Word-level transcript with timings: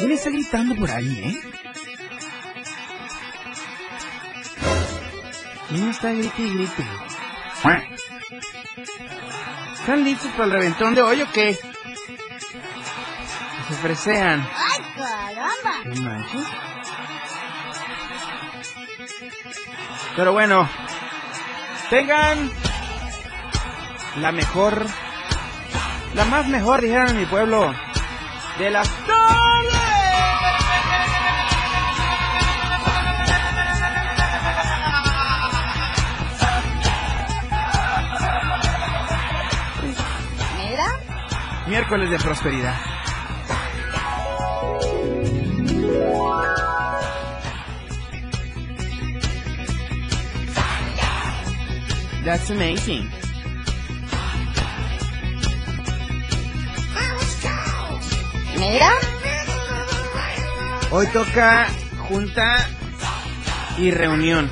¿Quién 0.00 0.12
está 0.12 0.30
gritando 0.30 0.74
por 0.76 0.90
ahí, 0.90 1.20
eh? 1.22 1.38
¿Quién 5.68 5.90
está 5.90 6.10
grite 6.12 6.40
y 6.42 6.54
grite? 6.54 6.86
¿Están 9.74 10.02
listos 10.02 10.30
para 10.32 10.44
el 10.46 10.52
reventón 10.52 10.94
de 10.94 11.02
hoy 11.02 11.20
o 11.20 11.30
qué? 11.30 11.58
Que 13.68 13.74
se 13.74 13.74
fresean. 13.82 14.48
¡Ay, 14.56 14.80
caramba! 14.96 16.26
¿Qué? 16.32 16.38
Pero 20.16 20.32
bueno, 20.32 20.66
tengan 21.90 22.50
la 24.16 24.32
mejor, 24.32 24.86
la 26.14 26.24
más 26.24 26.48
mejor, 26.48 26.80
dijeron 26.80 27.10
en 27.10 27.18
mi 27.18 27.26
pueblo, 27.26 27.74
de 28.58 28.70
las 28.70 28.88
tardes. 29.06 29.39
Miércoles 41.66 42.10
de 42.10 42.18
prosperidad. 42.18 42.76
That's 52.24 52.50
amazing. 52.50 53.10
mira. 58.60 58.90
Hoy 60.90 61.06
toca 61.08 61.68
junta 62.08 62.68
y 63.78 63.90
reunión. 63.90 64.50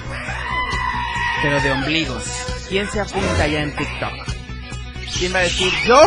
Pero 1.43 1.61
de 1.61 1.70
ombligos. 1.72 2.25
¿Quién 2.69 2.91
se 2.91 3.00
apunta 3.00 3.47
ya 3.47 3.62
en 3.62 3.77
TikTok? 3.77 4.12
¿Quién 5.19 5.34
va 5.34 5.38
a 5.38 5.43
decir 5.43 5.72
yo? 5.87 6.00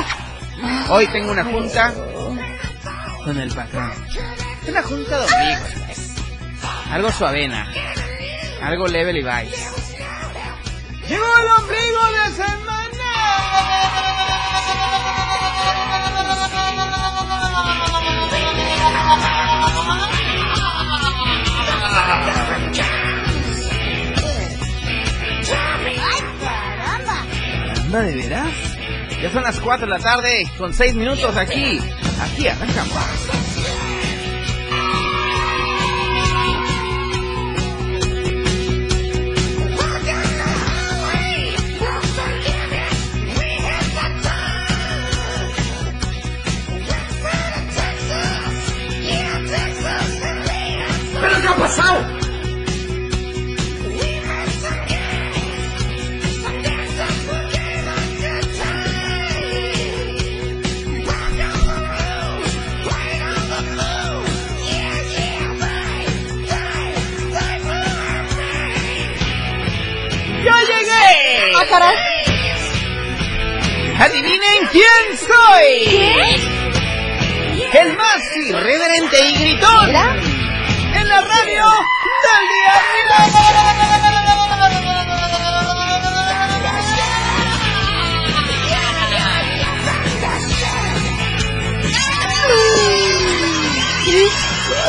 Hoy 0.93 1.07
tengo 1.07 1.31
una 1.31 1.45
junta 1.45 1.93
con 3.23 3.37
el 3.37 3.49
patrón. 3.53 3.93
Una 4.67 4.83
junta 4.83 5.19
de 5.19 5.23
ombligos, 5.23 5.85
pues. 5.85 6.15
Algo 6.91 7.09
suavena. 7.13 7.71
Algo 8.61 8.87
level 8.87 9.15
y 9.15 9.23
vice. 9.23 9.69
Llegó 11.07 11.37
el 11.37 11.47
ombligo 11.61 12.01
de 12.11 12.21
¡Ay, 26.03 26.21
caramba! 26.41 27.25
¿Anda 27.81 28.01
de 28.01 28.15
veras? 28.15 28.70
Ya 29.21 29.31
son 29.31 29.43
las 29.43 29.59
4 29.59 29.85
de 29.85 29.91
la 29.91 29.99
tarde, 29.99 30.43
con 30.57 30.73
6 30.73 30.95
minutos 30.95 31.35
aquí. 31.37 31.79
Aquí 32.19 32.47
arrancamos. 32.47 32.95
¿Pero 32.95 33.30
caray! 71.71 71.95
¡Adivinen 73.99 74.67
quién 74.71 75.17
soy! 75.17 75.71
El 77.73 77.95
más 77.95 78.21
irreverente 78.35 79.29
y 79.29 79.33
gritón 79.35 79.85
Mira, 79.85 80.15
en 80.95 81.07
la 81.07 81.21
radio 81.21 81.65
del 82.25 82.43
día. 82.49 82.73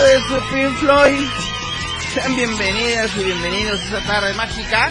De 0.03 0.19
su 0.26 0.37
Pink 0.50 0.75
Floyd. 0.78 1.28
Sean 2.12 2.34
bienvenidas 2.34 3.10
y 3.16 3.25
bienvenidos 3.25 3.81
a 3.81 3.84
esta 3.84 4.00
tarde 4.00 4.34
mágica. 4.34 4.91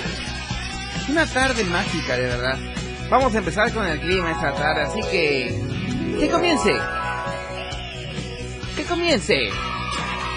Una 1.11 1.25
tarde 1.25 1.65
mágica, 1.65 2.15
de 2.15 2.25
verdad. 2.25 2.57
Vamos 3.09 3.35
a 3.35 3.39
empezar 3.39 3.73
con 3.73 3.85
el 3.85 3.99
clima 3.99 4.31
esta 4.31 4.53
tarde, 4.53 4.83
así 4.83 5.01
que... 5.11 5.53
¡Que 6.17 6.29
comience! 6.29 6.73
¡Que 8.77 8.83
comience! 8.85 9.49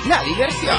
La 0.09 0.21
diversión. 0.25 0.77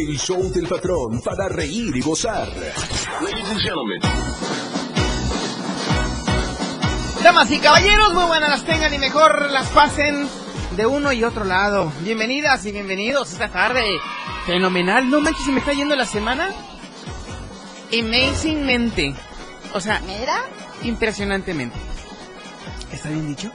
El 0.00 0.16
show 0.16 0.48
del 0.52 0.68
patrón 0.68 1.20
para 1.22 1.48
reír 1.48 1.96
y 1.96 2.00
gozar. 2.00 2.46
Ladies 3.20 3.48
and 3.50 3.58
gentlemen. 3.58 4.00
Damas 7.24 7.50
y 7.50 7.58
caballeros, 7.58 8.14
muy 8.14 8.24
buenas 8.26 8.50
las 8.50 8.64
tengan 8.64 8.94
y 8.94 8.98
mejor 8.98 9.50
las 9.50 9.66
pasen 9.70 10.28
de 10.76 10.86
uno 10.86 11.12
y 11.12 11.24
otro 11.24 11.44
lado. 11.44 11.92
Bienvenidas 12.02 12.64
y 12.66 12.70
bienvenidos 12.70 13.32
esta 13.32 13.48
tarde. 13.48 13.82
Fenomenal, 14.46 15.10
no 15.10 15.20
manches, 15.20 15.44
se 15.44 15.50
me 15.50 15.58
está 15.58 15.72
yendo 15.72 15.96
la 15.96 16.06
semana. 16.06 16.50
Amazingmente. 17.92 19.16
O 19.74 19.80
sea, 19.80 20.00
mira. 20.06 20.44
impresionantemente. 20.84 21.76
¿Está 22.92 23.08
bien 23.08 23.26
dicho? 23.26 23.50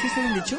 ¿Sí 0.00 0.06
está 0.06 0.20
bien 0.22 0.34
dicho? 0.36 0.58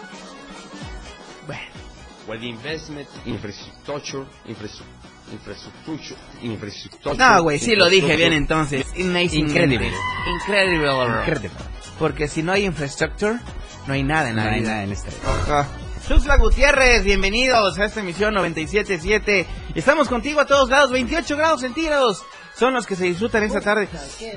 Where 2.27 2.37
the 2.39 2.49
investment 2.49 3.07
infrastructure, 3.25 4.25
infrastructure, 4.45 4.85
infrastructure, 5.31 6.17
infrastructure. 6.41 7.15
No, 7.17 7.41
güey, 7.43 7.57
sí 7.57 7.75
lo 7.75 7.89
dije 7.89 8.15
bien 8.17 8.33
entonces. 8.33 8.85
Incredible. 8.95 9.91
Incredible. 10.27 10.91
Incredible. 11.21 11.51
Porque 11.97 12.27
si 12.27 12.43
no 12.43 12.51
hay 12.51 12.65
infrastructure, 12.65 13.39
no 13.87 13.93
hay 13.93 14.03
nada 14.03 14.29
en 14.29 14.35
No 14.35 14.43
la 14.43 14.51
hay 14.51 14.59
vida. 14.59 14.69
nada 14.71 14.83
en 14.83 14.91
esta 14.91 15.09
Ajá. 15.25 15.67
Tuxtla 16.07 16.37
Gutiérrez, 16.37 17.03
bienvenidos 17.03 17.77
a 17.77 17.85
esta 17.85 17.99
emisión 17.99 18.33
97.7. 18.35 19.45
Estamos 19.75 20.07
contigo 20.07 20.39
a 20.39 20.45
todos 20.45 20.69
lados, 20.69 20.91
28 20.91 21.35
grados 21.35 21.61
centígrados. 21.61 22.23
Son 22.55 22.73
los 22.73 22.87
que 22.87 22.95
se 22.95 23.03
disfrutan 23.05 23.43
esta 23.43 23.61
tarde. 23.61 23.87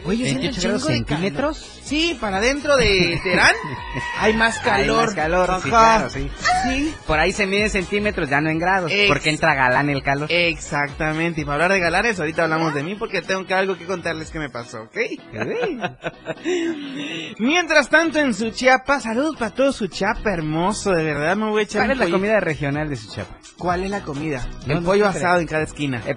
Oye, 0.05 0.25
¿siente 0.27 0.49
un 0.49 0.53
28 0.53 0.69
grados 0.69 0.85
centímetros? 0.85 1.81
Sí, 1.83 2.19
para 2.21 2.37
adentro 2.37 2.77
de 2.77 3.19
Terán 3.25 3.55
hay 4.19 4.35
más 4.35 4.59
calor. 4.59 5.01
Hay 5.01 5.07
más 5.07 5.15
calor, 5.15 5.47
sí, 5.47 5.53
Ajá. 5.55 5.69
claro, 5.71 6.11
sí. 6.11 6.31
Sí. 6.65 6.95
Por 7.07 7.19
ahí 7.19 7.33
se 7.33 7.47
mide 7.47 7.65
en 7.65 7.71
centímetros, 7.71 8.29
ya 8.29 8.43
no 8.43 8.51
en 8.51 8.59
grados. 8.59 8.93
Ex- 8.93 9.09
Porque 9.09 9.31
entra 9.31 9.55
galán 9.55 9.89
el 9.89 10.03
calor. 10.03 10.31
Exactamente, 10.31 11.41
y 11.41 11.45
para 11.47 11.55
hablar 11.55 11.73
de 11.73 11.81
galanes, 11.81 12.21
ahorita 12.21 12.43
hablamos 12.45 12.75
de 12.75 12.83
mí 12.83 12.95
porque 12.95 13.23
tengo 13.23 13.47
que 13.47 13.55
algo 13.55 13.79
que 13.79 13.87
contarles 13.87 14.31
que 14.31 14.39
me 14.39 14.51
pasó, 14.51 14.83
¿ok? 14.83 14.99
Mientras 17.39 17.89
tanto 17.89 18.19
en 18.19 18.35
su 18.35 18.51
Chiapa, 18.51 19.01
salud 19.01 19.35
para 19.39 19.53
todo 19.53 19.73
su 19.73 19.87
Chiapa 19.87 20.31
hermoso, 20.31 20.91
de 20.91 21.05
verdad 21.05 21.39
me 21.39 21.49
voy 21.49 21.60
echar 21.63 21.83
¿Cuál 21.83 21.91
es 21.93 21.97
la 21.99 22.05
pollito. 22.05 22.19
comida 22.19 22.41
regional 22.41 22.89
de 22.89 22.97
Suchapa? 22.97 23.37
¿Cuál 23.59 23.85
es 23.85 23.91
la 23.91 24.01
comida? 24.03 24.47
No, 24.67 24.75
el 24.75 24.81
no 24.81 24.87
pollo 24.87 25.07
asado 25.09 25.41
en 25.41 25.47
cada 25.47 25.65
esquina. 25.65 26.03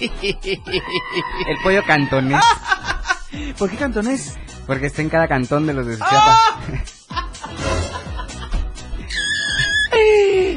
El 0.00 1.56
pollo 1.62 1.82
cantonés. 1.86 2.42
¿Por 3.58 3.70
qué 3.70 3.76
cantonés? 3.76 4.36
Porque 4.66 4.86
está 4.86 5.02
en 5.02 5.08
cada 5.08 5.28
cantón 5.28 5.66
de 5.66 5.74
los 5.74 5.86
de 5.86 5.94
Suchapa. 5.94 6.38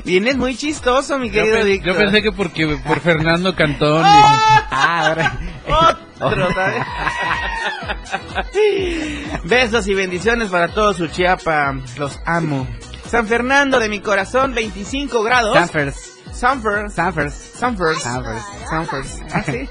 Vienes 0.04 0.38
muy 0.38 0.56
chistoso, 0.56 1.18
mi 1.19 1.28
Yo, 1.30 1.33
querido 1.42 1.57
pe- 1.60 1.63
Víctor. 1.66 1.94
yo 1.94 2.00
pensé 2.00 2.21
que 2.21 2.31
porque 2.31 2.80
por 2.86 3.00
Fernando 3.01 3.56
Cantón. 3.56 4.04
Ah, 4.06 5.07
ahora. 5.07 5.39
Otro, 6.19 6.48
¿sabes? 6.54 6.83
Besos 9.44 9.88
y 9.88 9.94
bendiciones 9.94 10.50
para 10.50 10.69
todos 10.69 10.98
su 10.98 11.07
Chiapa. 11.07 11.75
Los 11.98 12.19
amo. 12.25 12.68
San 13.10 13.28
Fernando 13.28 13.80
de 13.80 13.90
mi 13.90 14.00
corazón, 14.00 14.54
25 14.54 15.24
grados. 15.24 15.54
Sanfers. 15.56 16.12
Sanford. 16.34 16.90
Sanfers. 16.92 17.34
Sanford. 17.34 17.98
Sanfers. 17.98 18.44
Sanford. 18.69 19.06
¿Ah, 19.34 19.44
sí? 19.44 19.69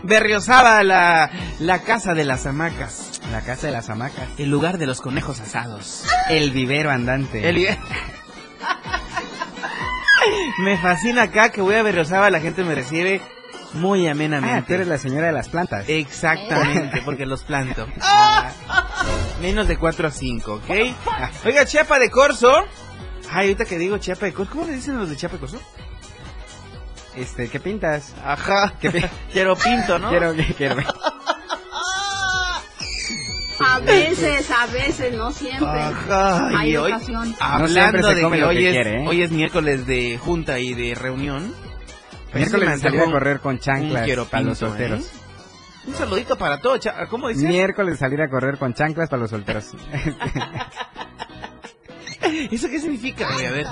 Berriozaba, 0.04 0.82
la, 0.84 1.30
la 1.58 1.80
casa 1.80 2.14
de 2.14 2.24
las 2.24 2.46
hamacas. 2.46 3.20
La 3.30 3.40
casa 3.42 3.66
de 3.66 3.72
las 3.72 3.90
hamacas. 3.90 4.24
El 4.38 4.48
lugar 4.50 4.78
de 4.78 4.86
los 4.86 5.00
conejos 5.00 5.40
asados. 5.40 6.04
El 6.30 6.50
vivero 6.52 6.90
andante. 6.90 7.46
El- 7.48 7.56
me 10.62 10.78
fascina 10.78 11.22
acá 11.24 11.50
que 11.50 11.60
voy 11.60 11.74
a 11.74 11.82
Berriozaba, 11.82 12.30
la 12.30 12.40
gente 12.40 12.64
me 12.64 12.74
recibe 12.74 13.20
muy 13.74 14.06
amenamente. 14.08 14.56
Ah, 14.58 14.64
tú 14.66 14.74
eres 14.74 14.86
la 14.86 14.98
señora 14.98 15.26
de 15.26 15.32
las 15.32 15.48
plantas. 15.48 15.84
Exactamente, 15.88 17.02
porque 17.04 17.26
los 17.26 17.42
planto. 17.42 17.86
Menos 19.40 19.68
de 19.68 19.76
4 19.76 20.08
a 20.08 20.10
5, 20.10 20.52
¿ok? 20.54 20.70
Oiga, 21.44 21.64
Chiapa 21.66 21.98
de 21.98 22.10
Corso. 22.10 22.50
Ay, 23.30 23.48
ahorita 23.48 23.64
que 23.64 23.78
digo 23.78 23.98
Chiapa 23.98 24.26
de 24.26 24.32
Corso, 24.32 24.52
¿cómo 24.52 24.66
le 24.66 24.72
dicen 24.74 24.96
los 24.98 25.08
de 25.10 25.16
Chiapa 25.16 25.34
de 25.34 25.40
Corso? 25.40 25.60
Este, 27.14 27.48
¿qué 27.48 27.60
pintas? 27.60 28.14
Ajá, 28.24 28.74
quiero 29.32 29.56
pinto, 29.56 29.98
¿no? 29.98 30.10
Quiero, 30.10 30.34
quiero. 30.56 30.76
A 33.58 33.78
veces, 33.80 34.50
a 34.50 34.66
veces, 34.66 35.14
no 35.14 35.30
siempre. 35.30 35.66
Ajá, 35.66 36.48
Hay 36.58 36.72
y 36.72 36.76
hoy, 36.76 36.92
ocasión. 36.92 37.30
No 37.30 37.36
hablando 37.40 38.08
se 38.08 38.14
de 38.16 38.22
come 38.22 38.36
que 38.38 38.44
hoy 38.44 38.56
que 38.56 38.68
es, 38.68 38.72
quiere, 38.74 39.02
¿eh? 39.02 39.04
hoy 39.08 39.22
es 39.22 39.30
miércoles 39.30 39.86
de 39.86 40.18
junta 40.18 40.58
y 40.58 40.74
de 40.74 40.94
reunión. 40.94 41.54
pues 42.32 42.34
Miércoles 42.34 42.68
me 42.68 42.74
de 42.76 42.80
salir 42.80 43.00
a 43.00 43.10
correr 43.10 43.40
con 43.40 43.58
chanclas 43.58 44.04
quiero 44.04 44.26
para 44.26 44.42
los 44.42 44.58
pinto, 44.58 44.68
solteros. 44.68 45.00
¿eh? 45.06 45.25
Un 45.86 45.94
saludito 45.94 46.36
para 46.36 46.58
todos, 46.60 46.80
¿cómo 47.10 47.28
dices? 47.28 47.44
Miércoles 47.44 47.98
salir 47.98 48.20
a 48.20 48.28
correr 48.28 48.58
con 48.58 48.74
chanclas 48.74 49.08
para 49.08 49.22
los 49.22 49.30
solteros. 49.30 49.70
¿Eso 52.50 52.68
qué 52.68 52.80
significa, 52.80 53.28
güey? 53.32 53.46
A 53.46 53.50
ver. 53.52 53.66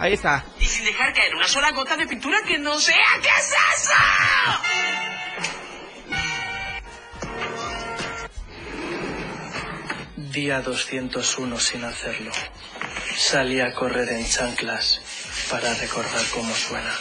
Ahí 0.00 0.12
está. 0.12 0.44
y 0.60 0.64
sin 0.64 0.84
dejar 0.84 1.12
caer 1.12 1.34
una 1.34 1.48
sola 1.48 1.72
gota 1.72 1.96
de 1.96 2.06
pintura 2.06 2.38
que 2.46 2.56
no 2.58 2.78
sea. 2.78 2.94
¿Qué 3.20 3.28
es 3.28 3.48
eso? 3.82 3.94
Día 10.16 10.60
201 10.62 11.58
sin 11.58 11.84
hacerlo. 11.84 12.30
Salí 13.16 13.60
a 13.60 13.72
correr 13.72 14.08
en 14.10 14.26
chanclas 14.28 15.00
para 15.50 15.72
recordar 15.74 16.22
cómo 16.34 16.54
suena. 16.54 16.92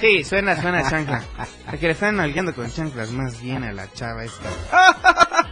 Sí, 0.00 0.24
suena, 0.24 0.60
suena 0.60 0.78
a 0.80 0.90
chancla. 0.90 1.22
A 1.66 1.76
que 1.76 1.86
le 1.86 1.92
están 1.92 2.16
nalgueando 2.16 2.54
con 2.54 2.70
chanclas 2.70 3.10
más 3.10 3.40
bien 3.40 3.64
a 3.64 3.72
la 3.72 3.92
chava 3.92 4.24
esta. 4.24 4.48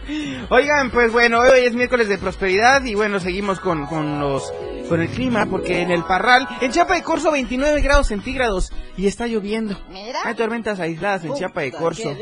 Oigan, 0.49 0.89
pues 0.91 1.11
bueno, 1.11 1.39
hoy 1.39 1.59
es 1.65 1.73
miércoles 1.73 2.07
de 2.09 2.17
prosperidad 2.17 2.83
y 2.85 2.95
bueno, 2.95 3.19
seguimos 3.19 3.59
con, 3.59 3.85
con 3.85 4.19
los 4.19 4.51
con 4.89 5.01
el 5.01 5.09
clima 5.09 5.45
porque 5.45 5.81
en 5.81 5.91
el 5.91 6.03
Parral, 6.03 6.47
en 6.61 6.71
Chiapa 6.71 6.95
de 6.95 7.03
Corzo 7.03 7.31
29 7.31 7.79
grados 7.81 8.07
centígrados 8.07 8.73
y 8.97 9.05
está 9.05 9.27
lloviendo. 9.27 9.79
Mira. 9.89 10.19
Hay 10.25 10.33
tormentas 10.33 10.79
aisladas 10.79 11.23
en 11.25 11.35
Chiapa 11.35 11.61
de 11.61 11.71
Corzo. 11.71 12.15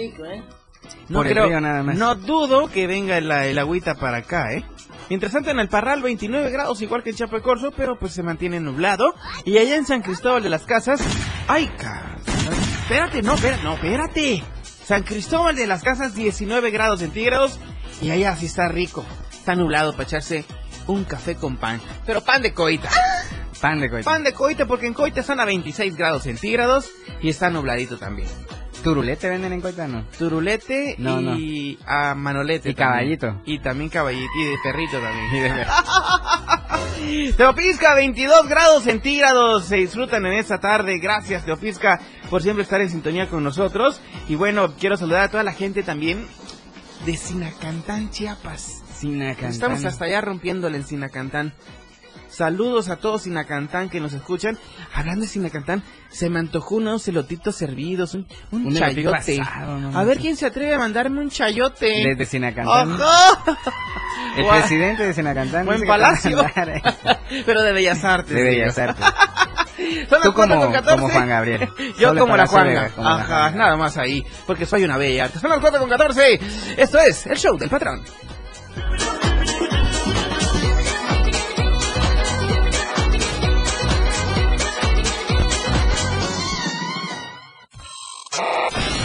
No 1.09 1.19
Por 1.19 1.27
el 1.27 1.33
creo- 1.33 1.61
nada 1.61 1.83
más. 1.83 1.95
No 1.95 2.15
dudo 2.15 2.67
que 2.69 2.87
venga 2.87 3.19
la, 3.21 3.45
el 3.45 3.57
agüita 3.57 3.95
para 3.95 4.17
acá, 4.17 4.51
¿eh? 4.53 4.65
Mientras 5.09 5.31
tanto 5.31 5.49
en 5.49 5.59
el 5.59 5.69
Parral 5.69 6.01
29 6.01 6.51
grados 6.51 6.81
igual 6.81 7.03
que 7.03 7.11
en 7.11 7.41
Corzo, 7.41 7.71
pero 7.71 7.97
pues 7.97 8.13
se 8.13 8.23
mantiene 8.23 8.59
nublado. 8.59 9.13
Y 9.45 9.57
allá 9.57 9.75
en 9.75 9.85
San 9.85 10.01
Cristóbal 10.01 10.43
de 10.43 10.49
las 10.49 10.65
Casas, 10.65 11.01
¡ay, 11.47 11.67
car... 11.77 12.17
Espérate, 12.81 13.21
no, 13.21 13.33
espérate, 13.33 13.63
no, 13.63 13.73
espérate. 13.73 14.43
San 14.63 15.03
Cristóbal 15.03 15.55
de 15.55 15.67
las 15.67 15.83
Casas 15.83 16.15
19 16.15 16.71
grados 16.71 17.01
centígrados 17.01 17.59
y 18.01 18.11
allá 18.11 18.35
sí 18.35 18.45
está 18.45 18.67
rico. 18.69 19.05
Está 19.31 19.55
nublado 19.55 19.91
para 19.91 20.03
echarse 20.03 20.45
un 20.87 21.03
café 21.03 21.35
con 21.35 21.57
pan. 21.57 21.81
Pero 22.05 22.21
pan 22.21 22.41
de 22.41 22.53
coita. 22.53 22.89
Pan 23.59 23.79
de 23.79 23.89
coito. 23.89 24.09
Pan 24.09 24.23
de 24.23 24.33
coita 24.33 24.65
porque 24.65 24.87
en 24.87 24.93
coita 24.93 25.21
están 25.21 25.39
a 25.39 25.45
26 25.45 25.95
grados 25.95 26.23
centígrados 26.23 26.91
y 27.21 27.29
está 27.29 27.49
nubladito 27.49 27.97
también. 27.97 28.29
¿Turulete 28.87 29.29
venden 29.29 29.51
en 29.51 29.59
coita 29.59 29.85
no? 29.87 30.05
Turulete 30.17 30.95
No, 30.97 31.19
y 31.37 31.77
a 31.85 32.15
manolete. 32.15 32.69
Y 32.69 32.73
también. 32.73 33.17
caballito. 33.19 33.41
Y 33.45 33.59
también 33.59 33.89
caballito. 33.89 34.31
Y 34.39 34.43
de 34.45 34.55
perrito 34.63 34.97
también. 34.99 35.35
Y 35.35 35.39
de- 37.27 37.33
Teopisca, 37.33 37.95
22 37.95 38.47
grados 38.47 38.83
centígrados. 38.83 39.65
Se 39.65 39.75
disfrutan 39.75 40.25
en 40.25 40.33
esta 40.33 40.59
tarde. 40.59 40.99
Gracias, 40.99 41.43
Teopisca, 41.45 41.99
por 42.29 42.41
siempre 42.41 42.63
estar 42.63 42.79
en 42.79 42.89
sintonía 42.89 43.27
con 43.27 43.43
nosotros. 43.43 43.99
Y 44.29 44.35
bueno, 44.35 44.73
quiero 44.79 44.95
saludar 44.95 45.23
a 45.23 45.29
toda 45.31 45.43
la 45.43 45.51
gente 45.51 45.83
también 45.83 46.25
de 47.05 47.17
Sinacantán, 47.17 48.09
Chiapas. 48.09 48.83
Sinacantán. 48.95 49.51
Estamos 49.51 49.83
hasta 49.85 50.05
allá 50.05 50.21
rompiéndole 50.21 50.77
en 50.77 50.85
Sinacantán. 50.85 51.53
Saludos 52.29 52.89
a 52.89 52.97
todos 52.97 53.23
Sinacantán 53.23 53.89
que 53.89 53.99
nos 53.99 54.13
escuchan. 54.13 54.57
Hablando 54.93 55.21
de 55.21 55.27
Sinacantán, 55.27 55.83
se 56.09 56.29
me 56.29 56.39
antojó 56.39 56.75
unos 56.75 57.07
elotitos 57.07 57.55
servidos, 57.55 58.13
un, 58.13 58.27
un 58.51 58.67
Un 58.67 58.77
elotito 58.77 59.11
chayote. 59.11 59.41
asado, 59.41 59.77
no 59.79 59.97
a 59.97 60.03
ver 60.03 60.17
quién 60.19 60.35
se 60.35 60.45
atreve 60.45 60.73
a 60.75 60.77
mandarme 60.79 61.21
un 61.21 61.29
chayote. 61.29 61.87
Desde 62.05 62.25
Sinacantán. 62.25 62.93
¡Ajá! 63.01 63.57
El 64.37 64.45
presidente 64.47 65.03
de 65.07 65.13
Sinacantán. 65.13 65.65
Buen 65.65 65.81
palacio. 65.87 66.39
eh. 66.43 66.81
Pero 67.45 67.61
de 67.63 67.71
Bellas 67.73 68.03
Artes. 68.03 68.33
De. 68.35 68.43
Bellas 68.43 68.77
Artes. 68.79 69.05
Son 70.09 70.21
Tú 70.21 70.33
como, 70.33 70.55
4:14. 70.55 70.83
como 70.91 71.09
Juan 71.09 71.27
Gabriel. 71.29 71.69
Yo 71.99 72.09
Solo 72.09 72.21
como 72.21 72.35
la 72.37 72.45
la 72.45 72.91
Ajá, 72.97 73.51
nada 73.51 73.77
más 73.77 73.97
ahí. 73.97 74.23
Porque 74.45 74.65
soy 74.65 74.83
una 74.83 74.97
bella 74.97 75.25
arte. 75.25 75.39
Son 75.39 75.49
las 75.49 75.59
4 75.59 75.79
con 75.79 75.89
14. 75.89 76.39
Esto 76.77 76.99
es 76.99 77.25
el 77.27 77.37
show 77.37 77.57
del 77.57 77.69
patrón. 77.69 78.03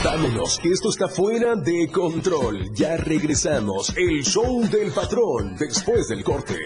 Que 0.02 0.70
esto 0.72 0.90
está 0.90 1.06
fuera 1.06 1.54
de 1.54 1.88
control. 1.92 2.74
Ya 2.74 2.96
regresamos. 2.96 3.96
El 3.96 4.24
show 4.24 4.60
del 4.68 4.90
patrón 4.90 5.54
después 5.56 6.08
del 6.08 6.24
corte. 6.24 6.56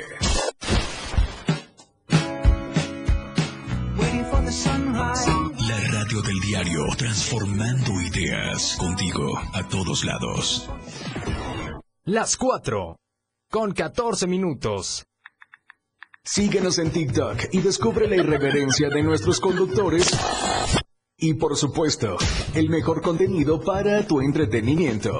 La 5.69 5.81
radio 5.93 6.23
del 6.23 6.41
diario, 6.41 6.87
transformando 6.97 7.93
ideas 8.01 8.75
contigo 8.79 9.39
a 9.53 9.69
todos 9.69 10.05
lados. 10.05 10.71
Las 12.05 12.39
4 12.39 12.97
con 13.51 13.73
14 13.73 14.27
minutos. 14.27 15.05
Síguenos 16.25 16.79
en 16.79 16.91
TikTok 16.91 17.53
y 17.53 17.61
descubre 17.61 18.09
la 18.09 18.17
irreverencia 18.17 18.89
de 18.89 19.03
nuestros 19.03 19.41
conductores. 19.41 20.11
Y 21.19 21.33
por 21.33 21.57
supuesto, 21.57 22.19
el 22.55 22.69
mejor 22.69 23.01
contenido 23.01 23.59
para 23.63 24.07
tu 24.07 24.21
entretenimiento. 24.21 25.19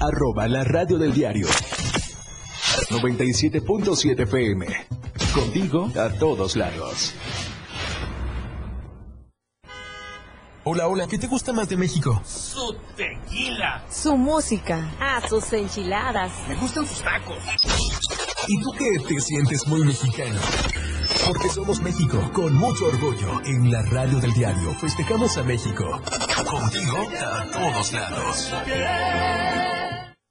Arroba 0.00 0.48
la 0.48 0.64
radio 0.64 0.98
del 0.98 1.14
diario. 1.14 1.46
97.7 2.90 4.22
FM. 4.22 4.66
Contigo 5.32 5.92
a 5.94 6.08
todos 6.18 6.56
lados. 6.56 7.14
Hola, 10.64 10.86
hola, 10.86 11.08
¿qué 11.08 11.18
te 11.18 11.26
gusta 11.26 11.52
más 11.52 11.68
de 11.68 11.76
México? 11.76 12.22
Su 12.24 12.76
tequila. 12.94 13.84
Su 13.90 14.16
música. 14.16 14.92
Ah, 15.00 15.20
sus 15.28 15.52
enchiladas. 15.52 16.30
Me 16.46 16.54
gustan 16.54 16.86
sus 16.86 17.02
tacos. 17.02 17.36
¿Y 18.46 18.60
tú 18.62 18.70
qué 18.78 18.90
te 19.08 19.20
sientes 19.20 19.66
muy 19.66 19.84
mexicano? 19.84 20.38
Porque 21.26 21.48
somos 21.48 21.82
México, 21.82 22.30
con 22.32 22.54
mucho 22.54 22.86
orgullo. 22.86 23.40
En 23.44 23.72
la 23.72 23.82
radio 23.82 24.20
del 24.20 24.32
diario 24.34 24.72
festejamos 24.74 25.36
a 25.36 25.42
México. 25.42 26.00
Contigo 26.48 27.08
a 27.20 27.44
todos 27.50 27.92
lados. 27.92 28.52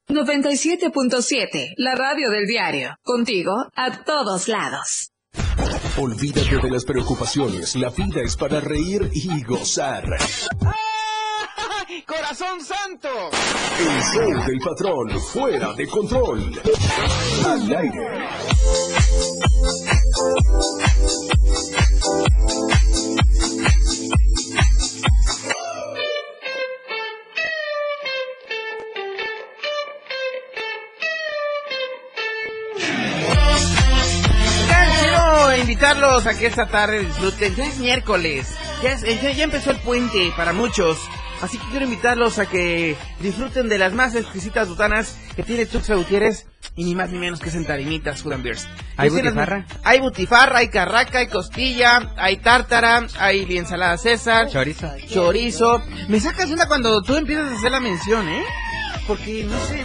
97.7, 0.08 1.74
la 1.76 1.96
radio 1.96 2.30
del 2.30 2.46
diario. 2.46 2.96
Contigo 3.04 3.52
a 3.76 4.04
todos 4.06 4.48
lados. 4.48 5.11
Olvídate 5.98 6.58
de 6.58 6.72
las 6.72 6.86
preocupaciones. 6.86 7.76
La 7.76 7.90
vida 7.90 8.22
es 8.24 8.38
para 8.38 8.62
reír 8.62 9.10
y 9.14 9.44
gozar. 9.44 10.06
¡Corazón 12.06 12.62
santo! 12.64 13.10
El 13.80 14.02
show 14.14 14.46
del 14.46 14.60
patrón 14.60 15.20
fuera 15.20 15.74
de 15.74 15.88
control. 15.88 16.62
Al 17.46 17.76
aire. 17.76 18.08
Invitarlos 35.86 36.28
a 36.28 36.38
que 36.38 36.46
esta 36.46 36.68
tarde 36.68 37.00
disfruten. 37.00 37.56
Ya 37.56 37.66
es 37.66 37.78
miércoles. 37.80 38.56
Ya, 38.84 38.92
es- 38.94 39.02
ya- 39.22 39.32
ya 39.32 39.44
empezó 39.44 39.72
el 39.72 39.78
puente 39.78 40.32
para 40.38 40.54
muchos. 40.54 41.00
Así 41.42 41.58
que 41.58 41.66
quiero 41.72 41.86
invitarlos 41.86 42.38
a 42.38 42.46
que 42.46 42.96
disfruten 43.20 43.68
de 43.68 43.80
las 43.80 43.92
más 43.92 44.14
exquisitas 44.14 44.70
botanas 44.70 45.18
que 45.36 45.42
tiene 45.42 45.66
Tuxa 45.66 45.96
Gutiérrez. 45.96 46.46
Y 46.76 46.84
ni 46.84 46.94
más 46.94 47.10
ni 47.10 47.18
menos 47.18 47.40
que 47.40 47.50
centarimitas 47.50 48.22
Food 48.22 48.34
and 48.34 48.44
Beers. 48.44 48.68
¿Hay 48.96 49.10
butifarra? 49.10 49.66
Hay 49.84 50.00
butifarra, 50.00 50.60
hay 50.60 50.68
carraca, 50.70 51.18
hay 51.18 51.28
costilla, 51.28 52.14
hay 52.16 52.38
tártara, 52.38 53.08
hay 53.18 53.58
ensalada 53.58 53.98
César. 53.98 54.50
Chorizo. 54.50 54.88
Chorizo. 55.10 55.82
Me 56.10 56.20
sacas 56.20 56.52
una 56.52 56.68
cuando 56.68 57.02
tú 57.02 57.16
empiezas 57.16 57.52
a 57.52 57.56
hacer 57.58 57.72
la 57.72 57.80
mención, 57.80 58.30
¿eh? 58.30 58.44
Porque, 59.08 59.44
no 59.46 59.58
sé, 59.66 59.84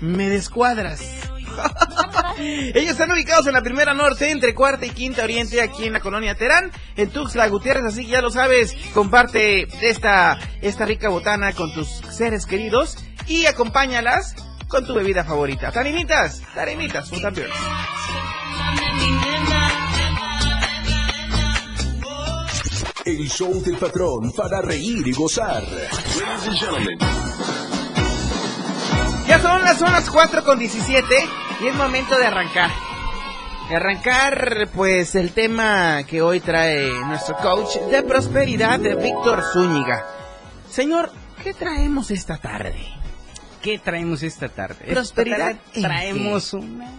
me 0.00 0.28
descuadras. 0.30 1.23
Ellos 2.38 2.92
están 2.92 3.12
ubicados 3.12 3.46
en 3.46 3.52
la 3.52 3.62
primera 3.62 3.94
norte, 3.94 4.30
entre 4.30 4.54
cuarta 4.54 4.86
y 4.86 4.90
quinta 4.90 5.24
oriente, 5.24 5.60
aquí 5.60 5.84
en 5.84 5.92
la 5.92 6.00
colonia 6.00 6.34
Terán, 6.34 6.70
en 6.96 7.10
Tuxtla 7.10 7.48
Gutiérrez, 7.48 7.84
así 7.84 8.04
que 8.04 8.12
ya 8.12 8.20
lo 8.20 8.30
sabes, 8.30 8.76
comparte 8.92 9.66
esta, 9.80 10.38
esta 10.60 10.84
rica 10.84 11.08
botana 11.08 11.52
con 11.52 11.72
tus 11.72 11.88
seres 11.88 12.46
queridos 12.46 12.96
y 13.26 13.46
acompáñalas 13.46 14.34
con 14.68 14.86
tu 14.86 14.94
bebida 14.94 15.24
favorita. 15.24 15.70
Tarimitas, 15.70 16.42
tarimitas, 16.54 17.12
and 17.12 17.36
Beers. 17.36 17.52
El 23.04 23.28
show 23.28 23.62
del 23.62 23.76
patrón 23.76 24.32
para 24.32 24.62
reír 24.62 25.06
y 25.06 25.12
gozar. 25.12 25.62
Ya 29.26 29.38
son 29.40 29.62
las, 29.64 29.78
son 29.78 29.92
las 29.92 30.10
4 30.10 30.44
con 30.44 30.58
17 30.58 31.04
y 31.62 31.66
es 31.66 31.74
momento 31.74 32.18
de 32.18 32.26
arrancar. 32.26 32.70
De 33.68 33.76
arrancar, 33.76 34.68
pues, 34.74 35.14
el 35.14 35.32
tema 35.32 36.02
que 36.06 36.20
hoy 36.20 36.40
trae 36.40 36.90
nuestro 37.06 37.36
coach 37.36 37.76
de 37.90 38.02
prosperidad, 38.02 38.78
de 38.78 38.94
Víctor 38.96 39.42
Zúñiga. 39.52 40.04
Señor, 40.70 41.10
¿qué 41.42 41.54
traemos 41.54 42.10
esta 42.10 42.36
tarde? 42.36 42.74
¿Qué 43.62 43.78
traemos 43.78 44.22
esta 44.22 44.50
tarde? 44.50 44.76
Esta 44.82 44.92
Prosperidad 44.94 45.38
tarde 45.38 45.60
en 45.74 45.82
Traemos 45.82 46.50
qué? 46.50 46.56
una... 46.56 46.90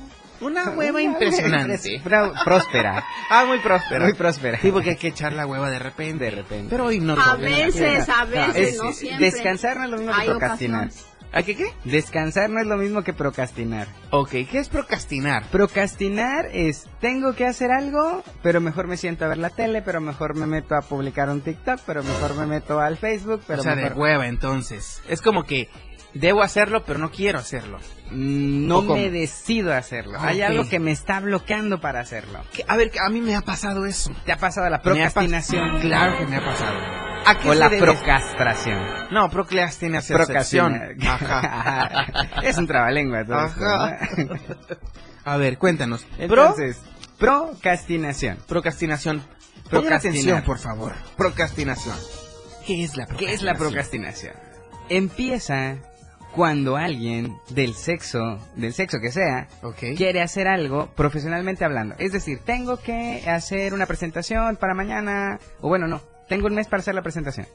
Una 0.42 0.70
hueva 0.72 0.92
una 1.00 1.02
impresionante. 1.02 2.02
Próspera. 2.44 3.06
Ah, 3.30 3.46
muy 3.46 3.58
próspera. 3.60 4.04
Muy 4.04 4.14
próspera. 4.14 4.60
Sí, 4.62 4.70
porque 4.70 4.92
hay 4.92 4.96
que 4.98 5.08
echar 5.08 5.32
la 5.32 5.48
hueva 5.48 5.70
de 5.70 5.80
repente. 5.80 6.26
De 6.26 6.32
repente. 6.32 6.68
Pero 6.70 6.86
hoy 6.86 7.00
no. 7.00 7.14
A 7.20 7.36
veces, 7.36 8.08
a 8.10 8.26
veces, 8.26 8.74
Es- 8.74 8.78
no 8.78 8.92
siempre. 8.92 9.26
descansar 9.32 9.78
no 9.78 9.86
es 9.86 9.90
lo 9.92 9.98
mismo 10.00 10.14
que 10.14 10.26
procrastinar. 10.26 10.90
¿A 11.32 11.44
qué 11.44 11.56
qué? 11.56 11.66
Descansar 11.84 12.50
no 12.50 12.62
es 12.62 12.68
lo 12.68 12.78
mismo 12.78 13.04
que 13.04 13.12
procrastinar. 13.14 13.88
Ok, 14.12 14.30
¿qué 14.50 14.60
es 14.60 14.70
procrastinar? 14.70 15.44
Procrastinar 15.52 16.48
es, 16.54 16.88
tengo 17.02 17.34
que 17.36 17.46
hacer 17.46 17.72
algo, 17.72 18.24
pero 18.42 18.62
mejor 18.62 18.88
me 18.88 18.96
siento 18.98 19.26
a 19.26 19.28
ver 19.28 19.38
la 19.38 19.50
tele, 19.50 19.82
pero 19.82 20.00
mejor 20.00 20.36
me 20.36 20.46
meto 20.48 20.76
a 20.76 20.82
publicar 20.82 21.30
un 21.30 21.42
TikTok, 21.42 21.82
pero 21.86 22.04
mejor 22.04 22.36
me 22.36 22.46
meto 22.46 22.80
al 22.80 22.98
Facebook, 22.98 23.42
pero 23.46 23.60
o 23.60 23.64
sea, 23.64 23.76
mejor... 23.76 23.94
de 23.96 24.00
hueva, 24.00 24.28
entonces. 24.28 25.02
Es 25.10 25.22
como 25.22 25.44
que 25.44 25.70
debo 26.14 26.42
hacerlo, 26.42 26.84
pero 26.86 27.00
no 27.00 27.12
quiero 27.12 27.40
hacerlo. 27.40 27.80
Mm, 28.12 28.68
no 28.68 28.82
me 28.84 29.10
decido 29.10 29.74
a 29.74 29.78
hacerlo. 29.78 30.18
Hay 30.20 30.42
algo 30.42 30.70
que 30.70 30.80
me 30.80 30.92
está 30.92 31.20
bloqueando 31.20 31.82
para 31.82 32.00
hacerlo. 32.00 32.40
Que- 32.54 32.64
A 32.68 32.78
ver, 32.78 32.92
que 32.92 33.00
a 33.06 33.10
mí 33.10 33.20
me 33.20 33.36
ha 33.36 33.42
pasado 33.42 33.86
eso. 33.86 34.12
¿Te 34.26 34.32
ha 34.32 34.38
pasado 34.38 34.70
la 34.70 34.80
pas- 34.80 34.84
procrastinación? 34.84 35.82
Claro 35.82 36.18
que 36.18 36.26
me 36.28 36.38
ha 36.38 36.46
pasado. 36.46 37.05
¿A 37.26 37.38
qué 37.40 37.50
O 37.50 37.54
se 37.54 37.60
la 37.60 37.70
debe? 37.70 37.82
procrastración. 37.82 38.80
No, 39.12 39.30
procrastinación. 39.30 40.96
Ajá. 41.08 42.06
es 42.44 42.58
un 42.58 42.68
trabalengua. 42.68 43.26
A 45.24 45.38
ver, 45.38 45.58
cuéntanos. 45.58 46.06
Entonces, 46.18 46.82
procrastinación. 47.18 48.38
Pro, 48.38 48.46
procrastinación. 48.62 49.24
Pongan 49.70 49.94
atención, 49.94 50.44
por 50.44 50.60
favor. 50.60 50.94
Procrastinación. 51.18 51.96
¿Qué 52.66 52.84
es 52.84 52.96
la 52.96 53.06
¿Qué 53.08 53.34
es 53.34 53.42
la 53.42 53.56
procrastinación? 53.56 54.34
Empieza 54.90 55.78
cuando 56.36 56.76
alguien 56.76 57.38
del 57.50 57.74
sexo, 57.74 58.40
del 58.56 58.74
sexo 58.74 59.00
que 59.02 59.12
sea, 59.12 59.48
quiere 59.96 60.22
hacer 60.22 60.48
algo 60.48 60.88
profesionalmente 60.96 61.64
hablando. 61.64 61.96
Es 61.98 62.12
decir, 62.12 62.40
tengo 62.46 62.78
que 62.78 63.24
hacer 63.28 63.74
una 63.74 63.86
presentación 63.86 64.58
para 64.58 64.74
mañana, 64.74 65.40
o 65.62 65.70
bueno, 65.70 65.88
no, 65.88 66.02
tengo 66.28 66.48
un 66.48 66.56
mes 66.56 66.68
para 66.68 66.82
hacer 66.82 66.96
la 66.96 67.02
presentación. 67.02 67.48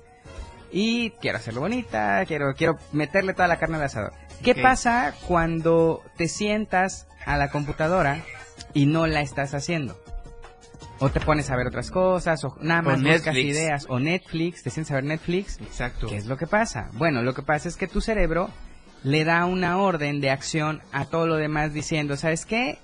Y 0.72 1.10
quiero 1.20 1.38
hacerlo 1.38 1.60
bonita, 1.62 2.24
quiero, 2.26 2.54
quiero 2.54 2.78
meterle 2.92 3.34
toda 3.34 3.48
la 3.48 3.58
carne 3.58 3.76
al 3.76 3.82
asador. 3.84 4.12
¿Qué 4.42 4.54
pasa 4.54 5.14
cuando 5.26 6.02
te 6.16 6.28
sientas 6.28 7.08
a 7.26 7.36
la 7.36 7.50
computadora 7.50 8.22
y 8.72 8.86
no 8.86 9.06
la 9.06 9.20
estás 9.20 9.52
haciendo? 9.54 9.98
O 11.00 11.08
te 11.08 11.18
pones 11.20 11.50
a 11.50 11.56
ver 11.56 11.66
otras 11.66 11.90
cosas, 11.90 12.44
o 12.44 12.56
nada 12.60 12.80
O 12.82 12.84
más 12.84 13.02
buscas 13.02 13.34
Netflix. 13.34 13.56
ideas, 13.56 13.86
o 13.88 13.98
Netflix, 13.98 14.62
te 14.62 14.70
sientes 14.70 14.92
a 14.92 14.94
ver 14.96 15.04
Netflix. 15.04 15.58
Exacto. 15.60 16.06
¿Qué 16.06 16.16
es 16.16 16.26
lo 16.26 16.36
que 16.36 16.46
pasa? 16.46 16.90
Bueno, 16.92 17.22
lo 17.22 17.34
que 17.34 17.42
pasa 17.42 17.68
es 17.68 17.76
que 17.76 17.86
tu 17.88 18.00
cerebro 18.00 18.50
le 19.02 19.24
da 19.24 19.46
una 19.46 19.78
orden 19.78 20.20
de 20.20 20.30
acción 20.30 20.82
a 20.92 21.06
todo 21.06 21.26
lo 21.26 21.36
demás 21.36 21.72
diciendo, 21.72 22.16
¿sabes 22.16 22.44
qué? 22.44 22.78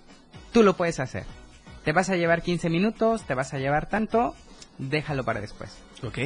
Tú 0.53 0.63
lo 0.63 0.77
puedes 0.77 0.99
hacer. 0.99 1.25
Te 1.85 1.93
vas 1.93 2.09
a 2.09 2.17
llevar 2.17 2.43
15 2.43 2.71
minutos, 2.71 3.23
te 3.25 3.35
vas 3.35 3.53
a 3.55 3.59
llevar 3.59 3.87
tanto, 3.89 4.35
déjalo 4.79 5.25
para 5.25 5.41
después. 5.41 5.77
Ok. 6.03 6.19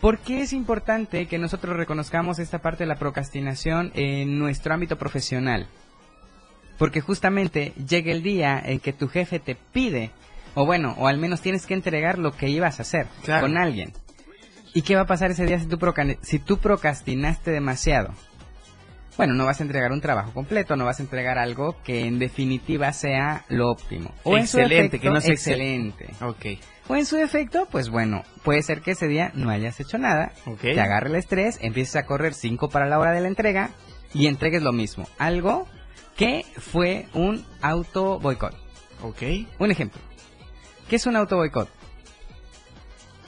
¿Por 0.00 0.18
qué 0.18 0.40
es 0.42 0.52
importante 0.52 1.26
que 1.28 1.38
nosotros 1.38 1.76
reconozcamos 1.76 2.38
esta 2.40 2.58
parte 2.60 2.82
de 2.84 2.88
la 2.88 2.96
procrastinación 2.96 3.92
en 3.94 4.38
nuestro 4.38 4.74
ámbito 4.74 4.96
profesional? 4.98 5.68
Porque 6.78 7.00
justamente 7.00 7.72
llega 7.86 8.10
el 8.10 8.22
día 8.22 8.60
en 8.64 8.80
que 8.80 8.92
tu 8.92 9.06
jefe 9.08 9.38
te 9.38 9.54
pide, 9.54 10.10
o 10.54 10.66
bueno, 10.66 10.94
o 10.98 11.06
al 11.06 11.18
menos 11.18 11.40
tienes 11.40 11.66
que 11.66 11.74
entregar 11.74 12.18
lo 12.18 12.32
que 12.32 12.48
ibas 12.48 12.78
a 12.78 12.82
hacer 12.82 13.06
Claro. 13.24 13.42
con 13.46 13.56
alguien. 13.56 13.92
¿Y 14.74 14.82
qué 14.82 14.96
va 14.96 15.02
a 15.02 15.06
pasar 15.06 15.30
ese 15.30 15.46
día 15.46 15.58
si 15.60 15.66
tú, 15.66 15.78
proca- 15.78 16.16
si 16.22 16.38
tú 16.40 16.58
procrastinaste 16.58 17.50
demasiado? 17.52 18.12
Bueno, 19.18 19.34
no 19.34 19.44
vas 19.44 19.60
a 19.60 19.62
entregar 19.64 19.92
un 19.92 20.00
trabajo 20.00 20.32
completo, 20.32 20.74
no 20.74 20.86
vas 20.86 20.98
a 20.98 21.02
entregar 21.02 21.38
algo 21.38 21.76
que 21.84 22.06
en 22.06 22.18
definitiva 22.18 22.90
sea 22.94 23.44
lo 23.48 23.70
óptimo. 23.70 24.12
O 24.24 24.36
Excelente, 24.38 24.98
que 24.98 25.10
no 25.10 25.20
sea 25.20 25.34
excelente. 25.34 26.06
Ok. 26.22 26.58
O 26.92 26.94
en 26.94 27.06
su 27.06 27.16
defecto, 27.16 27.66
pues 27.70 27.88
bueno, 27.88 28.22
puede 28.42 28.60
ser 28.60 28.82
que 28.82 28.90
ese 28.90 29.08
día 29.08 29.30
no 29.32 29.48
hayas 29.48 29.80
hecho 29.80 29.96
nada, 29.96 30.34
te 30.60 30.78
agarre 30.78 31.08
el 31.08 31.14
estrés, 31.14 31.56
empieces 31.62 31.96
a 31.96 32.04
correr 32.04 32.34
5 32.34 32.68
para 32.68 32.84
la 32.84 32.98
hora 32.98 33.12
de 33.12 33.22
la 33.22 33.28
entrega 33.28 33.70
y 34.12 34.26
entregues 34.26 34.62
lo 34.62 34.72
mismo. 34.72 35.08
Algo 35.16 35.66
que 36.18 36.44
fue 36.58 37.08
un 37.14 37.46
auto 37.62 38.20
boicot. 38.20 38.54
Ok. 39.00 39.22
Un 39.58 39.70
ejemplo. 39.70 40.02
¿Qué 40.90 40.96
es 40.96 41.06
un 41.06 41.16
auto 41.16 41.36
boicot? 41.36 41.70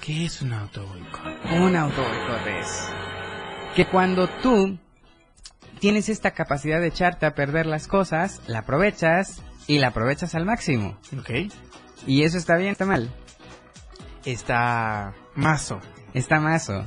¿Qué 0.02 0.26
es 0.26 0.42
un 0.42 0.52
auto 0.52 0.87
boicot? 0.87 1.52
Un 1.59 1.75
auto 1.75 2.02
boicot 2.02 2.47
es 2.61 2.90
que 3.75 3.87
cuando 3.87 4.28
tú 4.42 4.78
tienes 5.78 6.11
esta 6.11 6.33
capacidad 6.33 6.80
de 6.80 6.88
echarte 6.88 7.25
a 7.25 7.35
perder 7.35 7.64
las 7.64 7.88
cosas, 7.88 8.42
la 8.47 8.59
aprovechas 8.59 9.40
y 9.66 9.78
la 9.78 9.88
aprovechas 9.88 10.35
al 10.35 10.44
máximo. 10.44 10.99
Ok. 11.18 11.50
Y 12.06 12.25
eso 12.25 12.37
está 12.37 12.59
bien, 12.59 12.73
está 12.73 12.85
mal. 12.85 13.11
Está 14.25 15.12
mazo. 15.35 15.81
Está 16.14 16.40
mazo. 16.40 16.85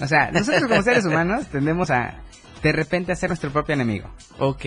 O 0.00 0.06
sea, 0.06 0.30
nosotros 0.30 0.64
como 0.68 0.82
seres 0.82 1.04
humanos 1.04 1.46
tendemos 1.48 1.90
a 1.90 2.20
de 2.62 2.72
repente 2.72 3.12
a 3.12 3.16
ser 3.16 3.30
nuestro 3.30 3.50
propio 3.50 3.74
enemigo. 3.74 4.08
Ok. 4.38 4.64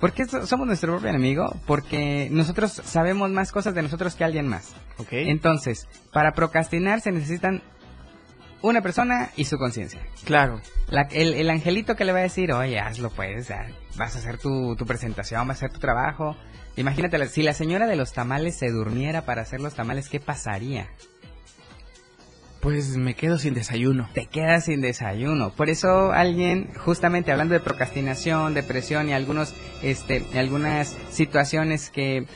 ¿Por 0.00 0.12
qué 0.12 0.24
so- 0.26 0.46
somos 0.46 0.66
nuestro 0.66 0.92
propio 0.92 1.10
enemigo? 1.10 1.54
Porque 1.66 2.28
nosotros 2.30 2.72
sabemos 2.84 3.30
más 3.30 3.52
cosas 3.52 3.74
de 3.74 3.82
nosotros 3.82 4.14
que 4.16 4.24
alguien 4.24 4.48
más. 4.48 4.72
Ok. 4.98 5.08
Entonces, 5.12 5.86
para 6.12 6.32
procrastinar 6.32 7.00
se 7.00 7.12
necesitan 7.12 7.62
una 8.62 8.82
persona 8.82 9.30
y 9.36 9.44
su 9.44 9.56
conciencia. 9.58 10.00
Claro. 10.24 10.60
La- 10.88 11.08
el, 11.12 11.34
el 11.34 11.48
angelito 11.50 11.96
que 11.96 12.04
le 12.04 12.12
va 12.12 12.18
a 12.18 12.22
decir, 12.22 12.52
oye, 12.52 12.78
hazlo 12.78 13.10
pues, 13.10 13.48
vas 13.96 14.16
a 14.16 14.18
hacer 14.18 14.38
tu, 14.38 14.74
tu 14.76 14.84
presentación, 14.86 15.46
vas 15.48 15.56
a 15.62 15.66
hacer 15.66 15.72
tu 15.72 15.78
trabajo. 15.80 16.36
Imagínate, 16.76 17.26
si 17.28 17.42
la 17.42 17.52
señora 17.54 17.86
de 17.86 17.96
los 17.96 18.12
tamales 18.12 18.56
se 18.58 18.70
durmiera 18.70 19.22
para 19.24 19.42
hacer 19.42 19.60
los 19.60 19.74
tamales, 19.74 20.08
¿qué 20.08 20.20
pasaría? 20.20 20.88
Pues 22.60 22.98
me 22.98 23.14
quedo 23.14 23.38
sin 23.38 23.54
desayuno. 23.54 24.10
Te 24.12 24.26
quedas 24.26 24.66
sin 24.66 24.82
desayuno. 24.82 25.50
Por 25.50 25.70
eso 25.70 26.12
alguien, 26.12 26.70
justamente 26.76 27.32
hablando 27.32 27.54
de 27.54 27.60
procrastinación, 27.60 28.52
depresión 28.52 29.08
y 29.08 29.14
algunos, 29.14 29.54
este, 29.82 30.22
algunas 30.38 30.88
situaciones 31.08 31.88
que, 31.88 32.26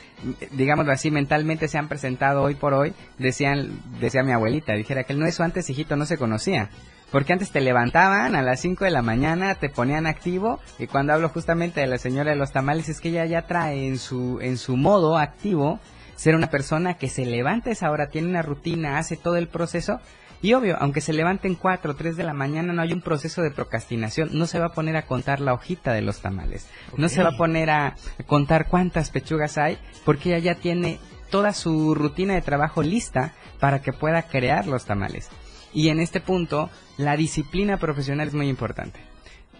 digámoslo 0.51 0.91
así, 0.91 1.11
mentalmente 1.11 1.67
se 1.67 1.77
han 1.77 1.89
presentado 1.89 2.41
hoy 2.41 2.55
por 2.55 2.73
hoy, 2.73 2.93
decían, 3.19 3.79
decía 4.01 4.23
mi 4.23 4.31
abuelita, 4.31 4.73
dijera 4.73 5.03
que 5.03 5.13
no 5.13 5.27
eso 5.27 5.43
antes, 5.43 5.69
hijito, 5.69 5.95
no 5.95 6.07
se 6.07 6.17
conocía. 6.17 6.71
Porque 7.11 7.33
antes 7.33 7.51
te 7.51 7.61
levantaban 7.61 8.35
a 8.35 8.41
las 8.41 8.59
5 8.61 8.83
de 8.83 8.91
la 8.91 9.03
mañana, 9.03 9.53
te 9.53 9.69
ponían 9.69 10.07
activo, 10.07 10.59
y 10.79 10.87
cuando 10.87 11.13
hablo 11.13 11.29
justamente 11.29 11.81
de 11.81 11.87
la 11.87 11.99
señora 11.99 12.31
de 12.31 12.37
los 12.37 12.51
tamales, 12.51 12.89
es 12.89 12.99
que 12.99 13.09
ella 13.09 13.25
ya 13.25 13.43
trae 13.43 13.87
en 13.87 13.99
su, 13.99 14.39
en 14.41 14.57
su 14.57 14.75
modo 14.75 15.17
activo 15.17 15.79
ser 16.15 16.35
una 16.35 16.49
persona 16.49 16.95
que 16.95 17.09
se 17.09 17.25
levanta 17.25 17.69
a 17.69 17.73
esa 17.73 17.91
hora, 17.91 18.07
tiene 18.07 18.29
una 18.29 18.41
rutina, 18.41 18.97
hace 18.97 19.17
todo 19.17 19.37
el 19.37 19.47
proceso, 19.47 19.99
y 20.41 20.53
obvio, 20.53 20.77
aunque 20.79 21.01
se 21.01 21.13
levanten 21.13 21.55
4 21.55 21.91
o 21.91 21.95
3 21.95 22.17
de 22.17 22.23
la 22.23 22.33
mañana, 22.33 22.73
no 22.73 22.81
hay 22.81 22.93
un 22.93 23.01
proceso 23.01 23.41
de 23.41 23.51
procrastinación, 23.51 24.29
no 24.33 24.45
se 24.45 24.59
va 24.59 24.67
a 24.67 24.73
poner 24.73 24.95
a 24.95 25.05
contar 25.05 25.39
la 25.39 25.53
hojita 25.53 25.93
de 25.93 26.01
los 26.01 26.21
tamales, 26.21 26.67
no 26.97 27.09
se 27.09 27.23
va 27.23 27.29
a 27.29 27.37
poner 27.37 27.69
a 27.69 27.95
contar 28.27 28.67
cuántas 28.67 29.09
pechugas 29.09 29.57
hay, 29.57 29.77
porque 30.03 30.35
ella 30.35 30.53
ya 30.53 30.61
tiene 30.61 30.99
toda 31.31 31.53
su 31.53 31.95
rutina 31.95 32.35
de 32.35 32.41
trabajo 32.41 32.83
lista 32.83 33.33
para 33.59 33.81
que 33.81 33.93
pueda 33.93 34.23
crear 34.23 34.67
los 34.67 34.85
tamales. 34.85 35.29
Y 35.73 35.89
en 35.89 35.99
este 35.99 36.21
punto, 36.21 36.69
la 36.97 37.17
disciplina 37.17 37.77
profesional 37.77 38.27
es 38.27 38.33
muy 38.33 38.47
importante. 38.47 39.14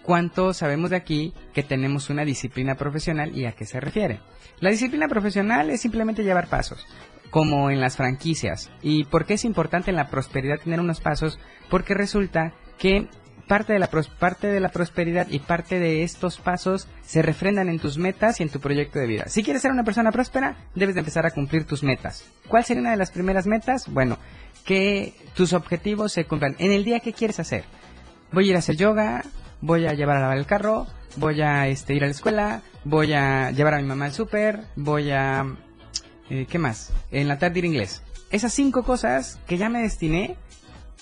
¿Cuánto 0.06 0.54
sabemos 0.54 0.90
de 0.90 0.96
aquí 0.96 1.34
que 1.52 1.64
tenemos 1.64 2.10
una 2.10 2.24
disciplina 2.24 2.76
profesional 2.76 3.36
y 3.36 3.44
a 3.44 3.52
qué 3.52 3.66
se 3.66 3.80
refiere? 3.80 4.20
La 4.60 4.70
disciplina 4.70 5.08
profesional 5.08 5.68
es 5.68 5.80
simplemente 5.80 6.22
llevar 6.22 6.46
pasos, 6.46 6.86
como 7.30 7.70
en 7.72 7.80
las 7.80 7.96
franquicias. 7.96 8.70
¿Y 8.82 9.02
por 9.06 9.24
qué 9.26 9.34
es 9.34 9.44
importante 9.44 9.90
en 9.90 9.96
la 9.96 10.08
prosperidad 10.08 10.60
tener 10.60 10.78
unos 10.78 11.00
pasos? 11.00 11.40
Porque 11.68 11.92
resulta 11.92 12.52
que 12.78 13.08
parte 13.48 13.72
de 13.72 13.80
la, 13.80 13.88
parte 13.88 14.46
de 14.46 14.60
la 14.60 14.68
prosperidad 14.68 15.26
y 15.28 15.40
parte 15.40 15.80
de 15.80 16.04
estos 16.04 16.38
pasos 16.38 16.86
se 17.02 17.20
refrendan 17.20 17.68
en 17.68 17.80
tus 17.80 17.98
metas 17.98 18.38
y 18.38 18.44
en 18.44 18.48
tu 18.48 18.60
proyecto 18.60 19.00
de 19.00 19.08
vida. 19.08 19.24
Si 19.26 19.42
quieres 19.42 19.62
ser 19.62 19.72
una 19.72 19.82
persona 19.82 20.12
próspera, 20.12 20.56
debes 20.76 20.94
de 20.94 21.00
empezar 21.00 21.26
a 21.26 21.32
cumplir 21.32 21.66
tus 21.66 21.82
metas. 21.82 22.24
¿Cuál 22.46 22.64
sería 22.64 22.80
una 22.80 22.92
de 22.92 22.96
las 22.96 23.10
primeras 23.10 23.48
metas? 23.48 23.92
Bueno, 23.92 24.18
que 24.64 25.14
tus 25.34 25.52
objetivos 25.52 26.12
se 26.12 26.26
cumplan. 26.26 26.54
En 26.60 26.70
el 26.70 26.84
día 26.84 27.00
que 27.00 27.12
quieres 27.12 27.40
hacer. 27.40 27.64
Voy 28.30 28.46
a 28.46 28.50
ir 28.50 28.56
a 28.56 28.60
hacer 28.60 28.76
yoga, 28.76 29.22
voy 29.66 29.84
a 29.86 29.92
llevar 29.94 30.16
a 30.18 30.20
lavar 30.20 30.38
el 30.38 30.46
carro, 30.46 30.86
voy 31.16 31.42
a 31.42 31.66
este, 31.66 31.92
ir 31.94 32.04
a 32.04 32.06
la 32.06 32.12
escuela, 32.12 32.62
voy 32.84 33.12
a 33.12 33.50
llevar 33.50 33.74
a 33.74 33.78
mi 33.78 33.82
mamá 33.82 34.04
al 34.06 34.12
súper, 34.12 34.60
voy 34.76 35.10
a... 35.10 35.44
eh, 36.30 36.46
¿Qué 36.48 36.58
más? 36.58 36.92
En 37.10 37.26
la 37.26 37.38
tarde 37.38 37.58
ir 37.58 37.64
a 37.64 37.68
inglés. 37.68 38.02
Esas 38.30 38.52
cinco 38.54 38.84
cosas 38.84 39.40
que 39.46 39.58
ya 39.58 39.68
me 39.68 39.82
destiné 39.82 40.36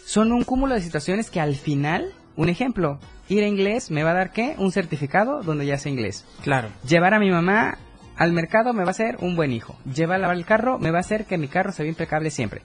son 0.04 0.32
un 0.32 0.44
cúmulo 0.44 0.74
de 0.74 0.80
situaciones 0.80 1.30
que 1.30 1.40
al 1.40 1.56
final, 1.56 2.14
un 2.36 2.48
ejemplo, 2.48 2.98
ir 3.28 3.44
a 3.44 3.46
inglés 3.48 3.90
me 3.90 4.02
va 4.02 4.12
a 4.12 4.14
dar 4.14 4.32
qué? 4.32 4.54
Un 4.58 4.72
certificado 4.72 5.42
donde 5.42 5.66
ya 5.66 5.78
sé 5.78 5.90
inglés. 5.90 6.24
Claro. 6.42 6.68
Llevar 6.88 7.12
a 7.12 7.18
mi 7.18 7.30
mamá 7.30 7.76
al 8.16 8.32
mercado 8.32 8.72
me 8.72 8.82
va 8.82 8.88
a 8.88 8.90
hacer 8.92 9.18
un 9.20 9.36
buen 9.36 9.52
hijo. 9.52 9.76
Llevar 9.84 10.16
a 10.16 10.20
lavar 10.20 10.36
el 10.36 10.46
carro 10.46 10.78
me 10.78 10.90
va 10.90 10.98
a 10.98 11.00
hacer 11.00 11.26
que 11.26 11.36
mi 11.36 11.48
carro 11.48 11.72
se 11.72 11.82
vea 11.82 11.90
impecable 11.90 12.30
siempre. 12.30 12.62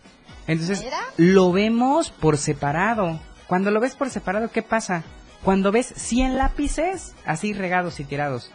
Entonces, 0.47 0.85
lo 1.17 1.51
vemos 1.51 2.09
por 2.09 2.37
separado. 2.37 3.19
Cuando 3.47 3.69
lo 3.71 3.79
ves 3.79 3.95
por 3.95 4.09
separado, 4.09 4.49
¿qué 4.51 4.61
pasa? 4.61 5.03
Cuando 5.43 5.71
ves 5.71 5.93
100 5.95 6.37
lápices 6.37 7.15
así 7.25 7.53
regados 7.53 7.99
y 7.99 8.03
tirados, 8.03 8.51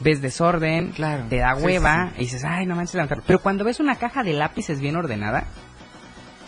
ves 0.00 0.20
desorden, 0.22 0.92
Claro. 0.92 1.24
te 1.28 1.38
da 1.38 1.54
Sí, 1.56 1.62
hueva 1.62 2.10
sí, 2.10 2.14
y 2.18 2.24
dices, 2.24 2.44
ay, 2.44 2.66
no 2.66 2.76
manches, 2.76 2.94
levantar. 2.94 3.22
Pero 3.26 3.40
cuando 3.40 3.64
ves 3.64 3.80
una 3.80 3.96
caja 3.96 4.22
de 4.22 4.32
lápices 4.32 4.80
bien 4.80 4.96
ordenada, 4.96 5.44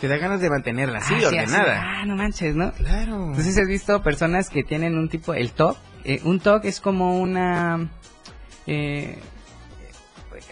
Te 0.01 0.09
da 0.09 0.17
ganas 0.17 0.41
de 0.41 0.49
mantenerla 0.49 0.99
así, 0.99 1.13
ah, 1.15 1.19
sí, 1.19 1.25
ordenada. 1.25 1.73
así, 1.79 1.87
ah, 2.01 2.05
no 2.05 2.15
manches, 2.17 2.53
¿no? 2.55 2.73
Claro. 2.73 3.27
Entonces 3.27 3.57
has 3.57 3.67
visto 3.67 4.03
personas 4.03 4.49
que 4.49 4.61
tienen 4.63 4.97
un 4.97 5.07
tipo, 5.09 5.33
el 5.33 5.51
TOC. 5.53 5.77
eh, 6.03 6.19
un 6.25 6.39
TOC 6.41 6.65
es 6.65 6.81
como 6.81 7.17
una... 7.19 7.89
eh, 8.67 9.17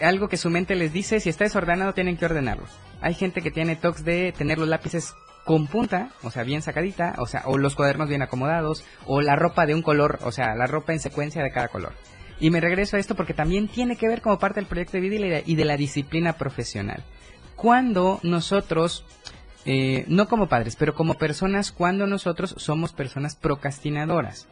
algo 0.02 0.28
que 0.28 0.38
su 0.38 0.48
mente 0.50 0.74
les 0.74 0.92
dice, 0.94 1.20
si 1.20 1.28
está 1.28 1.44
desordenado 1.44 1.92
tienen 1.92 2.16
que 2.16 2.24
ordenarlo. 2.24 2.64
Hay 3.02 3.12
gente 3.14 3.42
que 3.42 3.50
tiene 3.50 3.76
TOCs 3.76 4.02
de 4.04 4.32
tener 4.32 4.58
los 4.58 4.66
lápices 4.68 5.14
con 5.44 5.66
punta, 5.66 6.10
o 6.22 6.30
sea, 6.30 6.42
bien 6.42 6.62
sacadita, 6.62 7.14
o 7.18 7.26
sea, 7.26 7.42
o 7.44 7.58
los 7.58 7.74
cuadernos 7.74 8.08
bien 8.08 8.22
acomodados, 8.22 8.84
o 9.06 9.20
la 9.20 9.36
ropa 9.36 9.66
de 9.66 9.74
un 9.74 9.82
color, 9.82 10.18
o 10.22 10.32
sea, 10.32 10.54
la 10.54 10.66
ropa 10.66 10.92
en 10.92 11.00
secuencia 11.00 11.42
de 11.42 11.50
cada 11.50 11.68
color. 11.68 11.92
Y 12.40 12.50
me 12.50 12.60
regreso 12.60 12.96
a 12.96 13.00
esto 13.00 13.14
porque 13.14 13.34
también 13.34 13.68
tiene 13.68 13.96
que 13.96 14.08
ver 14.08 14.20
como 14.20 14.38
parte 14.38 14.60
del 14.60 14.68
proyecto 14.68 14.96
de 14.96 15.08
vida 15.08 15.42
y 15.44 15.54
de, 15.54 15.64
la 15.64 15.76
disciplina 15.76 16.32
profesional. 16.34 17.04
Cuando 17.56 18.18
nosotros 18.22 19.04
eh, 19.64 20.04
no 20.08 20.26
como 20.28 20.48
padres, 20.48 20.76
pero 20.76 20.94
como 20.94 21.14
personas 21.14 21.72
cuando 21.72 22.06
nosotros 22.06 22.54
somos 22.58 22.92
personas 22.92 23.36
procrastinadoras. 23.36 24.48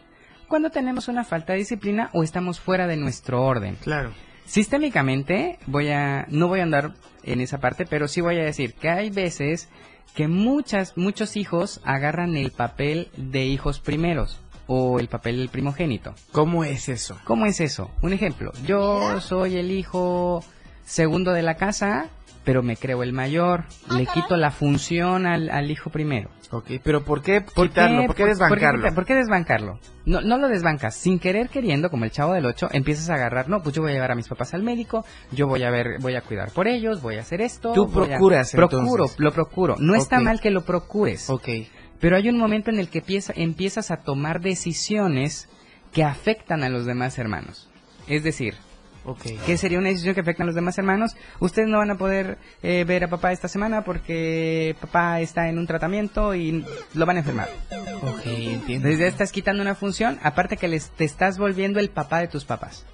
Cuando 0.47 0.71
tenemos 0.71 1.09
una 1.09 1.25
falta 1.25 1.55
de 1.55 1.61
disciplina 1.61 2.11
o 2.13 2.23
estamos 2.23 2.61
fuera 2.61 2.87
de 2.87 2.97
nuestro 2.97 3.43
orden. 3.43 3.77
Claro. 3.77 4.13
Sistémicamente, 4.45 5.59
voy 5.67 5.89
a, 5.89 6.27
no 6.29 6.49
voy 6.49 6.61
a 6.61 6.65
andar 6.65 6.93
en 7.25 7.41
esa 7.41 7.59
parte, 7.59 7.87
pero 7.87 8.07
sí 8.09 8.21
voy 8.21 8.39
a 8.39 8.45
decir 8.45 8.75
que 8.75 8.89
hay 8.89 9.11
veces 9.11 9.69
que 10.15 10.29
muchas, 10.29 10.97
muchos 10.97 11.37
hijos 11.37 11.81
agarran 11.85 12.37
el 12.37 12.51
papel 12.51 13.09
de 13.17 13.45
hijos 13.45 13.81
primeros 13.81 14.41
o 14.67 14.99
el 14.99 15.09
papel 15.09 15.39
del 15.39 15.49
primogénito. 15.49 16.15
¿Cómo 16.33 16.65
es 16.65 16.89
eso? 16.89 17.19
¿Cómo 17.25 17.47
es 17.47 17.61
eso? 17.61 17.91
Un 18.03 18.13
ejemplo, 18.13 18.53
yo 18.65 19.21
soy 19.21 19.57
el 19.57 19.71
hijo 19.71 20.45
segundo 20.85 21.33
de 21.33 21.43
la 21.43 21.57
casa, 21.57 22.09
pero 22.45 22.63
me 22.63 22.77
creo 22.77 23.03
el 23.03 23.13
mayor, 23.13 23.65
le 23.97 24.07
quito 24.07 24.37
la 24.37 24.51
función 24.51 25.27
al, 25.27 25.49
al 25.51 25.71
hijo 25.71 25.91
primero. 25.91 26.29
Ok, 26.51 26.73
pero 26.83 27.03
¿por 27.03 27.23
qué 27.23 27.41
¿Por 27.41 27.69
quitarlo? 27.69 28.05
¿Por 28.07 28.15
qué 28.15 28.27
desbancarlo? 28.27 28.95
¿Por 28.95 29.05
qué, 29.07 29.15
desbancarlo? 29.15 29.79
No, 30.05 30.21
no 30.21 30.37
lo 30.37 30.49
desbancas. 30.49 30.95
Sin 30.97 31.19
querer 31.19 31.49
queriendo, 31.49 31.89
como 31.89 32.05
el 32.05 32.11
chavo 32.11 32.35
del 32.35 32.45
8, 32.45 32.69
empiezas 32.73 33.09
a 33.09 33.15
agarrar, 33.15 33.49
no, 33.49 33.63
pues 33.63 33.75
yo 33.75 33.81
voy 33.83 33.93
a 33.93 33.95
llevar 33.95 34.11
a 34.13 34.15
mis 34.15 34.29
papás 34.29 34.53
al 34.53 34.63
médico, 34.63 35.05
yo 35.31 35.47
voy 35.47 35.63
a 35.63 35.71
ver, 35.71 35.99
voy 36.01 36.15
a 36.15 36.21
cuidar 36.21 36.51
por 36.51 36.69
ellos, 36.69 37.01
voy 37.01 37.17
a 37.17 37.21
hacer 37.21 37.41
esto. 37.41 37.73
Tú 37.73 37.85
a- 37.85 37.91
procuras, 38.07 38.53
Procuro, 38.53 39.07
lo 39.19 39.33
procuro. 39.33 39.77
No 39.79 39.95
está 39.95 40.21
mal 40.21 40.41
que 40.41 40.51
lo 40.51 40.63
procures. 40.63 41.31
Ok. 41.31 41.49
Pero 42.01 42.17
hay 42.17 42.29
un 42.29 42.37
momento 42.37 42.71
en 42.71 42.79
el 42.81 42.89
que 42.89 42.99
empieza- 42.99 43.33
empiezas 43.37 43.91
a 43.91 43.99
tomar 43.99 44.41
decisiones 44.41 45.49
que 45.93 46.03
afectan 46.05 46.65
a 46.65 46.69
los 46.69 46.85
demás 46.85 47.19
hermanos. 47.19 47.71
Es 48.09 48.25
decir, 48.25 48.55
Ok. 49.05 49.23
¿Qué 49.47 49.57
sería 49.57 49.79
una 49.79 49.89
decisión 49.89 50.15
que 50.15 50.21
afecta 50.21 50.45
a 50.45 50.47
los 50.47 50.55
demás 50.55 50.79
hermanos? 50.79 51.17
Ustedes 51.41 51.69
no 51.69 51.79
van 51.79 51.91
a 51.91 51.99
poder 51.99 52.39
eh, 52.63 52.85
ver 52.85 53.05
a 53.05 53.09
papá 53.09 53.33
esta 53.33 53.49
semana 53.49 53.85
porque 53.85 54.77
papá 54.81 55.21
está 55.21 55.49
en 55.49 55.59
un 55.59 55.67
tratamiento 55.67 56.35
y 56.35 56.65
lo 56.95 57.07
van 57.07 57.17
a 57.17 57.21
enfermar. 57.21 57.49
Ok, 58.03 58.27
entiendo. 58.27 58.89
Desde 58.89 59.09
estás 59.09 59.33
quitando 59.33 59.63
una 59.63 59.75
función, 59.75 60.19
aparte 60.23 60.57
que 60.57 60.69
les, 60.69 60.91
te 60.91 61.05
estás 61.05 61.39
volviendo 61.39 61.81
el 61.81 61.91
papá 61.91 62.21
de 62.21 62.29
tus 62.29 62.45
papás. 62.45 62.87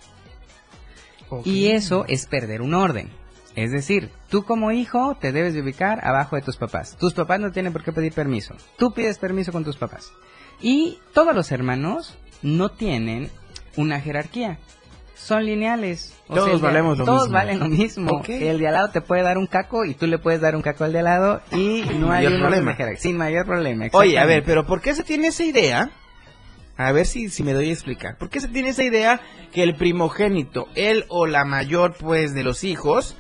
Y 1.44 1.66
eso 1.66 2.05
es 2.09 2.27
perder 2.27 2.62
un 2.62 2.75
orden. 2.75 3.11
Es 3.55 3.73
decir, 3.73 4.11
tú 4.29 4.44
como 4.44 4.73
hijo 4.73 5.16
te 5.21 5.33
debes 5.33 5.53
de 5.53 5.62
ubicar 5.62 6.07
abajo 6.07 6.37
de 6.37 6.42
tus 6.42 6.57
papás. 6.57 6.97
Tus 6.97 7.12
papás 7.12 7.40
no 7.40 7.51
tienen 7.51 7.73
por 7.73 7.83
qué 7.83 7.92
pedir 7.92 8.12
permiso. 8.12 8.55
Tú 8.79 8.92
pides 8.92 9.18
permiso 9.18 9.53
con 9.53 9.64
tus 9.64 9.77
papás. 9.77 10.12
Y 10.61 10.99
todos 11.12 11.35
los 11.35 11.51
hermanos 11.53 12.16
no 12.40 12.71
tienen 12.71 13.31
una 13.77 14.01
jerarquía. 14.01 14.59
Son 15.18 15.44
lineales. 15.44 16.14
O 16.28 16.35
Todos 16.35 16.50
el 16.50 16.57
de- 16.61 16.62
valemos 16.66 16.96
lo 16.98 17.04
todos 17.04 17.22
mismo. 17.22 17.35
valen 17.35 17.59
lo 17.59 17.68
mismo. 17.68 18.22
El 18.28 18.59
de 18.59 18.68
al 18.68 18.74
lado 18.74 18.90
te 18.90 19.00
puede 19.00 19.22
dar 19.22 19.37
un 19.38 19.46
caco 19.46 19.85
y 19.85 19.94
tú 19.94 20.07
le 20.07 20.18
puedes 20.18 20.40
dar 20.40 20.54
un 20.57 20.62
caco 20.62 20.85
al 20.85 20.92
de 20.92 21.00
al 21.00 21.04
lado 21.07 21.42
y 21.52 21.83
no 21.98 22.12
hay 22.12 22.24
mayor 22.26 22.33
un 22.35 22.40
problema. 22.40 22.76
Sin 22.96 23.16
mayor 23.16 23.44
problema. 23.46 23.87
Oye, 23.92 24.18
a 24.18 24.24
ver, 24.26 24.44
pero 24.44 24.66
¿por 24.66 24.81
qué 24.81 24.94
se 24.94 25.02
tiene 25.02 25.28
esa 25.28 25.44
idea? 25.44 25.90
A 26.76 26.92
ver 26.92 27.07
si, 27.07 27.28
si 27.28 27.42
me 27.42 27.52
doy 27.54 27.70
a 27.70 27.72
explicar. 27.72 28.16
¿Por 28.18 28.31
qué 28.31 28.40
se 28.40 28.46
tiene 28.48 28.68
esa 28.68 28.85
idea 28.85 29.20
que 29.52 29.64
el 29.64 29.74
primogénito, 29.74 30.68
él 30.76 31.04
o 31.09 31.26
la 31.26 31.44
mayor, 31.44 31.96
pues, 31.98 32.35
de 32.35 32.44
los 32.44 32.62
hijos, 32.62 33.16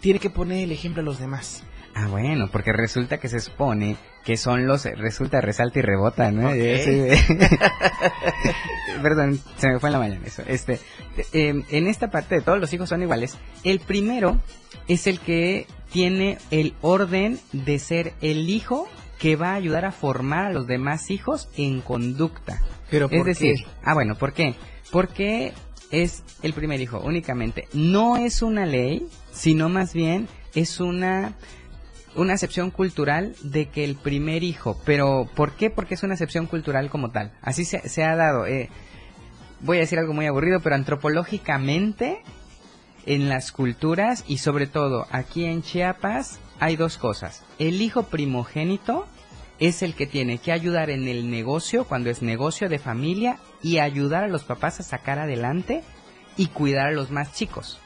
tiene 0.00 0.18
que 0.18 0.28
poner 0.30 0.64
el 0.64 0.72
ejemplo 0.72 1.00
a 1.02 1.04
los 1.04 1.18
demás? 1.18 1.62
Ah, 1.98 2.08
bueno, 2.08 2.48
porque 2.52 2.74
resulta 2.74 3.16
que 3.16 3.28
se 3.28 3.40
supone 3.40 3.96
que 4.22 4.36
son 4.36 4.66
los... 4.66 4.84
Resulta, 4.84 5.40
resalta 5.40 5.78
y 5.78 5.82
rebota, 5.82 6.30
¿no? 6.30 6.48
Ok. 6.48 6.54
Sí. 6.84 7.08
Perdón, 9.02 9.40
se 9.56 9.68
me 9.68 9.80
fue 9.80 9.88
en 9.88 9.92
la 9.94 9.98
mañana 9.98 10.26
eso. 10.26 10.42
Este, 10.46 10.78
eh, 11.32 11.54
en 11.70 11.86
esta 11.86 12.10
parte 12.10 12.34
de 12.34 12.40
todos 12.42 12.60
los 12.60 12.70
hijos 12.74 12.90
son 12.90 13.00
iguales. 13.02 13.38
El 13.64 13.80
primero 13.80 14.38
es 14.88 15.06
el 15.06 15.20
que 15.20 15.66
tiene 15.90 16.36
el 16.50 16.74
orden 16.82 17.38
de 17.52 17.78
ser 17.78 18.12
el 18.20 18.50
hijo 18.50 18.88
que 19.18 19.36
va 19.36 19.52
a 19.52 19.54
ayudar 19.54 19.86
a 19.86 19.92
formar 19.92 20.46
a 20.46 20.52
los 20.52 20.66
demás 20.66 21.10
hijos 21.10 21.48
en 21.56 21.80
conducta. 21.80 22.60
Pero 22.90 23.06
es 23.06 23.16
¿por 23.16 23.26
decir, 23.26 23.56
qué? 23.56 23.66
ah, 23.82 23.94
bueno, 23.94 24.16
¿por 24.16 24.34
qué? 24.34 24.54
Porque 24.92 25.54
es 25.90 26.24
el 26.42 26.52
primer 26.52 26.78
hijo 26.82 27.00
únicamente. 27.00 27.68
No 27.72 28.18
es 28.18 28.42
una 28.42 28.66
ley, 28.66 29.08
sino 29.32 29.70
más 29.70 29.94
bien 29.94 30.28
es 30.54 30.78
una 30.80 31.34
una 32.16 32.34
acepción 32.34 32.70
cultural 32.70 33.34
de 33.42 33.68
que 33.68 33.84
el 33.84 33.96
primer 33.96 34.42
hijo, 34.42 34.80
pero 34.84 35.28
¿por 35.34 35.52
qué? 35.52 35.70
Porque 35.70 35.94
es 35.94 36.02
una 36.02 36.14
acepción 36.14 36.46
cultural 36.46 36.90
como 36.90 37.10
tal. 37.10 37.32
Así 37.42 37.64
se, 37.64 37.88
se 37.88 38.04
ha 38.04 38.16
dado. 38.16 38.46
eh, 38.46 38.70
voy 39.60 39.78
a 39.78 39.80
decir 39.80 39.98
algo 39.98 40.12
muy 40.12 40.26
aburrido, 40.26 40.60
pero 40.60 40.74
antropológicamente 40.74 42.22
en 43.06 43.28
las 43.28 43.52
culturas 43.52 44.24
y 44.26 44.38
sobre 44.38 44.66
todo 44.66 45.06
aquí 45.10 45.44
en 45.44 45.62
Chiapas 45.62 46.38
hay 46.58 46.76
dos 46.76 46.98
cosas. 46.98 47.44
El 47.58 47.80
hijo 47.80 48.04
primogénito 48.04 49.06
es 49.58 49.82
el 49.82 49.94
que 49.94 50.06
tiene 50.06 50.38
que 50.38 50.52
ayudar 50.52 50.90
en 50.90 51.08
el 51.08 51.30
negocio 51.30 51.84
cuando 51.84 52.10
es 52.10 52.22
negocio 52.22 52.68
de 52.68 52.78
familia 52.78 53.38
y 53.62 53.78
ayudar 53.78 54.24
a 54.24 54.28
los 54.28 54.44
papás 54.44 54.80
a 54.80 54.82
sacar 54.82 55.18
adelante 55.18 55.82
y 56.36 56.48
cuidar 56.48 56.88
a 56.88 56.92
los 56.92 57.10
más 57.10 57.32
chicos. 57.34 57.80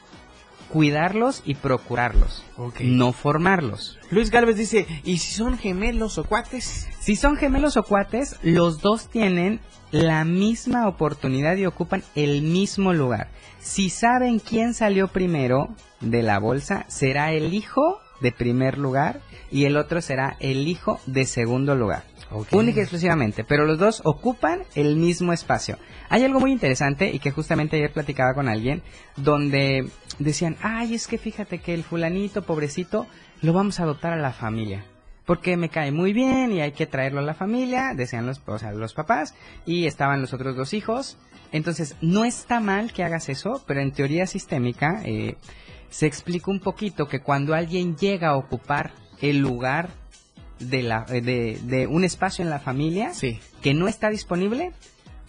Cuidarlos 0.71 1.43
y 1.45 1.55
procurarlos, 1.55 2.45
no 2.79 3.11
formarlos. 3.11 3.99
Luis 4.09 4.31
Galvez 4.31 4.55
dice, 4.55 4.87
¿y 5.03 5.17
si 5.17 5.33
son 5.33 5.57
gemelos 5.57 6.17
o 6.17 6.23
cuates? 6.23 6.87
Si 6.99 7.15
son 7.15 7.35
gemelos 7.35 7.75
o 7.75 7.83
cuates, 7.83 8.37
los 8.41 8.81
dos 8.81 9.09
tienen 9.09 9.59
la 9.91 10.23
misma 10.23 10.87
oportunidad 10.87 11.57
y 11.57 11.65
ocupan 11.65 12.03
el 12.15 12.41
mismo 12.41 12.93
lugar. 12.93 13.29
Si 13.59 13.89
saben 13.89 14.39
quién 14.39 14.73
salió 14.73 15.09
primero 15.09 15.75
de 15.99 16.23
la 16.23 16.39
bolsa, 16.39 16.85
será 16.87 17.33
el 17.33 17.53
hijo 17.53 17.99
de 18.21 18.31
primer 18.31 18.77
lugar 18.77 19.19
y 19.51 19.65
el 19.65 19.75
otro 19.75 20.01
será 20.01 20.37
el 20.39 20.67
hijo 20.67 21.01
de 21.05 21.25
segundo 21.25 21.75
lugar. 21.75 22.03
Única 22.51 22.79
y 22.79 22.83
exclusivamente, 22.83 23.43
pero 23.43 23.65
los 23.65 23.77
dos 23.77 24.01
ocupan 24.05 24.63
el 24.75 24.95
mismo 24.95 25.33
espacio. 25.33 25.77
Hay 26.09 26.23
algo 26.23 26.39
muy 26.39 26.51
interesante 26.51 27.11
y 27.11 27.19
que 27.19 27.31
justamente 27.31 27.75
ayer 27.75 27.91
platicaba 27.91 28.33
con 28.33 28.47
alguien 28.47 28.81
donde 29.17 29.89
decían, 30.17 30.55
ay, 30.61 30.95
es 30.95 31.07
que 31.07 31.17
fíjate 31.17 31.59
que 31.59 31.73
el 31.73 31.83
fulanito, 31.83 32.43
pobrecito, 32.43 33.07
lo 33.41 33.53
vamos 33.53 33.79
a 33.79 33.83
adoptar 33.83 34.13
a 34.13 34.17
la 34.17 34.31
familia. 34.31 34.85
Porque 35.25 35.57
me 35.57 35.69
cae 35.69 35.91
muy 35.91 36.13
bien 36.13 36.51
y 36.51 36.61
hay 36.61 36.71
que 36.71 36.87
traerlo 36.87 37.19
a 37.19 37.23
la 37.23 37.33
familia, 37.33 37.93
decían 37.95 38.25
los, 38.25 38.41
o 38.45 38.57
sea, 38.57 38.71
los 38.71 38.93
papás, 38.93 39.35
y 39.65 39.85
estaban 39.85 40.21
los 40.21 40.33
otros 40.33 40.55
dos 40.55 40.73
hijos. 40.73 41.17
Entonces, 41.51 41.95
no 42.01 42.23
está 42.23 42.59
mal 42.59 42.93
que 42.93 43.03
hagas 43.03 43.29
eso, 43.29 43.61
pero 43.67 43.81
en 43.81 43.91
teoría 43.91 44.25
sistémica 44.25 45.01
eh, 45.03 45.35
se 45.89 46.07
explica 46.07 46.49
un 46.49 46.61
poquito 46.61 47.07
que 47.07 47.19
cuando 47.19 47.53
alguien 47.53 47.97
llega 47.97 48.29
a 48.29 48.37
ocupar 48.37 48.93
el 49.21 49.39
lugar 49.39 50.00
de, 50.69 50.83
la, 50.83 51.05
eh, 51.09 51.21
de, 51.21 51.59
de 51.63 51.87
un 51.87 52.03
espacio 52.03 52.43
en 52.43 52.49
la 52.49 52.59
familia 52.59 53.11
que 53.61 53.73
no 53.73 53.87
está 53.87 54.09
disponible, 54.09 54.71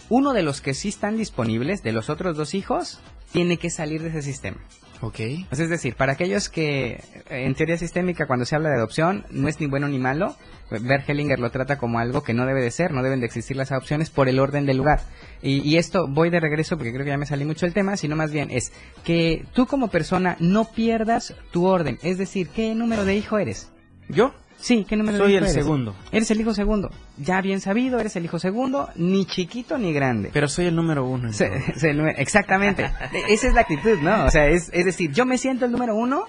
uno 0.08 0.32
de 0.32 0.42
los 0.42 0.60
que 0.60 0.74
sí 0.74 0.88
están 0.88 1.16
disponibles, 1.16 1.82
de 1.82 1.92
los 1.92 2.10
otros 2.10 2.36
dos 2.36 2.54
hijos, 2.54 3.00
tiene 3.32 3.56
que 3.56 3.70
salir 3.70 4.02
de 4.02 4.10
ese 4.10 4.22
sistema. 4.22 4.58
Ok. 5.02 5.16
Sea, 5.16 5.46
es 5.50 5.68
decir, 5.68 5.96
para 5.96 6.12
aquellos 6.12 6.48
que 6.48 6.92
eh, 6.92 7.00
en 7.28 7.54
teoría 7.54 7.76
sistémica 7.76 8.26
cuando 8.26 8.44
se 8.44 8.54
habla 8.54 8.68
de 8.68 8.76
adopción 8.76 9.26
no 9.30 9.48
es 9.48 9.58
ni 9.58 9.66
bueno 9.66 9.88
ni 9.88 9.98
malo, 9.98 10.36
Bert 10.70 11.08
Hellinger 11.08 11.40
lo 11.40 11.50
trata 11.50 11.76
como 11.76 11.98
algo 11.98 12.22
que 12.22 12.34
no 12.34 12.46
debe 12.46 12.62
de 12.62 12.70
ser, 12.70 12.92
no 12.92 13.02
deben 13.02 13.18
de 13.18 13.26
existir 13.26 13.56
las 13.56 13.72
adopciones 13.72 14.10
por 14.10 14.28
el 14.28 14.38
orden 14.38 14.64
del 14.64 14.76
lugar. 14.76 15.00
Y, 15.42 15.58
y 15.68 15.76
esto 15.76 16.06
voy 16.08 16.30
de 16.30 16.38
regreso 16.38 16.76
porque 16.76 16.92
creo 16.92 17.04
que 17.04 17.10
ya 17.10 17.18
me 17.18 17.26
salí 17.26 17.44
mucho 17.44 17.66
del 17.66 17.74
tema, 17.74 17.96
sino 17.96 18.14
más 18.14 18.30
bien 18.30 18.50
es 18.52 18.72
que 19.02 19.44
tú 19.54 19.66
como 19.66 19.88
persona 19.88 20.36
no 20.38 20.70
pierdas 20.70 21.34
tu 21.50 21.66
orden. 21.66 21.98
Es 22.02 22.16
decir, 22.16 22.48
¿qué 22.48 22.72
número 22.76 23.04
de 23.04 23.16
hijo 23.16 23.38
eres? 23.38 23.72
¿Yo? 24.08 24.32
Sí, 24.62 24.86
¿qué 24.88 24.94
número 24.96 25.18
Soy 25.18 25.32
el 25.34 25.42
eres? 25.42 25.54
segundo. 25.54 25.92
Eres 26.12 26.30
el 26.30 26.40
hijo 26.40 26.54
segundo. 26.54 26.88
Ya 27.18 27.40
bien 27.40 27.60
sabido, 27.60 27.98
eres 27.98 28.14
el 28.14 28.24
hijo 28.24 28.38
segundo, 28.38 28.88
ni 28.94 29.26
chiquito 29.26 29.76
ni 29.76 29.92
grande. 29.92 30.30
Pero 30.32 30.46
soy 30.46 30.66
el 30.66 30.76
número 30.76 31.04
uno. 31.04 31.32
Se- 31.32 31.74
se- 31.76 31.90
exactamente. 32.16 32.84
E- 33.12 33.32
Esa 33.34 33.48
es 33.48 33.54
la 33.54 33.62
actitud, 33.62 33.98
¿no? 33.98 34.24
O 34.24 34.30
sea, 34.30 34.46
es, 34.46 34.70
es 34.72 34.84
decir, 34.84 35.10
yo 35.12 35.26
me 35.26 35.36
siento 35.36 35.64
el 35.64 35.72
número 35.72 35.96
uno, 35.96 36.26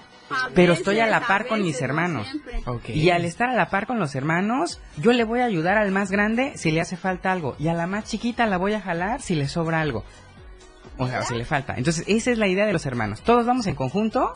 pero 0.52 0.72
estoy 0.72 0.98
a 0.98 1.06
la 1.06 1.20
par 1.28 1.42
a 1.42 1.46
con 1.46 1.58
mis 1.60 1.68
veces, 1.74 1.82
hermanos. 1.82 2.26
siempre. 2.28 2.60
Ok. 2.66 2.88
Y 2.88 3.10
al 3.10 3.24
estar 3.24 3.48
a 3.50 3.54
la 3.54 3.70
par 3.70 3.86
con 3.86 4.00
los 4.00 4.16
hermanos, 4.16 4.80
yo 4.96 5.12
le 5.12 5.22
voy 5.22 5.38
a 5.38 5.44
ayudar 5.44 5.78
al 5.78 5.92
más 5.92 6.10
grande 6.10 6.54
si 6.56 6.72
le 6.72 6.80
hace 6.80 6.96
falta 6.96 7.30
algo. 7.30 7.54
Y 7.60 7.68
a 7.68 7.74
la 7.74 7.86
más 7.86 8.04
chiquita 8.06 8.46
la 8.46 8.56
voy 8.56 8.72
a 8.74 8.80
jalar 8.80 9.22
si 9.22 9.36
le 9.36 9.46
sobra 9.46 9.80
algo. 9.80 10.02
O 10.98 11.06
sea, 11.06 11.22
si 11.22 11.34
le 11.34 11.44
falta. 11.44 11.74
Entonces, 11.76 12.04
esa 12.08 12.30
es 12.32 12.38
la 12.38 12.46
idea 12.48 12.66
de 12.66 12.72
los 12.72 12.84
hermanos. 12.86 13.20
Todos 13.22 13.46
vamos 13.46 13.66
en 13.68 13.74
conjunto 13.76 14.32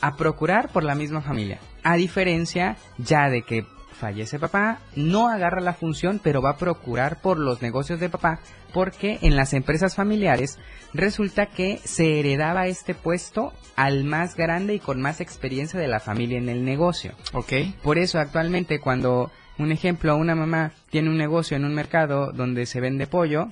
a 0.00 0.16
procurar 0.16 0.70
por 0.70 0.84
la 0.84 0.94
misma 0.94 1.20
familia. 1.20 1.58
A 1.82 1.96
diferencia 1.96 2.76
ya 2.98 3.28
de 3.28 3.42
que 3.42 3.64
fallece 4.00 4.38
papá, 4.38 4.78
no 4.96 5.28
agarra 5.28 5.60
la 5.60 5.74
función, 5.74 6.20
pero 6.22 6.40
va 6.40 6.50
a 6.50 6.56
procurar 6.56 7.20
por 7.20 7.38
los 7.38 7.60
negocios 7.60 8.00
de 8.00 8.08
papá, 8.08 8.40
porque 8.72 9.18
en 9.22 9.36
las 9.36 9.52
empresas 9.52 9.94
familiares 9.94 10.58
resulta 10.94 11.46
que 11.46 11.78
se 11.84 12.18
heredaba 12.18 12.66
este 12.66 12.94
puesto 12.94 13.52
al 13.76 14.04
más 14.04 14.34
grande 14.34 14.74
y 14.74 14.80
con 14.80 15.00
más 15.00 15.20
experiencia 15.20 15.78
de 15.78 15.88
la 15.88 16.00
familia 16.00 16.38
en 16.38 16.48
el 16.48 16.64
negocio. 16.64 17.12
Ok. 17.34 17.52
Por 17.82 17.98
eso 17.98 18.18
actualmente 18.18 18.80
cuando, 18.80 19.30
un 19.58 19.70
ejemplo, 19.70 20.16
una 20.16 20.34
mamá 20.34 20.72
tiene 20.88 21.10
un 21.10 21.18
negocio 21.18 21.56
en 21.56 21.64
un 21.64 21.74
mercado 21.74 22.32
donde 22.32 22.66
se 22.66 22.80
vende 22.80 23.06
pollo, 23.06 23.48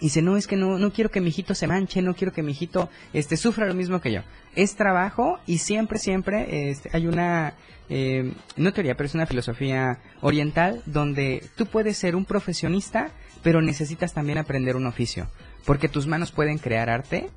y 0.00 0.06
dice, 0.06 0.22
no, 0.22 0.36
es 0.36 0.46
que 0.46 0.56
no, 0.56 0.78
no 0.78 0.92
quiero 0.92 1.10
que 1.10 1.20
mi 1.20 1.28
hijito 1.28 1.54
se 1.54 1.66
manche, 1.66 2.02
no 2.02 2.14
quiero 2.14 2.32
que 2.32 2.42
mi 2.42 2.52
hijito 2.52 2.88
este, 3.12 3.36
sufra 3.36 3.66
lo 3.66 3.74
mismo 3.74 4.00
que 4.00 4.12
yo. 4.12 4.20
Es 4.54 4.76
trabajo 4.76 5.38
y 5.46 5.58
siempre, 5.58 5.98
siempre 5.98 6.70
este, 6.70 6.90
hay 6.92 7.06
una, 7.06 7.54
eh, 7.88 8.32
no 8.56 8.72
teoría, 8.72 8.96
pero 8.96 9.06
es 9.06 9.14
una 9.14 9.26
filosofía 9.26 9.98
oriental 10.20 10.82
donde 10.86 11.44
tú 11.56 11.66
puedes 11.66 11.96
ser 11.96 12.16
un 12.16 12.24
profesionista, 12.24 13.10
pero 13.42 13.60
necesitas 13.62 14.14
también 14.14 14.38
aprender 14.38 14.76
un 14.76 14.86
oficio. 14.86 15.28
Porque 15.64 15.88
tus 15.88 16.06
manos 16.06 16.32
pueden 16.32 16.58
crear 16.58 16.90
arte 16.90 17.30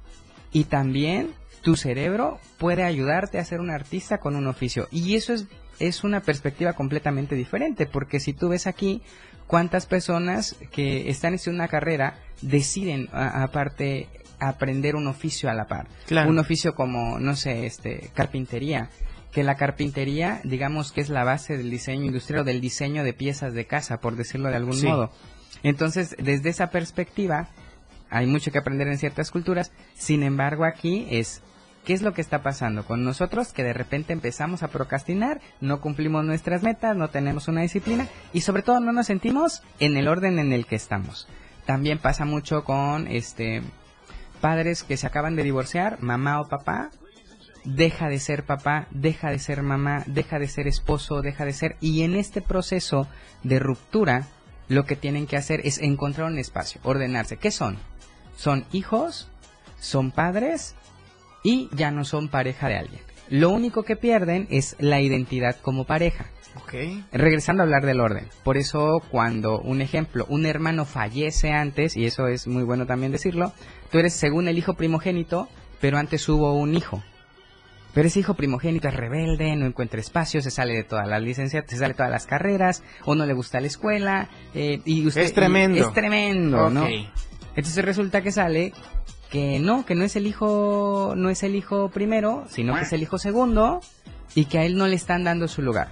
y 0.51 0.65
también 0.65 1.29
tu 1.61 1.75
cerebro 1.75 2.39
puede 2.57 2.83
ayudarte 2.83 3.39
a 3.39 3.45
ser 3.45 3.59
un 3.59 3.69
artista 3.69 4.19
con 4.19 4.35
un 4.35 4.47
oficio. 4.47 4.87
Y 4.91 5.15
eso 5.15 5.33
es, 5.33 5.47
es 5.79 6.03
una 6.03 6.21
perspectiva 6.21 6.73
completamente 6.73 7.35
diferente, 7.35 7.85
porque 7.85 8.19
si 8.19 8.33
tú 8.33 8.49
ves 8.49 8.67
aquí 8.67 9.01
cuántas 9.51 9.85
personas 9.85 10.55
que 10.71 11.09
están 11.09 11.33
en 11.33 11.53
una 11.53 11.67
carrera 11.67 12.15
deciden 12.41 13.09
aparte 13.11 14.07
aprender 14.39 14.95
un 14.95 15.07
oficio 15.07 15.49
a 15.49 15.53
la 15.53 15.67
par. 15.67 15.87
Claro. 16.07 16.29
Un 16.29 16.39
oficio 16.39 16.73
como, 16.73 17.19
no 17.19 17.35
sé, 17.35 17.65
este, 17.65 18.11
carpintería. 18.13 18.87
Que 19.33 19.43
la 19.43 19.55
carpintería, 19.57 20.39
digamos 20.45 20.93
que 20.93 21.01
es 21.01 21.09
la 21.09 21.25
base 21.25 21.57
del 21.57 21.69
diseño 21.69 22.05
industrial 22.05 22.41
o 22.41 22.43
del 22.45 22.61
diseño 22.61 23.03
de 23.03 23.11
piezas 23.11 23.53
de 23.53 23.65
casa, 23.67 23.99
por 23.99 24.15
decirlo 24.15 24.47
de 24.47 24.55
algún 24.55 24.75
Sí. 24.77 24.87
modo. 24.87 25.11
Entonces, 25.63 26.15
desde 26.17 26.49
esa 26.49 26.69
perspectiva, 26.69 27.49
hay 28.09 28.27
mucho 28.27 28.53
que 28.53 28.57
aprender 28.57 28.87
en 28.87 28.97
ciertas 28.99 29.31
culturas. 29.31 29.73
Sin 29.95 30.23
embargo, 30.23 30.63
aquí 30.63 31.07
es 31.11 31.41
¿qué 31.85 31.93
es 31.93 32.01
lo 32.01 32.13
que 32.13 32.21
está 32.21 32.43
pasando 32.43 32.85
con 32.85 33.03
nosotros? 33.03 33.53
Que 33.53 33.63
de 33.63 33.73
repente 33.73 34.13
empezamos 34.13 34.63
a 34.63 34.69
procrastinar, 34.69 35.41
no 35.59 35.81
cumplimos 35.81 36.23
nuestras 36.25 36.63
metas, 36.63 36.95
no 36.95 37.09
tenemos 37.09 37.47
una 37.47 37.61
disciplina 37.61 38.07
y 38.33 38.41
sobre 38.41 38.63
todo 38.63 38.79
no 38.79 38.91
nos 38.91 39.07
sentimos 39.07 39.63
en 39.79 39.97
el 39.97 40.07
orden 40.07 40.39
en 40.39 40.53
el 40.53 40.65
que 40.65 40.75
estamos. 40.75 41.27
También 41.65 41.99
pasa 41.99 42.25
mucho 42.25 42.63
con 42.63 43.07
este 43.07 43.61
padres 44.41 44.83
que 44.83 44.97
se 44.97 45.07
acaban 45.07 45.35
de 45.35 45.43
divorciar, 45.43 46.01
mamá 46.01 46.41
o 46.41 46.47
papá, 46.47 46.89
deja 47.63 48.09
de 48.09 48.19
ser 48.19 48.43
papá, 48.43 48.87
deja 48.89 49.29
de 49.29 49.39
ser 49.39 49.61
mamá, 49.61 50.03
deja 50.07 50.39
de 50.39 50.47
ser 50.47 50.67
esposo, 50.67 51.21
deja 51.21 51.45
de 51.45 51.53
ser 51.53 51.77
y 51.79 52.01
en 52.01 52.15
este 52.15 52.41
proceso 52.41 53.07
de 53.43 53.59
ruptura 53.59 54.27
lo 54.67 54.85
que 54.85 54.95
tienen 54.95 55.27
que 55.27 55.37
hacer 55.37 55.61
es 55.63 55.79
encontrar 55.79 56.27
un 56.27 56.39
espacio, 56.39 56.81
ordenarse. 56.83 57.37
¿Qué 57.37 57.51
son? 57.51 57.77
Son 58.35 58.65
hijos, 58.71 59.29
son 59.79 60.11
padres 60.11 60.75
y 61.43 61.69
ya 61.73 61.91
no 61.91 62.05
son 62.05 62.29
pareja 62.29 62.67
de 62.67 62.77
alguien. 62.77 63.01
Lo 63.29 63.49
único 63.49 63.83
que 63.83 63.95
pierden 63.95 64.47
es 64.49 64.75
la 64.79 64.99
identidad 64.99 65.55
como 65.61 65.85
pareja. 65.85 66.25
Ok. 66.55 66.73
Regresando 67.13 67.63
a 67.63 67.65
hablar 67.65 67.85
del 67.85 68.01
orden. 68.01 68.27
Por 68.43 68.57
eso 68.57 69.01
cuando, 69.09 69.61
un 69.61 69.81
ejemplo, 69.81 70.25
un 70.27 70.45
hermano 70.45 70.85
fallece 70.85 71.51
antes, 71.51 71.95
y 71.95 72.05
eso 72.05 72.27
es 72.27 72.47
muy 72.47 72.63
bueno 72.63 72.85
también 72.85 73.11
decirlo, 73.11 73.53
tú 73.89 73.99
eres 73.99 74.13
según 74.13 74.47
el 74.47 74.57
hijo 74.57 74.73
primogénito, 74.73 75.47
pero 75.79 75.97
antes 75.97 76.27
hubo 76.27 76.53
un 76.53 76.75
hijo. 76.75 77.01
Pero 77.93 78.07
ese 78.07 78.19
hijo 78.19 78.35
primogénito 78.35 78.87
es 78.87 78.95
rebelde, 78.95 79.55
no 79.55 79.65
encuentra 79.65 79.99
espacio, 79.99 80.41
se 80.41 80.51
sale 80.51 80.73
de 80.73 80.83
todas 80.83 81.07
las 81.07 81.21
licencias, 81.21 81.65
se 81.67 81.77
sale 81.77 81.89
de 81.89 81.97
todas 81.97 82.11
las 82.11 82.25
carreras, 82.25 82.83
o 83.05 83.15
no 83.15 83.25
le 83.25 83.33
gusta 83.33 83.59
la 83.59 83.67
escuela, 83.67 84.29
eh, 84.53 84.81
y 84.85 85.05
usted... 85.07 85.21
Es 85.21 85.33
tremendo. 85.33 85.77
y 85.77 85.81
es 85.81 85.93
tremendo, 85.93 86.69
¿no? 86.69 86.83
Ok. 86.83 86.89
Entonces 87.55 87.83
resulta 87.83 88.21
que 88.21 88.31
sale 88.31 88.71
que 89.31 89.59
no, 89.59 89.85
que 89.85 89.95
no 89.95 90.03
es 90.03 90.17
el 90.17 90.27
hijo, 90.27 91.13
no 91.15 91.29
es 91.29 91.41
el 91.43 91.55
hijo 91.55 91.89
primero, 91.89 92.43
sino 92.49 92.75
que 92.75 92.81
es 92.81 92.91
el 92.91 93.01
hijo 93.01 93.17
segundo, 93.17 93.79
y 94.35 94.45
que 94.45 94.59
a 94.59 94.65
él 94.65 94.75
no 94.77 94.87
le 94.87 94.95
están 94.95 95.23
dando 95.23 95.47
su 95.47 95.61
lugar. 95.61 95.87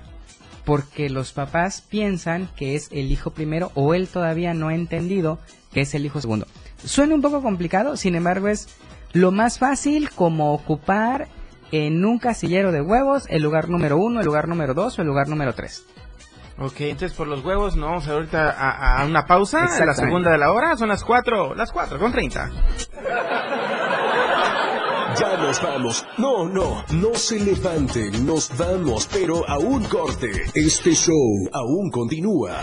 Porque 0.65 1.09
los 1.09 1.31
papás 1.31 1.81
piensan 1.81 2.49
que 2.57 2.75
es 2.75 2.89
el 2.91 3.11
hijo 3.11 3.31
primero, 3.31 3.71
o 3.75 3.93
él 3.93 4.09
todavía 4.09 4.53
no 4.53 4.67
ha 4.67 4.75
entendido 4.75 5.39
que 5.71 5.81
es 5.81 5.95
el 5.95 6.05
hijo 6.05 6.19
segundo. 6.19 6.47
Suena 6.83 7.15
un 7.15 7.21
poco 7.21 7.41
complicado, 7.41 7.95
sin 7.95 8.15
embargo 8.15 8.49
es 8.49 8.67
lo 9.13 9.31
más 9.31 9.57
fácil 9.57 10.09
como 10.09 10.53
ocupar 10.53 11.29
en 11.71 12.03
un 12.03 12.19
casillero 12.19 12.73
de 12.73 12.81
huevos 12.81 13.23
el 13.29 13.41
lugar 13.41 13.69
número 13.69 13.97
uno, 13.97 14.19
el 14.19 14.25
lugar 14.25 14.49
número 14.49 14.73
dos 14.73 14.99
o 14.99 15.01
el 15.01 15.07
lugar 15.07 15.29
número 15.29 15.55
tres. 15.55 15.85
Ok, 16.61 16.81
entonces 16.81 17.13
por 17.17 17.27
los 17.27 17.43
huevos 17.43 17.77
nos 17.77 17.89
vamos 17.89 18.07
ahorita 18.07 18.49
a, 18.49 19.01
a 19.01 19.05
una 19.05 19.25
pausa, 19.25 19.63
a 19.63 19.85
la 19.85 19.93
segunda 19.93 20.31
de 20.31 20.37
la 20.37 20.51
hora, 20.51 20.75
son 20.75 20.89
las 20.89 21.05
cuatro, 21.05 21.55
las 21.55 21.71
cuatro 21.71 21.97
con 21.97 22.11
treinta. 22.11 22.51
Ya 25.17 25.37
nos 25.37 25.61
vamos. 25.61 26.05
No, 26.17 26.47
no, 26.49 26.83
no 26.91 27.13
se 27.15 27.39
levanten, 27.39 28.25
nos 28.25 28.55
vamos, 28.57 29.07
pero 29.11 29.47
a 29.49 29.57
un 29.57 29.83
corte. 29.85 30.29
Este 30.53 30.91
show 30.93 31.49
aún 31.53 31.89
continúa. 31.91 32.57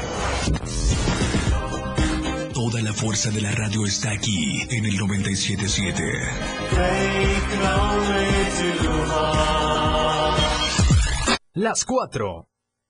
Toda 2.53 2.83
la 2.83 2.93
fuerza 2.93 3.31
de 3.31 3.41
la 3.41 3.51
radio 3.53 3.85
está 3.87 4.11
aquí 4.11 4.61
en 4.71 4.85
el 4.85 4.97
977. 4.97 6.03
Las 11.55 11.85
4 11.85 12.47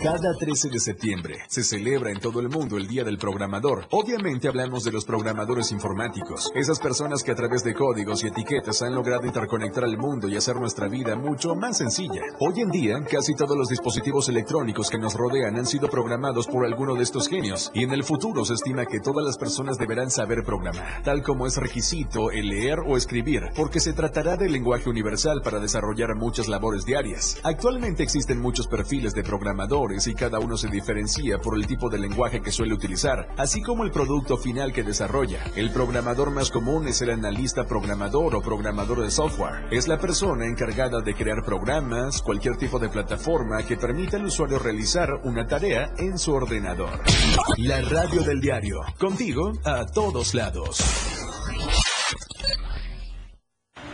Cada 0.00 0.32
13 0.32 0.68
de 0.68 0.78
septiembre 0.78 1.38
se 1.48 1.64
celebra 1.64 2.12
en 2.12 2.20
todo 2.20 2.38
el 2.38 2.48
mundo 2.48 2.76
el 2.76 2.86
Día 2.86 3.02
del 3.02 3.18
Programador. 3.18 3.86
Obviamente 3.90 4.46
hablamos 4.46 4.84
de 4.84 4.92
los 4.92 5.04
programadores 5.04 5.72
informáticos, 5.72 6.52
esas 6.54 6.78
personas 6.78 7.24
que 7.24 7.32
a 7.32 7.34
través 7.34 7.64
de 7.64 7.74
códigos 7.74 8.22
y 8.22 8.28
etiquetas 8.28 8.80
han 8.82 8.94
logrado 8.94 9.26
interconectar 9.26 9.82
al 9.82 9.98
mundo 9.98 10.28
y 10.28 10.36
hacer 10.36 10.54
nuestra 10.54 10.86
vida 10.86 11.16
mucho 11.16 11.56
más 11.56 11.78
sencilla. 11.78 12.22
Hoy 12.38 12.60
en 12.60 12.70
día, 12.70 13.04
casi 13.10 13.34
todos 13.34 13.56
los 13.56 13.68
dispositivos 13.70 14.28
electrónicos 14.28 14.88
que 14.88 14.98
nos 14.98 15.14
rodean 15.14 15.56
han 15.56 15.66
sido 15.66 15.88
programados 15.88 16.46
por 16.46 16.64
alguno 16.64 16.94
de 16.94 17.02
estos 17.02 17.26
genios, 17.26 17.72
y 17.74 17.82
en 17.82 17.90
el 17.90 18.04
futuro 18.04 18.44
se 18.44 18.54
estima 18.54 18.86
que 18.86 19.00
todas 19.00 19.26
las 19.26 19.36
personas 19.36 19.78
deberán 19.78 20.12
saber 20.12 20.44
programar, 20.44 21.02
tal 21.02 21.24
como 21.24 21.44
es 21.44 21.56
requisito 21.56 22.30
el 22.30 22.46
leer 22.46 22.78
o 22.86 22.96
escribir, 22.96 23.50
porque 23.56 23.80
se 23.80 23.94
tratará 23.94 24.36
del 24.36 24.52
lenguaje 24.52 24.88
universal 24.88 25.40
para 25.42 25.58
desarrollar 25.58 26.14
muchas 26.14 26.46
labores 26.46 26.84
diarias. 26.84 27.40
Actualmente 27.42 28.04
existen 28.04 28.40
muchos 28.40 28.68
perfiles 28.68 29.12
de 29.12 29.24
y 29.88 30.14
cada 30.14 30.38
uno 30.38 30.56
se 30.56 30.68
diferencia 30.68 31.38
por 31.38 31.56
el 31.56 31.66
tipo 31.66 31.88
de 31.88 31.98
lenguaje 31.98 32.42
que 32.42 32.52
suele 32.52 32.74
utilizar, 32.74 33.28
así 33.38 33.62
como 33.62 33.84
el 33.84 33.90
producto 33.90 34.36
final 34.36 34.72
que 34.72 34.82
desarrolla. 34.82 35.42
El 35.56 35.70
programador 35.70 36.30
más 36.30 36.50
común 36.50 36.86
es 36.86 37.00
el 37.00 37.10
analista 37.10 37.64
programador 37.64 38.34
o 38.34 38.42
programador 38.42 39.02
de 39.02 39.10
software. 39.10 39.66
Es 39.70 39.88
la 39.88 39.98
persona 39.98 40.46
encargada 40.46 41.00
de 41.00 41.14
crear 41.14 41.42
programas, 41.42 42.20
cualquier 42.20 42.56
tipo 42.56 42.78
de 42.78 42.90
plataforma 42.90 43.62
que 43.62 43.76
permita 43.76 44.18
al 44.18 44.26
usuario 44.26 44.58
realizar 44.58 45.08
una 45.24 45.46
tarea 45.46 45.90
en 45.96 46.18
su 46.18 46.34
ordenador. 46.34 47.00
La 47.56 47.80
radio 47.80 48.22
del 48.22 48.40
diario, 48.40 48.80
contigo 48.98 49.52
a 49.64 49.86
todos 49.86 50.34
lados. 50.34 50.80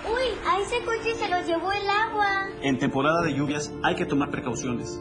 Uy, 0.07 0.27
a 0.47 0.61
ese 0.61 0.85
coche 0.85 1.15
se 1.15 1.29
lo 1.29 1.41
llevó 1.47 1.73
el 1.73 1.89
agua. 1.89 2.49
En 2.63 2.79
temporada 2.79 3.23
de 3.23 3.35
lluvias 3.35 3.73
hay 3.83 3.95
que 3.95 4.07
tomar 4.07 4.31
precauciones. 4.31 5.01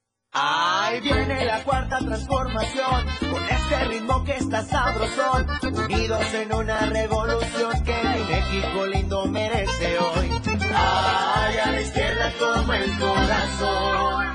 Ahí 0.33 1.01
viene 1.01 1.43
la 1.43 1.61
cuarta 1.65 1.97
transformación, 1.97 3.05
con 3.19 3.43
este 3.43 3.85
ritmo 3.89 4.23
que 4.23 4.37
está 4.37 4.63
sabrosón, 4.63 5.45
unidos 5.61 6.33
en 6.33 6.55
una 6.55 6.85
revolución 6.85 7.83
que 7.83 8.01
México 8.29 8.85
lindo 8.87 9.25
merece 9.25 9.99
hoy. 9.99 10.31
Ay, 10.73 11.57
a 11.57 11.71
la 11.71 11.81
izquierda 11.81 12.31
como 12.39 12.73
el 12.73 12.97
corazón. 12.97 14.25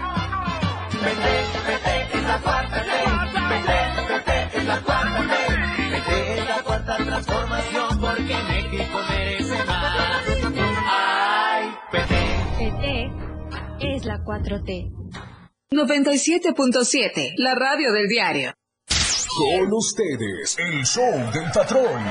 Vete, 1.02 1.35
vete, 1.66 2.18
es 2.18 2.22
la 2.24 2.38
cuarta 2.40 2.82
T. 2.82 2.90
Vete, 3.48 4.12
vete, 4.12 4.59
es 4.59 4.64
la 4.66 4.80
cuarta 4.82 5.20
T. 5.22 5.90
Vete, 5.92 6.38
es 6.38 6.46
la 6.46 6.62
cuarta 6.62 6.96
transformación 6.98 8.00
porque 8.02 8.37
México 8.48 8.98
merece 9.09 9.64
más. 9.64 10.22
Ay, 10.92 11.74
vete. 11.90 12.26
PT 12.59 13.12
es 13.80 14.04
la 14.04 14.18
4T. 14.22 14.92
97.7, 15.72 17.33
la 17.38 17.57
radio 17.57 17.90
del 17.92 18.07
diario. 18.07 18.52
Con 19.37 19.72
ustedes, 19.72 20.57
el 20.59 20.85
show 20.87 21.33
del 21.33 21.50
patrón. 21.52 22.02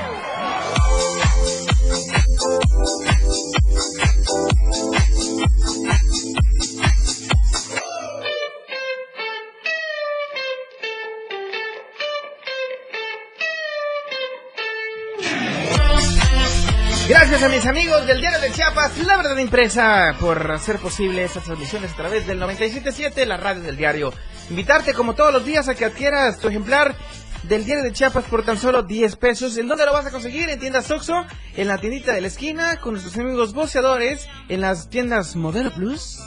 Gracias 17.08 17.40
a 17.44 17.48
mis 17.48 17.64
amigos 17.66 18.04
del 18.08 18.20
Diario 18.20 18.40
de 18.40 18.50
Chiapas, 18.50 18.98
La 19.06 19.16
Verdad 19.16 19.36
Impresa, 19.36 20.16
por 20.18 20.50
hacer 20.50 20.80
posible 20.80 21.22
estas 21.22 21.44
transmisiones 21.44 21.92
a 21.92 21.96
través 21.96 22.26
del 22.26 22.40
97.7, 22.40 23.24
la 23.26 23.36
radio 23.36 23.62
del 23.62 23.76
diario. 23.76 24.12
Invitarte 24.50 24.92
como 24.92 25.14
todos 25.14 25.32
los 25.32 25.44
días 25.44 25.68
a 25.68 25.76
que 25.76 25.84
adquieras 25.84 26.40
tu 26.40 26.48
ejemplar 26.48 26.96
del 27.44 27.64
Diario 27.64 27.84
de 27.84 27.92
Chiapas 27.92 28.24
por 28.24 28.44
tan 28.44 28.58
solo 28.58 28.82
10 28.82 29.14
pesos. 29.16 29.56
¿En 29.56 29.68
dónde 29.68 29.86
lo 29.86 29.92
vas 29.92 30.06
a 30.06 30.10
conseguir? 30.10 30.48
En 30.48 30.58
tiendas 30.58 30.90
Oxxo, 30.90 31.24
en 31.56 31.68
la 31.68 31.78
tiendita 31.78 32.12
de 32.12 32.22
la 32.22 32.26
esquina, 32.26 32.80
con 32.80 32.94
nuestros 32.94 33.16
amigos 33.16 33.54
boceadores, 33.54 34.26
en 34.48 34.62
las 34.62 34.90
tiendas 34.90 35.36
Modelo 35.36 35.72
Plus 35.72 36.18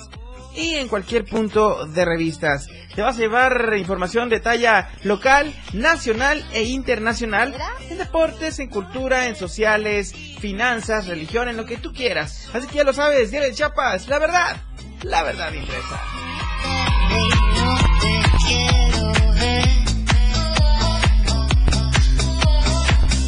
y 0.56 0.76
en 0.76 0.88
cualquier 0.88 1.26
punto 1.26 1.86
de 1.86 2.06
revistas. 2.06 2.68
Te 2.96 3.02
vas 3.02 3.18
a 3.18 3.20
llevar 3.20 3.74
información 3.78 4.30
de 4.30 4.40
talla 4.40 4.90
local, 5.04 5.54
nacional 5.74 6.44
e 6.54 6.64
internacional 6.64 7.56
en 7.90 7.98
deportes, 7.98 8.60
en 8.60 8.70
cultura, 8.70 9.28
en 9.28 9.36
sociales, 9.36 10.14
finanzas, 10.40 11.08
religión, 11.08 11.50
en 11.50 11.58
lo 11.58 11.66
que 11.66 11.78
tú 11.78 11.94
quieras. 11.94 12.50
Así 12.54 12.68
que 12.68 12.78
ya 12.78 12.84
lo 12.84 12.94
sabes, 12.94 13.32
Diario 13.32 13.50
de 13.50 13.56
Chiapas, 13.56 14.08
la 14.08 14.20
verdad, 14.20 14.58
la 15.04 15.24
verdad 15.24 15.54
impresa. 15.54 16.02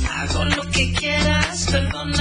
Hago 0.09 0.45
lo 0.45 0.71
que 0.71 0.93
quieras, 0.93 1.67
perdóname 1.71 2.20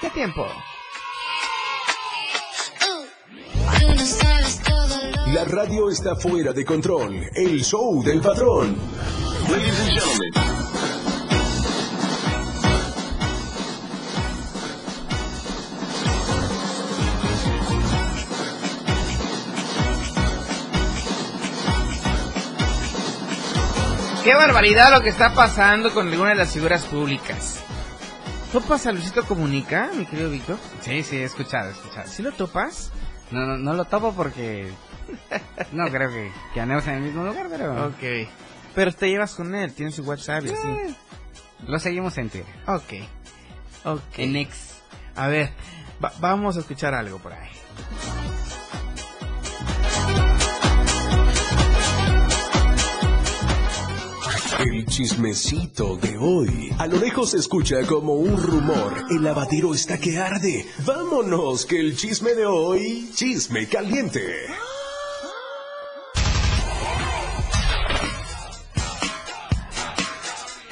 ¿Qué 0.00 0.08
tiempo? 0.08 0.46
La 5.32 5.44
radio 5.44 5.90
está 5.90 6.14
fuera 6.14 6.52
de 6.52 6.64
control. 6.64 7.28
El 7.34 7.64
show 7.64 8.02
del 8.02 8.20
patrón. 8.20 8.76
Ladies 9.50 9.80
and 9.80 9.90
gentlemen. 9.90 10.32
Qué 24.24 24.34
barbaridad 24.34 24.92
lo 24.92 25.00
que 25.00 25.08
está 25.08 25.34
pasando 25.34 25.92
con 25.92 26.08
alguna 26.08 26.30
de 26.30 26.36
las 26.36 26.52
figuras 26.52 26.84
públicas. 26.84 27.58
¿Topas 28.52 28.86
a 28.86 28.92
Luisito 28.92 29.24
Comunica, 29.24 29.90
mi 29.96 30.06
querido 30.06 30.30
Víctor? 30.30 30.58
Sí, 30.82 31.02
sí, 31.02 31.16
he 31.16 31.24
escuchado, 31.24 31.70
he 31.70 31.72
escuchado. 31.72 32.06
¿Sí 32.06 32.22
lo 32.22 32.30
topas? 32.32 32.92
No, 33.32 33.46
no, 33.46 33.56
no 33.58 33.74
lo 33.74 33.84
topo 33.86 34.14
porque 34.14 34.70
no 35.72 35.86
creo 35.90 36.10
que, 36.10 36.30
que 36.54 36.60
andemos 36.60 36.86
en 36.86 36.94
el 36.94 37.02
mismo 37.02 37.24
lugar, 37.24 37.46
pero... 37.50 37.86
Ok. 37.88 38.28
Pero 38.74 38.92
te 38.92 39.08
llevas 39.08 39.34
con 39.34 39.54
él, 39.54 39.72
tienes 39.74 39.94
su 39.94 40.02
WhatsApp 40.02 40.44
y 40.44 40.50
así. 40.50 40.68
Eh, 40.68 40.94
Lo 41.66 41.78
seguimos 41.78 42.16
en 42.18 42.30
Twitter. 42.30 42.54
Ok. 42.66 42.92
Ok. 43.84 44.18
En 44.18 44.36
X. 44.36 44.80
A 45.16 45.28
ver, 45.28 45.50
va- 46.02 46.12
vamos 46.20 46.56
a 46.56 46.60
escuchar 46.60 46.94
algo 46.94 47.18
por 47.18 47.32
ahí. 47.32 47.50
El 54.64 54.86
chismecito 54.86 55.96
de 55.96 56.16
hoy. 56.18 56.72
A 56.78 56.86
lo 56.86 56.98
lejos 56.98 57.30
se 57.30 57.38
escucha 57.38 57.76
como 57.86 58.14
un 58.14 58.36
rumor. 58.40 59.04
El 59.10 59.22
lavadero 59.24 59.74
está 59.74 59.98
que 59.98 60.18
arde. 60.18 60.66
Vámonos, 60.86 61.66
que 61.66 61.80
el 61.80 61.96
chisme 61.96 62.32
de 62.34 62.46
hoy, 62.46 63.10
chisme 63.14 63.66
caliente. 63.68 64.22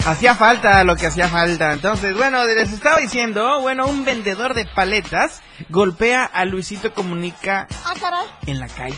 Hacía 0.07 0.35
falta 0.35 0.83
lo 0.85 0.97
que 0.97 1.07
hacía 1.07 1.29
falta. 1.29 1.73
Entonces, 1.73 2.17
bueno, 2.17 2.45
les 2.47 2.73
estaba 2.73 2.99
diciendo, 2.99 3.61
bueno, 3.61 3.87
un 3.87 4.05
vendedor 4.05 4.55
de 4.55 4.65
paletas 4.65 5.43
golpea 5.69 6.25
a 6.25 6.45
Luisito 6.47 6.95
Comunica 6.95 7.69
Ah, 7.85 7.93
caray. 8.01 8.27
en 8.47 8.61
la 8.61 8.69
calle. 8.69 8.97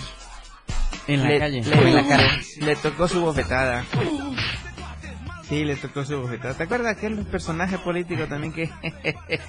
En 1.09 1.23
la 1.25 1.29
Le- 1.31 1.39
calle. 1.41 1.63
Le, 1.63 1.89
en 1.89 1.95
la 1.97 2.07
cara. 2.09 2.39
le 2.61 2.77
tocó 2.77 3.09
su 3.09 3.21
bofetada. 3.21 3.85
Sí, 5.53 5.67
le 5.67 5.77
tocó 5.77 6.03
su 6.03 6.19
bofetada. 6.19 6.55
¿Te 6.55 6.63
acuerdas 6.63 6.97
aquel 6.97 7.27
personaje 7.27 7.77
político 7.77 8.27
también 8.27 8.55
que, 8.55 8.71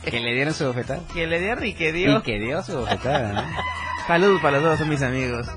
Que 0.03 0.19
le 0.19 0.33
dieron 0.33 0.53
su 0.53 0.65
bofetada. 0.65 1.01
que 1.13 1.25
le 1.25 1.39
dieron 1.39 1.65
y 1.65 1.73
que 1.75 1.93
dio? 1.93 2.17
Y 2.17 2.21
que 2.23 2.39
dio 2.39 2.61
su 2.61 2.77
bofetada, 2.77 3.31
¿no? 3.31 3.41
Saludos 4.07 4.41
para 4.41 4.57
los 4.57 4.63
dos, 4.63 4.79
son 4.79 4.89
mis 4.89 5.01
amigos. 5.01 5.47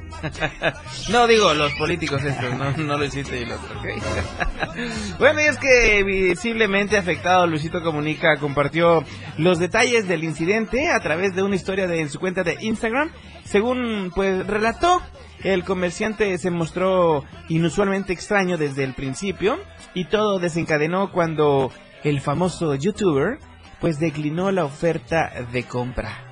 no 1.11 1.27
digo 1.27 1.53
los 1.55 1.73
políticos 1.73 2.23
estos, 2.23 2.55
no, 2.55 2.71
no 2.73 2.97
Luisito 2.97 3.35
y 3.35 3.41
el 3.41 3.53
otro, 3.53 3.81
bueno, 5.19 5.41
y 5.41 5.45
es 5.45 5.59
que 5.59 6.05
visiblemente 6.05 6.97
afectado 6.97 7.47
Luisito 7.47 7.83
Comunica 7.83 8.37
compartió 8.37 9.03
los 9.37 9.59
detalles 9.59 10.07
del 10.07 10.23
incidente 10.23 10.91
a 10.91 11.01
través 11.01 11.35
de 11.35 11.43
una 11.43 11.57
historia 11.57 11.89
de, 11.89 12.01
en 12.01 12.09
su 12.09 12.21
cuenta 12.21 12.45
de 12.45 12.57
Instagram. 12.61 13.11
Según 13.45 14.13
pues 14.15 14.47
relató, 14.47 15.03
el 15.43 15.65
comerciante 15.65 16.39
se 16.39 16.51
mostró 16.51 17.25
inusualmente 17.49 18.13
extraño 18.13 18.59
desde 18.59 18.85
el 18.85 18.95
principio 18.95 19.59
y 19.93 20.05
todo 20.07 20.39
desencadenó 20.39 21.11
cuando 21.11 21.73
el 22.05 22.21
famoso 22.21 22.75
youtuber 22.77 23.39
pues 23.81 23.99
declinó 23.99 24.53
la 24.53 24.65
oferta 24.65 25.33
de 25.53 25.65
compra. 25.65 26.26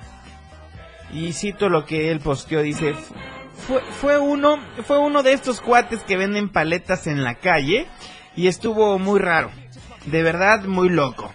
Y 1.11 1.33
cito 1.33 1.69
lo 1.69 1.85
que 1.85 2.11
él 2.11 2.19
posteó, 2.19 2.61
dice, 2.61 2.93
fue, 3.67 3.81
fue 4.01 4.17
uno, 4.17 4.59
fue 4.85 4.99
uno 4.99 5.23
de 5.23 5.33
estos 5.33 5.61
cuates 5.61 6.03
que 6.03 6.17
venden 6.17 6.49
paletas 6.49 7.07
en 7.07 7.23
la 7.23 7.35
calle 7.35 7.87
y 8.35 8.47
estuvo 8.47 8.99
muy 8.99 9.19
raro, 9.19 9.49
de 10.05 10.23
verdad 10.23 10.65
muy 10.65 10.89
loco. 10.89 11.31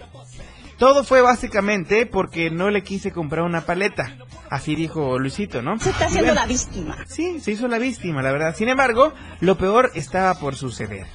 Todo 0.78 1.04
fue 1.04 1.20
básicamente 1.20 2.06
porque 2.06 2.50
no 2.50 2.70
le 2.70 2.83
quise 2.83 3.12
comprar 3.12 3.44
una 3.44 3.66
paleta, 3.66 4.16
así 4.48 4.74
dijo 4.74 5.18
Luisito, 5.18 5.61
¿no? 5.61 5.78
Se 5.78 5.90
está 5.90 6.06
haciendo 6.06 6.33
bueno, 6.33 6.40
la 6.40 6.46
víctima. 6.46 6.96
Sí, 7.06 7.38
se 7.40 7.52
hizo 7.52 7.68
la 7.68 7.78
víctima, 7.78 8.22
la 8.22 8.33
verdad. 8.33 8.54
Sin 8.56 8.70
embargo, 8.70 9.12
lo 9.40 9.59
peor 9.59 9.90
estaba 9.94 10.35
por 10.38 10.56
suceder. 10.56 11.06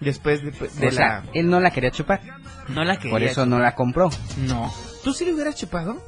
Después 0.00 0.42
de, 0.42 0.50
de 0.50 0.88
o 0.88 0.90
sea, 0.90 1.22
la... 1.22 1.24
él 1.34 1.48
no 1.48 1.60
la 1.60 1.70
quería 1.70 1.92
chupar. 1.92 2.20
No 2.66 2.82
la 2.82 2.96
quería 2.96 3.12
Por 3.12 3.22
eso 3.22 3.46
no 3.46 3.60
la 3.60 3.76
compró. 3.76 4.10
No. 4.38 4.74
¿Tú 5.04 5.12
sí 5.12 5.24
le 5.24 5.34
hubieras 5.34 5.54
chupado? 5.54 6.02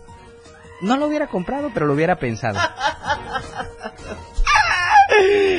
No 0.81 0.97
lo 0.97 1.07
hubiera 1.07 1.29
comprado, 1.29 1.71
pero 1.73 1.87
lo 1.87 1.95
hubiera 1.95 2.17
pensado. 2.17 2.59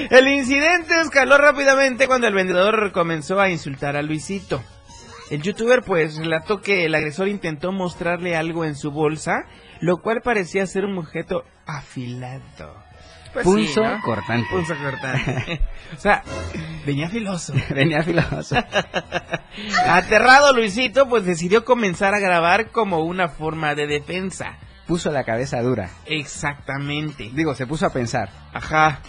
El 0.09 0.27
incidente 0.27 0.99
escaló 1.01 1.37
rápidamente 1.37 2.07
cuando 2.07 2.27
el 2.27 2.33
vendedor 2.33 2.91
comenzó 2.91 3.39
a 3.39 3.49
insultar 3.49 3.95
a 3.95 4.01
Luisito. 4.01 4.61
El 5.29 5.41
youtuber 5.41 5.81
pues 5.81 6.17
relató 6.17 6.61
que 6.61 6.85
el 6.85 6.93
agresor 6.93 7.27
intentó 7.27 7.71
mostrarle 7.71 8.35
algo 8.35 8.65
en 8.65 8.75
su 8.75 8.91
bolsa, 8.91 9.45
lo 9.79 9.97
cual 9.97 10.21
parecía 10.21 10.67
ser 10.67 10.85
un 10.85 10.97
objeto 10.97 11.43
afilado. 11.65 12.85
Pues 13.33 13.45
sí, 13.45 13.73
¿no? 13.75 13.99
cortante. 14.01 14.47
Punzo 14.49 14.75
cortante. 14.81 15.61
o 15.93 15.99
sea, 15.99 16.23
venía 16.85 17.09
filoso. 17.09 17.53
Venía 17.69 18.01
filoso. 18.01 18.55
Aterrado 19.87 20.53
Luisito 20.53 21.09
pues 21.09 21.25
decidió 21.25 21.65
comenzar 21.65 22.13
a 22.13 22.19
grabar 22.19 22.71
como 22.71 22.99
una 22.99 23.27
forma 23.27 23.75
de 23.75 23.87
defensa. 23.87 24.57
Puso 24.87 25.11
la 25.11 25.23
cabeza 25.23 25.61
dura. 25.61 25.89
Exactamente. 26.05 27.31
Digo, 27.33 27.55
se 27.55 27.65
puso 27.65 27.87
a 27.87 27.93
pensar. 27.93 28.29
Ajá. 28.53 28.99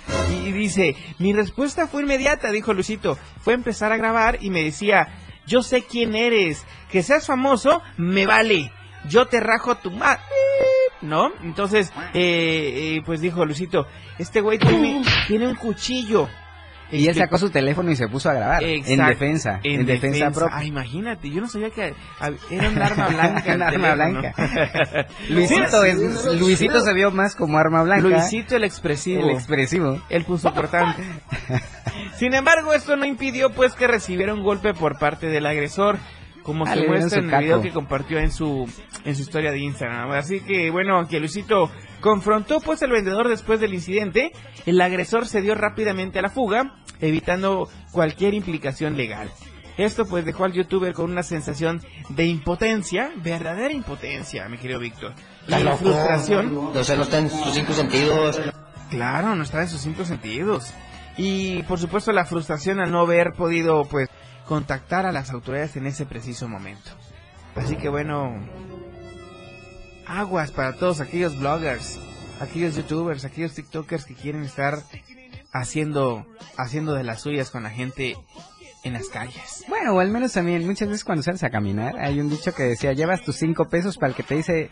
Y 0.44 0.52
dice, 0.52 0.96
mi 1.18 1.32
respuesta 1.32 1.86
fue 1.86 2.02
inmediata, 2.02 2.50
dijo 2.50 2.72
Luisito. 2.72 3.18
Fue 3.40 3.52
empezar 3.54 3.92
a 3.92 3.96
grabar 3.96 4.38
y 4.40 4.50
me 4.50 4.62
decía, 4.62 5.08
yo 5.46 5.62
sé 5.62 5.82
quién 5.82 6.14
eres. 6.14 6.64
Que 6.90 7.02
seas 7.02 7.26
famoso, 7.26 7.82
me 7.98 8.26
vale. 8.26 8.72
Yo 9.08 9.26
te 9.26 9.40
rajo 9.40 9.76
tu 9.76 9.90
madre. 9.90 10.22
¿No? 11.02 11.30
Entonces, 11.42 11.92
eh, 12.14 12.96
eh, 12.96 13.02
pues 13.04 13.20
dijo 13.20 13.44
Luisito, 13.44 13.86
este 14.18 14.40
güey 14.40 14.58
tiene, 14.58 15.02
tiene 15.28 15.46
un 15.46 15.54
cuchillo. 15.54 16.28
Y 16.92 17.08
él 17.08 17.14
sacó 17.16 17.36
su 17.38 17.50
teléfono 17.50 17.90
y 17.90 17.96
se 17.96 18.06
puso 18.08 18.30
a 18.30 18.34
grabar. 18.34 18.62
En 18.62 18.76
Exacto. 18.76 19.06
defensa. 19.08 19.60
En, 19.64 19.84
defensa, 19.86 20.30
propia. 20.30 20.56
Ah, 20.58 20.64
imagínate, 20.64 21.28
yo 21.30 21.40
no 21.40 21.48
sabía 21.48 21.70
que 21.70 21.94
era 22.50 22.68
un 22.68 22.80
arma 22.80 23.08
blanca. 23.08 23.52
el 23.52 23.56
Un 23.56 23.62
arma 23.62 23.70
teléfono. 23.94 24.20
blanca. 24.20 25.06
Luisito, 25.28 25.84
es- 25.84 26.24
Luisito 26.40 26.80
se 26.80 26.92
vio 26.94 27.10
más 27.10 27.34
como 27.34 27.58
arma 27.58 27.82
blanca. 27.82 28.06
Luisito 28.08 28.56
el 28.56 28.64
expresivo. 28.64 29.22
El 29.22 29.30
expresivo. 29.30 30.00
El 30.08 30.24
puso 30.24 30.52
cortante. 30.54 31.02
Sin 32.16 32.34
embargo, 32.34 32.72
esto 32.72 32.96
no 32.96 33.04
impidió 33.04 33.50
pues 33.50 33.74
que 33.74 33.86
recibiera 33.86 34.32
un 34.34 34.42
golpe 34.42 34.72
por 34.74 34.98
parte 34.98 35.26
del 35.26 35.46
agresor. 35.46 35.98
como 36.42 36.64
Ah, 36.64 36.68
se 36.68 36.74
dieron 36.76 36.98
muestra 37.00 37.18
en 37.20 37.34
el 37.34 37.40
video 37.42 37.60
que 37.62 37.70
compartió 37.72 38.18
en 38.18 38.30
su 38.30 38.68
en 39.04 39.16
su 39.16 39.22
historia 39.22 39.50
de 39.50 39.58
Instagram. 39.58 40.12
Así 40.12 40.40
que 40.40 40.70
bueno, 40.70 41.06
que 41.08 41.18
Luisito 41.18 41.70
confrontó 42.00 42.60
pues 42.60 42.82
al 42.82 42.90
vendedor 42.90 43.28
después 43.28 43.60
del 43.60 43.74
incidente, 43.74 44.32
el 44.64 44.80
agresor 44.80 45.26
se 45.26 45.42
dio 45.42 45.54
rápidamente 45.54 46.18
a 46.18 46.22
la 46.22 46.30
fuga, 46.30 46.76
evitando 47.00 47.68
cualquier 47.92 48.34
implicación 48.34 48.96
legal. 48.96 49.30
Esto 49.76 50.06
pues 50.06 50.24
dejó 50.24 50.44
al 50.44 50.52
youtuber 50.52 50.94
con 50.94 51.10
una 51.10 51.22
sensación 51.22 51.82
de 52.08 52.26
impotencia, 52.26 53.12
verdadera 53.16 53.72
impotencia, 53.72 54.48
mi 54.48 54.56
querido 54.56 54.80
Víctor. 54.80 55.14
La 55.46 55.60
loco. 55.60 55.78
frustración. 55.78 56.56
O 56.74 56.84
sea, 56.84 56.96
no 56.96 57.02
está 57.02 57.18
en 57.18 57.30
sus 57.30 57.52
cinco 57.52 57.74
sentidos. 57.74 58.40
Claro, 58.90 59.34
no 59.34 59.42
está 59.42 59.62
en 59.62 59.68
sus 59.68 59.80
cinco 59.82 60.04
sentidos. 60.04 60.72
Y 61.18 61.62
por 61.64 61.78
supuesto 61.78 62.12
la 62.12 62.24
frustración 62.24 62.80
al 62.80 62.90
no 62.90 63.00
haber 63.00 63.32
podido 63.36 63.84
pues 63.84 64.08
contactar 64.46 65.04
a 65.06 65.12
las 65.12 65.30
autoridades 65.30 65.76
en 65.76 65.86
ese 65.86 66.06
preciso 66.06 66.48
momento. 66.48 66.92
Así 67.54 67.76
que 67.76 67.88
bueno, 67.88 68.34
aguas 70.06 70.50
para 70.50 70.74
todos 70.74 71.00
aquellos 71.00 71.38
bloggers, 71.38 71.98
aquellos 72.40 72.76
youtubers, 72.76 73.24
aquellos 73.24 73.54
tiktokers 73.54 74.04
que 74.04 74.14
quieren 74.14 74.42
estar 74.42 74.82
haciendo 75.52 76.26
haciendo 76.56 76.94
de 76.94 77.04
las 77.04 77.22
suyas 77.22 77.50
con 77.50 77.62
la 77.62 77.70
gente 77.70 78.16
en 78.84 78.92
las 78.92 79.08
calles. 79.08 79.64
Bueno, 79.68 79.94
o 79.94 80.00
al 80.00 80.10
menos 80.10 80.32
también 80.32 80.64
muchas 80.66 80.88
veces 80.88 81.04
cuando 81.04 81.22
sales 81.22 81.42
a 81.42 81.50
caminar 81.50 81.98
hay 81.98 82.20
un 82.20 82.30
dicho 82.30 82.54
que 82.54 82.62
decía, 82.62 82.92
llevas 82.92 83.22
tus 83.22 83.36
cinco 83.36 83.68
pesos 83.68 83.96
para 83.98 84.10
el 84.10 84.14
que 84.14 84.22
te 84.22 84.36
dice, 84.36 84.70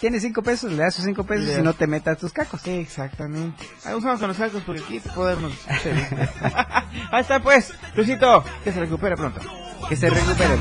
tienes 0.00 0.22
cinco 0.22 0.42
pesos, 0.42 0.70
le 0.72 0.78
das 0.78 0.94
sus 0.94 1.04
cinco 1.04 1.24
pesos 1.24 1.58
y 1.58 1.62
no 1.62 1.74
te 1.74 1.86
metas 1.86 2.18
tus 2.18 2.32
cacos. 2.32 2.66
Exactamente. 2.66 3.64
Ahí 3.84 3.94
vamos 3.94 4.20
con 4.20 4.28
los 4.28 4.36
cacos 4.36 4.62
porque 4.64 4.82
aquí 4.82 5.00
podemos... 5.14 5.52
Ahí 7.10 7.20
está 7.20 7.40
pues, 7.40 7.72
Luisito, 7.94 8.44
que 8.64 8.72
se 8.72 8.80
recupere 8.80 9.16
pronto. 9.16 9.40
Que 9.88 9.96
se 9.96 10.08
recupere 10.10 10.56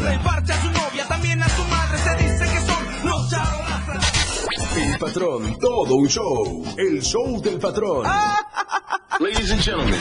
El 4.78 4.96
patrón, 5.00 5.58
todo 5.60 5.96
un 5.96 6.08
show. 6.08 6.64
El 6.78 7.02
show 7.02 7.42
del 7.42 7.58
patrón. 7.58 8.04
Ladies 9.20 9.52
and 9.52 9.62
gentlemen. 9.64 10.00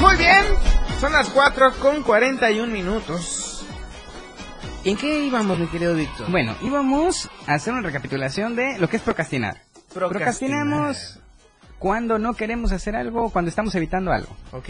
Muy 0.00 0.16
bien, 0.16 0.44
son 1.00 1.12
las 1.12 1.28
4 1.30 1.72
con 1.80 2.04
41 2.04 2.72
minutos. 2.72 3.45
¿En 4.86 4.96
qué 4.96 5.24
íbamos, 5.26 5.58
mi 5.58 5.66
querido 5.66 5.94
Víctor? 5.94 6.30
Bueno, 6.30 6.54
íbamos 6.62 7.28
a 7.46 7.54
hacer 7.54 7.72
una 7.72 7.82
recapitulación 7.82 8.54
de 8.56 8.78
lo 8.78 8.88
que 8.88 8.96
es 8.96 9.02
procrastinar. 9.02 9.56
Procrastinar. 9.92 10.10
Procrastinamos 10.64 11.20
cuando 11.78 12.18
no 12.18 12.34
queremos 12.34 12.72
hacer 12.72 12.94
algo 12.96 13.24
o 13.24 13.30
cuando 13.30 13.48
estamos 13.48 13.74
evitando 13.74 14.12
algo. 14.12 14.34
¿Ok? 14.52 14.68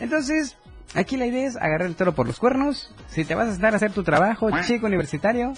Entonces, 0.00 0.56
aquí 0.94 1.16
la 1.16 1.26
idea 1.26 1.46
es 1.48 1.56
agarrar 1.56 1.88
el 1.88 1.96
toro 1.96 2.14
por 2.14 2.26
los 2.26 2.38
cuernos. 2.38 2.94
Si 3.08 3.24
te 3.24 3.34
vas 3.34 3.48
a 3.48 3.52
estar 3.52 3.72
a 3.72 3.76
hacer 3.76 3.92
tu 3.92 4.02
trabajo, 4.04 4.48
chico 4.66 4.86
universitario, 4.86 5.54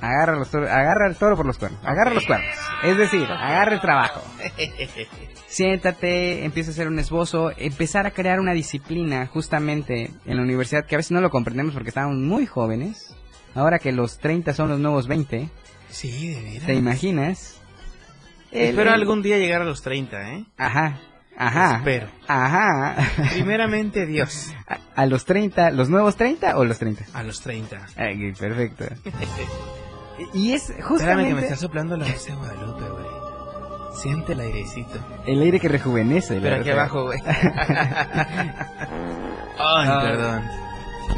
agarra, 0.00 0.36
los 0.36 0.50
toro- 0.50 0.68
agarra 0.70 1.06
el 1.06 1.16
toro 1.16 1.36
por 1.36 1.44
los 1.44 1.58
cuernos. 1.58 1.80
Agarra 1.84 2.14
los 2.14 2.24
cuernos. 2.24 2.48
Es 2.84 2.96
decir, 2.96 3.24
agarra 3.30 3.74
el 3.74 3.80
trabajo. 3.82 4.22
Siéntate, 5.46 6.44
empieza 6.44 6.70
a 6.70 6.72
hacer 6.72 6.88
un 6.88 6.98
esbozo, 6.98 7.50
empezar 7.56 8.06
a 8.06 8.10
crear 8.12 8.40
una 8.40 8.52
disciplina 8.52 9.26
justamente 9.26 10.10
en 10.24 10.36
la 10.36 10.42
universidad 10.42 10.86
que 10.86 10.94
a 10.96 10.98
veces 10.98 11.12
no 11.12 11.20
lo 11.20 11.30
comprendemos 11.30 11.74
porque 11.74 11.90
estábamos 11.90 12.16
muy 12.18 12.46
jóvenes. 12.46 13.14
Ahora 13.56 13.78
que 13.80 13.90
los 13.90 14.18
30 14.18 14.52
son 14.54 14.68
los 14.68 14.78
nuevos 14.78 15.08
20, 15.08 15.48
Sí, 15.88 16.28
de 16.34 16.40
veras. 16.42 16.66
¿te 16.66 16.74
imaginas? 16.74 17.58
El- 18.52 18.68
Espero 18.70 18.92
algún 18.92 19.22
día 19.22 19.38
llegar 19.38 19.62
a 19.62 19.64
los 19.64 19.82
30, 19.82 20.34
¿eh? 20.34 20.44
Ajá, 20.58 20.98
ajá. 21.36 21.76
Espero. 21.78 22.06
Ajá. 22.28 22.96
Primeramente, 23.32 24.06
Dios. 24.06 24.52
¿A, 24.68 24.78
a 25.02 25.06
los 25.06 25.24
30, 25.24 25.70
los 25.72 25.88
nuevos 25.88 26.16
30 26.16 26.56
o 26.58 26.64
los 26.64 26.78
30? 26.78 27.04
A 27.14 27.22
los 27.22 27.40
30. 27.40 27.86
Ay, 27.96 28.32
perfecto. 28.32 28.84
Y 30.32 30.54
es 30.54 30.70
Espérame 30.70 30.76
que 30.78 30.82
justamente 30.82 31.34
me 31.34 31.42
está 31.42 31.56
soplando 31.56 31.94
la 31.96 32.06
rosa 32.06 32.30
de 32.32 32.36
Guadalupe, 32.38 32.84
güey. 32.84 33.06
Siente 34.00 34.32
el 34.32 34.40
airecito. 34.40 34.98
el 35.26 35.42
aire 35.42 35.60
que 35.60 35.68
rejuvenece. 35.68 36.38
Pero 36.40 36.56
aquí 36.56 36.70
abajo, 36.70 37.04
güey. 37.04 37.18
Ay, 37.26 38.50
Ah. 39.58 40.00
perdón. 40.02 40.42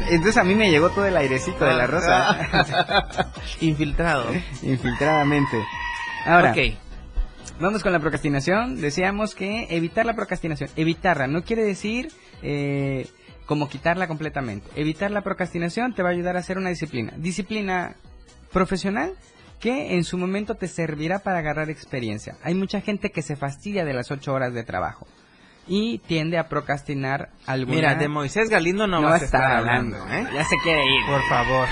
Entonces 0.09 0.37
a 0.37 0.43
mí 0.43 0.55
me 0.55 0.71
llegó 0.71 0.89
todo 0.89 1.05
el 1.05 1.15
airecito 1.15 1.65
de 1.65 1.73
la 1.73 1.87
rosa. 1.87 3.31
Infiltrado. 3.61 4.25
Infiltradamente. 4.63 5.57
Ahora, 6.25 6.55
vamos 7.59 7.83
con 7.83 7.91
la 7.91 7.99
procrastinación. 7.99 8.81
Decíamos 8.81 9.35
que 9.35 9.67
evitar 9.69 10.05
la 10.05 10.15
procrastinación. 10.15 10.69
Evitarla 10.75 11.27
no 11.27 11.43
quiere 11.43 11.63
decir 11.63 12.11
eh, 12.41 13.07
como 13.45 13.69
quitarla 13.69 14.07
completamente. 14.07 14.67
Evitar 14.75 15.11
la 15.11 15.21
procrastinación 15.21 15.93
te 15.93 16.03
va 16.03 16.09
a 16.09 16.13
ayudar 16.13 16.35
a 16.37 16.39
hacer 16.39 16.57
una 16.57 16.69
disciplina. 16.69 17.13
Disciplina 17.17 17.95
profesional 18.51 19.13
que 19.59 19.95
en 19.95 20.03
su 20.05 20.17
momento 20.17 20.55
te 20.55 20.67
servirá 20.67 21.19
para 21.19 21.39
agarrar 21.39 21.69
experiencia. 21.69 22.37
Hay 22.43 22.55
mucha 22.55 22.81
gente 22.81 23.11
que 23.11 23.21
se 23.21 23.35
fastidia 23.35 23.85
de 23.85 23.93
las 23.93 24.09
ocho 24.09 24.33
horas 24.33 24.53
de 24.53 24.63
trabajo 24.63 25.05
y 25.71 25.99
tiende 25.99 26.37
a 26.39 26.49
procrastinar 26.49 27.29
alguna... 27.45 27.75
Mira, 27.75 27.95
de 27.95 28.07
Moisés 28.09 28.49
Galindo 28.49 28.87
no, 28.87 29.01
vas 29.03 29.21
a 29.21 29.25
estar 29.25 29.43
hablando, 29.51 29.97
¿eh? 30.09 30.27
Ya 30.33 30.43
se 30.43 30.55
quiere 30.63 30.83
ir. 30.83 31.05
Por 31.05 31.21
favor. 31.29 31.67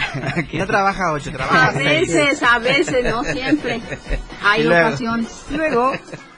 No 0.54 0.68
trabaja 0.68 1.12
ocho, 1.14 1.32
A 1.32 1.34
trabaja 1.34 1.72
seis. 1.74 2.08
veces, 2.14 2.43
a 2.43 2.60
veces, 2.60 3.04
no 3.12 3.24
siempre. 3.24 3.82
Hay 4.43 4.64
luego- 4.64 4.88
ocasiones. 4.88 5.45
Luego, 5.50 5.91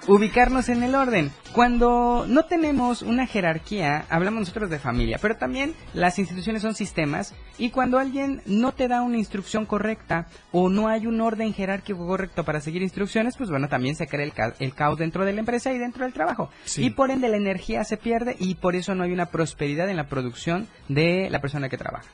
ubicarnos 0.09 0.69
en 0.69 0.81
el 0.81 0.95
orden. 0.95 1.31
Cuando 1.53 2.25
no 2.27 2.45
tenemos 2.45 3.03
una 3.03 3.27
jerarquía, 3.27 4.05
hablamos 4.09 4.39
nosotros 4.41 4.69
de 4.69 4.79
familia, 4.79 5.19
pero 5.21 5.37
también 5.37 5.75
las 5.93 6.17
instituciones 6.17 6.63
son 6.63 6.73
sistemas 6.73 7.35
y 7.59 7.69
cuando 7.69 7.99
alguien 7.99 8.41
no 8.47 8.71
te 8.71 8.87
da 8.87 9.01
una 9.03 9.17
instrucción 9.17 9.65
correcta 9.67 10.27
o 10.51 10.69
no 10.69 10.87
hay 10.87 11.05
un 11.05 11.21
orden 11.21 11.53
jerárquico 11.53 12.07
correcto 12.07 12.43
para 12.43 12.59
seguir 12.59 12.81
instrucciones, 12.81 13.37
pues 13.37 13.51
bueno, 13.51 13.67
también 13.69 13.95
se 13.95 14.07
crea 14.07 14.25
el, 14.25 14.33
ca- 14.33 14.55
el 14.59 14.73
caos 14.73 14.97
dentro 14.97 15.25
de 15.25 15.33
la 15.33 15.41
empresa 15.41 15.71
y 15.71 15.77
dentro 15.77 16.03
del 16.05 16.13
trabajo. 16.13 16.49
Sí. 16.65 16.85
Y 16.85 16.89
por 16.89 17.11
ende 17.11 17.29
la 17.29 17.37
energía 17.37 17.83
se 17.83 17.97
pierde 17.97 18.35
y 18.39 18.55
por 18.55 18.75
eso 18.75 18.95
no 18.95 19.03
hay 19.03 19.11
una 19.11 19.27
prosperidad 19.27 19.89
en 19.89 19.97
la 19.97 20.07
producción 20.07 20.67
de 20.87 21.29
la 21.29 21.39
persona 21.39 21.69
que 21.69 21.77
trabaja. 21.77 22.09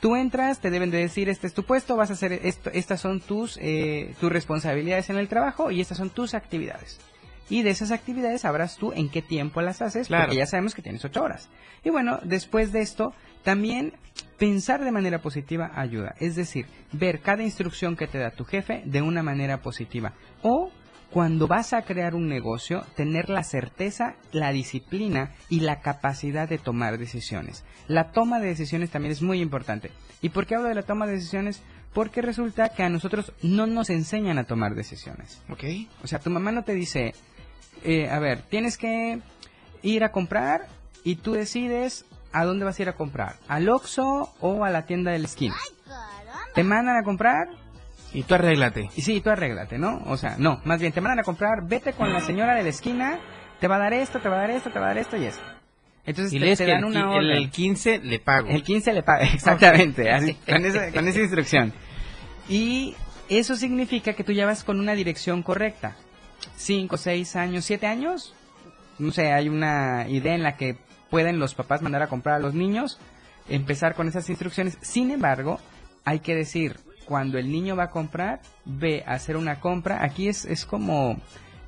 Tú 0.00 0.14
entras, 0.16 0.60
te 0.60 0.70
deben 0.70 0.90
de 0.90 0.98
decir, 0.98 1.28
este 1.28 1.46
es 1.46 1.52
tu 1.52 1.64
puesto, 1.64 1.94
vas 1.96 2.10
a 2.10 2.14
hacer 2.14 2.32
esto, 2.32 2.70
estas 2.72 3.00
son 3.00 3.20
tus, 3.20 3.58
eh, 3.60 4.14
tus 4.20 4.30
responsabilidades 4.32 5.10
en 5.10 5.16
el 5.16 5.28
trabajo 5.28 5.70
y 5.70 5.80
estas 5.80 5.98
son 5.98 6.08
tus 6.10 6.32
actividades. 6.34 6.98
Y 7.50 7.62
de 7.62 7.70
esas 7.70 7.90
actividades 7.90 8.40
sabrás 8.42 8.76
tú 8.76 8.92
en 8.92 9.10
qué 9.10 9.20
tiempo 9.22 9.60
las 9.60 9.82
haces, 9.82 10.06
Claro. 10.08 10.24
porque 10.26 10.38
ya 10.38 10.46
sabemos 10.46 10.74
que 10.74 10.82
tienes 10.82 11.04
ocho 11.04 11.22
horas. 11.22 11.50
Y 11.84 11.90
bueno, 11.90 12.18
después 12.22 12.72
de 12.72 12.80
esto, 12.80 13.12
también 13.42 13.92
pensar 14.38 14.82
de 14.84 14.92
manera 14.92 15.20
positiva 15.20 15.70
ayuda. 15.74 16.14
Es 16.20 16.36
decir, 16.36 16.66
ver 16.92 17.20
cada 17.20 17.42
instrucción 17.42 17.96
que 17.96 18.06
te 18.06 18.18
da 18.18 18.30
tu 18.30 18.44
jefe 18.44 18.82
de 18.86 19.02
una 19.02 19.22
manera 19.22 19.58
positiva. 19.62 20.14
O 20.42 20.70
cuando 21.10 21.48
vas 21.48 21.72
a 21.72 21.82
crear 21.82 22.14
un 22.14 22.28
negocio, 22.28 22.84
tener 22.94 23.28
la 23.30 23.42
certeza, 23.42 24.14
la 24.30 24.52
disciplina 24.52 25.32
y 25.48 25.58
la 25.60 25.80
capacidad 25.80 26.48
de 26.48 26.58
tomar 26.58 26.98
decisiones. 26.98 27.64
La 27.88 28.12
toma 28.12 28.38
de 28.38 28.46
decisiones 28.46 28.90
también 28.90 29.10
es 29.10 29.20
muy 29.20 29.40
importante. 29.40 29.90
¿Y 30.22 30.28
por 30.28 30.46
qué 30.46 30.54
hablo 30.54 30.68
de 30.68 30.76
la 30.76 30.82
toma 30.82 31.06
de 31.06 31.14
decisiones? 31.14 31.62
Porque 31.92 32.22
resulta 32.22 32.68
que 32.68 32.84
a 32.84 32.88
nosotros 32.88 33.32
no 33.42 33.66
nos 33.66 33.90
enseñan 33.90 34.38
a 34.38 34.44
tomar 34.44 34.76
decisiones. 34.76 35.42
Ok. 35.50 35.64
O 36.04 36.06
sea, 36.06 36.20
tu 36.20 36.30
mamá 36.30 36.52
no 36.52 36.62
te 36.62 36.74
dice, 36.74 37.14
eh, 37.84 38.08
a 38.10 38.18
ver, 38.18 38.42
tienes 38.42 38.76
que 38.76 39.20
ir 39.82 40.04
a 40.04 40.12
comprar 40.12 40.66
y 41.04 41.16
tú 41.16 41.32
decides 41.32 42.04
a 42.32 42.44
dónde 42.44 42.64
vas 42.64 42.78
a 42.78 42.82
ir 42.82 42.88
a 42.88 42.92
comprar, 42.94 43.36
al 43.48 43.68
Oxxo 43.68 44.32
o 44.40 44.64
a 44.64 44.70
la 44.70 44.86
tienda 44.86 45.10
de 45.12 45.18
la 45.18 45.24
esquina. 45.26 45.56
Te 46.54 46.62
mandan 46.64 46.96
a 46.96 47.02
comprar 47.02 47.48
Y 48.12 48.22
tú 48.24 48.34
arréglate. 48.34 48.90
y 48.96 49.02
sí, 49.02 49.20
tú 49.20 49.30
arréglate, 49.30 49.78
¿no? 49.78 50.02
O 50.06 50.16
sea, 50.16 50.36
no, 50.38 50.60
más 50.64 50.80
bien 50.80 50.92
te 50.92 51.00
mandan 51.00 51.20
a 51.20 51.22
comprar, 51.24 51.62
vete 51.66 51.92
con 51.92 52.12
la 52.12 52.20
señora 52.20 52.54
de 52.54 52.62
la 52.62 52.68
esquina, 52.68 53.18
te 53.60 53.68
va 53.68 53.76
a 53.76 53.78
dar 53.80 53.94
esto, 53.94 54.20
te 54.20 54.28
va 54.28 54.36
a 54.36 54.40
dar 54.40 54.50
esto, 54.50 54.70
te 54.70 54.78
va 54.78 54.86
a 54.86 54.88
dar 54.88 54.98
esto 54.98 55.16
y 55.16 55.24
esto. 55.24 55.42
Entonces 56.06 56.32
Y 56.32 56.40
te, 56.40 56.66
dan 56.66 56.78
el, 56.78 56.84
una 56.84 57.00
el, 57.00 57.06
orden. 57.06 57.30
el 57.36 57.50
15 57.50 57.98
le 58.00 58.18
pago. 58.20 58.48
El 58.48 58.62
15 58.62 58.92
le 58.92 59.02
paga, 59.02 59.22
exactamente, 59.34 60.10
así, 60.10 60.34
con, 60.34 60.64
esa, 60.64 60.90
con 60.92 61.06
esa 61.08 61.20
instrucción. 61.20 61.72
Y 62.48 62.96
eso 63.28 63.54
significa 63.54 64.12
que 64.14 64.24
tú 64.24 64.32
ya 64.32 64.46
vas 64.46 64.64
con 64.64 64.80
una 64.80 64.94
dirección 64.94 65.42
correcta. 65.42 65.96
5, 66.56 66.96
6 66.96 67.36
años, 67.36 67.64
7 67.64 67.86
años. 67.86 68.34
No 68.98 69.12
sé, 69.12 69.32
hay 69.32 69.48
una 69.48 70.08
idea 70.08 70.34
en 70.34 70.42
la 70.42 70.56
que 70.56 70.76
pueden 71.10 71.38
los 71.38 71.54
papás 71.54 71.82
mandar 71.82 72.02
a 72.02 72.08
comprar 72.08 72.36
a 72.36 72.38
los 72.38 72.54
niños, 72.54 72.98
empezar 73.48 73.94
con 73.94 74.08
esas 74.08 74.28
instrucciones. 74.28 74.78
Sin 74.80 75.10
embargo, 75.10 75.58
hay 76.04 76.20
que 76.20 76.34
decir, 76.34 76.80
cuando 77.04 77.38
el 77.38 77.50
niño 77.50 77.76
va 77.76 77.84
a 77.84 77.90
comprar, 77.90 78.40
ve 78.64 79.02
a 79.06 79.14
hacer 79.14 79.36
una 79.36 79.60
compra. 79.60 80.04
Aquí 80.04 80.28
es, 80.28 80.44
es 80.44 80.64
como 80.64 81.16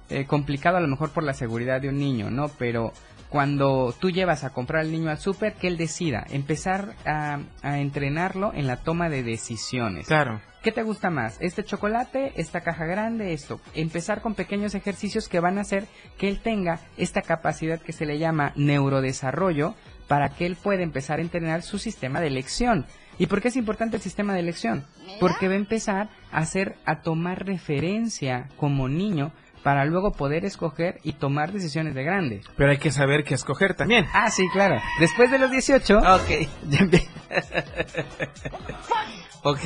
eh, 0.09 0.27
complicado 0.27 0.77
a 0.77 0.81
lo 0.81 0.89
mejor 0.89 1.11
por 1.11 1.25
la 1.25 1.35
seguridad 1.35 1.81
de 1.81 1.89
un 1.89 1.99
niño, 1.99 2.31
¿no? 2.31 2.49
Pero 2.49 2.93
cuando 3.29 3.95
tú 3.99 4.11
llevas 4.11 4.45
a 4.45 4.51
comprar 4.51 4.83
al 4.83 4.93
niño 4.93 5.11
al 5.11 5.19
súper, 5.19 5.55
que 5.55 5.67
él 5.67 5.77
decida, 5.77 6.25
empezar 6.31 6.95
a, 7.07 7.41
a 7.63 7.81
entrenarlo 7.81 8.53
en 8.55 8.67
la 8.67 8.77
toma 8.77 9.09
de 9.09 9.23
decisiones. 9.23 10.07
Claro. 10.07 10.41
¿Qué 10.63 10.71
te 10.71 10.85
gusta 10.85 11.11
más? 11.11 11.39
¿Este 11.41 11.65
chocolate? 11.65 12.33
¿Esta 12.37 12.61
caja 12.61 12.87
grande? 12.87 13.33
Esto. 13.33 13.61
Empezar 13.75 14.21
con 14.21 14.35
pequeños 14.35 14.77
ejercicios 14.77 15.29
que 15.29 15.41
van 15.41 15.59
a 15.59 15.63
hacer 15.63 15.87
que 16.19 16.29
él 16.29 16.41
tenga 16.41 16.79
esta 16.97 17.23
capacidad 17.23 17.81
que 17.81 17.93
se 17.93 18.07
le 18.07 18.19
llama 18.19 18.53
neurodesarrollo 18.55 19.75
para 20.07 20.29
que 20.29 20.47
él 20.47 20.55
pueda 20.55 20.85
empezar 20.85 21.19
a 21.19 21.23
entrenar 21.23 21.63
su 21.63 21.79
sistema 21.79 22.21
de 22.21 22.29
elección. 22.29 22.87
¿Y 23.19 23.27
por 23.27 23.43
qué 23.43 23.49
es 23.49 23.57
importante 23.57 23.97
el 23.97 24.03
sistema 24.03 24.35
de 24.35 24.41
elección? 24.41 24.87
Porque 25.19 25.49
va 25.49 25.55
a 25.55 25.57
empezar 25.57 26.11
a 26.31 26.39
hacer, 26.39 26.77
a 26.87 27.03
tomar 27.03 27.45
referencia 27.45 28.49
como 28.57 28.89
niño 28.89 29.33
para 29.65 29.85
luego 29.85 30.13
poder 30.13 30.45
escoger 30.45 31.01
y 31.03 31.15
tomar 31.15 31.53
decisiones 31.53 31.95
de 31.95 32.05
grande. 32.05 32.41
Pero 32.57 32.71
hay 32.71 32.79
que 32.79 32.91
saber 32.93 33.25
qué 33.25 33.35
escoger 33.35 33.75
también. 33.75 34.07
Ah, 34.13 34.31
sí, 34.31 34.45
claro. 34.53 34.81
Después 35.01 35.31
de 35.31 35.39
los 35.39 35.51
18, 35.51 35.99
Ok. 35.99 36.49
Ok. 39.45 39.65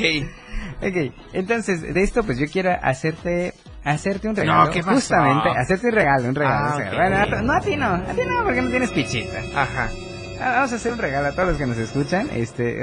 Ok, 0.82 1.12
entonces 1.32 1.82
de 1.94 2.02
esto 2.02 2.22
pues 2.22 2.38
yo 2.38 2.46
quiero 2.52 2.70
hacerte 2.82 3.54
hacerte 3.84 4.28
un 4.28 4.34
No, 4.34 4.40
regalo. 4.42 4.70
¿qué 4.70 4.80
pasó? 4.80 4.94
Justamente, 4.94 5.48
hacerte 5.56 5.86
un 5.86 5.92
regalo, 5.94 6.28
un 6.28 6.34
regalo. 6.34 6.66
Ah. 6.66 6.90
Bueno, 6.94 7.16
a 7.16 7.42
no 7.42 7.52
a 7.54 7.60
ti 7.60 7.76
no, 7.76 7.86
a 7.86 8.04
ti 8.14 8.20
no 8.26 8.44
porque 8.44 8.62
no 8.62 8.70
tienes 8.70 8.90
pichita. 8.90 9.38
Ajá. 9.54 9.88
Ah, 10.40 10.52
Vamos 10.56 10.72
a 10.72 10.76
hacer 10.76 10.92
un 10.92 10.98
regalo 10.98 11.28
a 11.28 11.32
todos 11.32 11.48
los 11.48 11.56
que 11.58 11.66
nos 11.66 11.78
escuchan. 11.78 12.28
Este, 12.34 12.82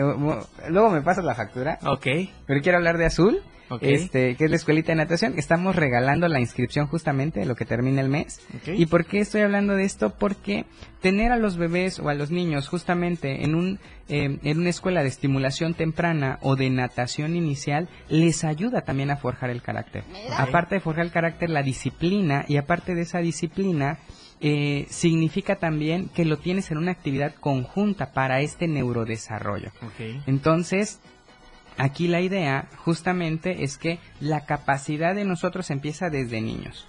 luego 0.70 0.90
me 0.90 1.02
pasas 1.04 1.24
la 1.24 1.36
factura. 1.36 1.78
Ok. 1.86 2.08
Pero 2.48 2.62
quiero 2.64 2.80
hablar 2.80 2.98
de 2.98 3.06
Azul, 3.06 3.44
Este, 3.82 4.36
que 4.36 4.46
es 4.46 4.50
la 4.50 4.56
escuelita 4.56 4.92
de 4.92 4.98
natación. 4.98 5.34
Estamos 5.38 5.76
regalando 5.76 6.28
la 6.28 6.40
inscripción 6.40 6.88
justamente 6.88 7.40
de 7.40 7.46
lo 7.46 7.56
que 7.56 7.66
termina 7.66 8.02
el 8.02 8.10
mes. 8.10 8.42
¿Y 8.68 8.86
por 8.86 9.06
qué 9.06 9.20
estoy 9.20 9.42
hablando 9.42 9.76
de 9.76 9.84
esto? 9.84 10.12
Porque 10.12 10.66
tener 11.02 11.32
a 11.32 11.38
los 11.38 11.58
bebés 11.58 12.00
o 12.00 12.10
a 12.10 12.14
los 12.14 12.32
niños 12.32 12.68
justamente 12.68 13.44
en 13.44 13.56
un 13.56 13.80
eh, 14.10 14.38
en 14.44 14.60
una 14.60 14.70
escuela 14.70 15.02
de 15.02 15.08
estimulación 15.08 15.76
temprana 15.76 16.38
o 16.42 16.58
de 16.58 16.70
natación 16.70 17.38
inicial 17.38 17.88
les 18.10 18.44
ayuda 18.44 18.82
también 18.82 19.12
a 19.12 19.18
forjar 19.18 19.50
el 19.50 19.62
carácter. 19.62 20.04
Aparte 20.38 20.76
de 20.76 20.82
forjar 20.82 21.06
el 21.06 21.12
carácter, 21.12 21.50
la 21.50 21.64
disciplina 21.64 22.44
y 22.48 22.58
aparte 22.58 22.96
de 22.96 23.02
esa 23.02 23.20
disciplina 23.20 24.00
eh, 24.46 24.88
significa 24.90 25.56
también 25.56 26.10
que 26.10 26.26
lo 26.26 26.38
tienes 26.38 26.70
en 26.70 26.78
una 26.78 26.92
actividad 26.92 27.34
conjunta 27.36 28.12
para 28.12 28.42
este 28.42 28.68
neurodesarrollo. 28.68 29.72
Entonces, 30.28 31.00
aquí 31.78 32.08
la 32.08 32.22
idea 32.22 32.68
justamente 32.78 33.64
es 33.64 33.78
que 33.78 34.00
la 34.20 34.46
capacidad 34.46 35.16
de 35.16 35.26
nosotros 35.26 35.70
empieza 35.70 36.10
desde 36.10 36.42
niños. 36.42 36.88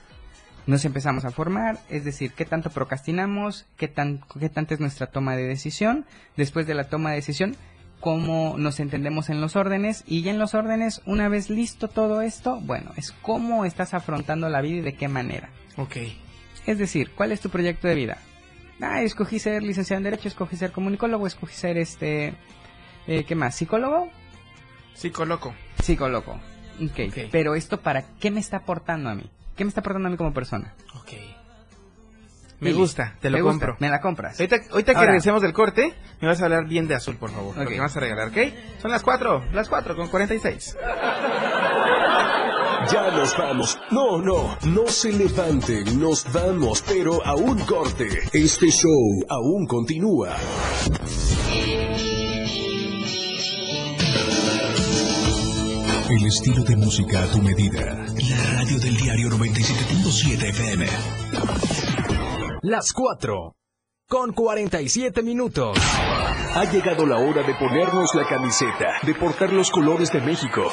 Nos 0.67 0.85
empezamos 0.85 1.25
a 1.25 1.31
formar, 1.31 1.79
es 1.91 2.05
decir, 2.05 2.33
qué 2.33 2.45
tanto 2.47 2.71
procrastinamos, 2.71 3.67
qué, 3.77 3.87
tan, 3.87 4.23
qué 4.41 4.49
tanta 4.49 4.75
es 4.75 4.81
nuestra 4.81 5.09
toma 5.09 5.37
de 5.37 5.47
decisión, 5.47 6.07
después 6.37 6.67
de 6.67 6.75
la 6.75 6.89
toma 6.89 7.11
de 7.11 7.17
decisión, 7.17 7.55
cómo 8.01 8.57
nos 8.59 8.81
entendemos 8.81 9.29
en 9.31 9.41
los 9.41 9.57
órdenes 9.57 10.05
y 10.07 10.23
ya 10.23 10.31
en 10.31 10.39
los 10.39 10.55
órdenes, 10.55 11.03
una 11.05 11.29
vez 11.29 11.51
listo 11.51 11.89
todo 11.89 12.23
esto, 12.23 12.61
bueno, 12.61 12.93
es 12.97 13.13
cómo 13.13 13.65
estás 13.65 13.95
afrontando 13.95 14.49
la 14.49 14.63
vida 14.63 14.79
y 14.79 14.81
de 14.83 14.95
qué 14.95 15.09
manera. 15.09 15.51
Ok. 15.77 15.97
Es 16.67 16.79
decir, 16.79 17.11
¿cuál 17.15 17.33
es 17.33 17.41
tu 17.41 17.51
proyecto 17.51 17.89
de 17.89 17.95
vida? 17.95 18.19
Ah, 18.81 19.03
escogí 19.03 19.39
ser 19.39 19.63
licenciado 19.63 19.99
en 19.99 20.05
Derecho, 20.05 20.29
escogí 20.29 20.57
ser 20.57 20.73
comunicólogo, 20.73 21.27
escogí 21.27 21.55
ser 21.55 21.79
este... 21.79 22.35
eh, 23.07 23.25
¿Qué 23.25 23.35
más? 23.35 23.55
¿Psicólogo? 23.55 24.11
Psicoloco. 24.95 25.55
Psicólogo. 25.83 26.33
ok. 26.33 27.01
Ok. 27.09 27.19
Pero 27.31 27.55
esto 27.55 27.81
para 27.81 28.03
qué 28.21 28.31
me 28.31 28.41
está 28.41 28.59
aportando 28.59 29.11
a 29.11 29.15
mí? 29.15 29.31
¿Qué 29.57 29.65
me 29.65 29.69
está 29.69 29.81
aportando 29.81 30.09
a 30.09 30.11
mí 30.11 30.17
como 30.17 30.33
persona? 30.33 30.75
Ok. 30.97 31.13
Me 32.61 32.73
gusta, 32.73 33.17
te 33.21 33.29
lo 33.29 33.37
Me 33.37 33.43
gusta, 33.43 33.67
compro. 33.67 33.77
Me 33.81 33.91
la 33.91 34.01
compras. 34.01 34.41
Ahorita, 34.41 34.57
ahorita 34.71 34.95
que 34.95 35.01
regresemos 35.01 35.43
del 35.43 35.53
corte, 35.53 35.93
me 36.21 36.29
vas 36.29 36.41
a 36.41 36.45
hablar 36.45 36.67
bien 36.67 36.89
de 36.89 36.95
azul, 36.95 37.17
por 37.17 37.31
favor. 37.31 37.55
Lo 37.57 37.63
Ok. 37.63 37.69
que 37.69 37.75
me 37.75 37.81
vas 37.81 37.97
a 37.97 38.01
regalar, 38.01 38.29
¿ok? 38.29 38.39
Son 38.81 38.91
las 38.91 39.03
4, 39.03 39.45
las 39.53 39.69
4 39.69 39.95
con 39.97 40.09
46. 40.09 40.77
Ya 42.91 43.11
nos 43.11 43.37
vamos. 43.37 43.79
No, 43.91 44.19
no, 44.19 44.57
no 44.67 44.87
se 44.87 45.13
levanten, 45.13 46.01
nos 46.01 46.31
vamos, 46.33 46.83
pero 46.87 47.25
a 47.27 47.35
un 47.35 47.59
corte. 47.67 48.09
Este 48.33 48.69
show 48.71 49.25
aún 49.29 49.67
continúa. 49.67 50.35
El 56.11 56.27
estilo 56.27 56.63
de 56.65 56.77
música 56.77 57.23
a 57.23 57.27
tu 57.31 57.39
medida. 57.41 58.05
La 58.29 58.45
radio 58.53 58.79
del 58.79 58.97
diario 58.97 59.31
97.7 59.31 60.49
FM. 60.51 60.87
Las 62.63 62.93
4. 62.93 63.55
Con 64.07 64.33
47 64.33 65.23
minutos. 65.23 65.79
Ha 66.55 66.71
llegado 66.71 67.07
la 67.07 67.17
hora 67.17 67.43
de 67.43 67.55
ponernos 67.55 68.15
la 68.15 68.29
camiseta, 68.29 68.99
de 69.03 69.15
portar 69.15 69.53
los 69.53 69.71
colores 69.71 70.13
de 70.13 70.21
México, 70.21 70.71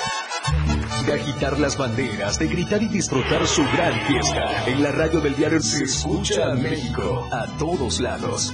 de 1.06 1.14
agitar 1.14 1.58
las 1.60 1.78
banderas, 1.78 2.38
de 2.38 2.48
gritar 2.48 2.84
y 2.84 2.90
disfrutar 2.90 3.48
su 3.48 3.64
gran 3.64 4.00
fiesta. 4.08 4.66
En 4.68 4.84
la 4.84 4.92
radio 4.92 5.22
del 5.22 5.36
diario 5.36 5.62
se 5.62 5.86
escucha 5.86 6.52
a 6.52 6.56
México 6.56 7.30
a 7.32 7.48
todos 7.58 8.02
lados. 8.02 8.54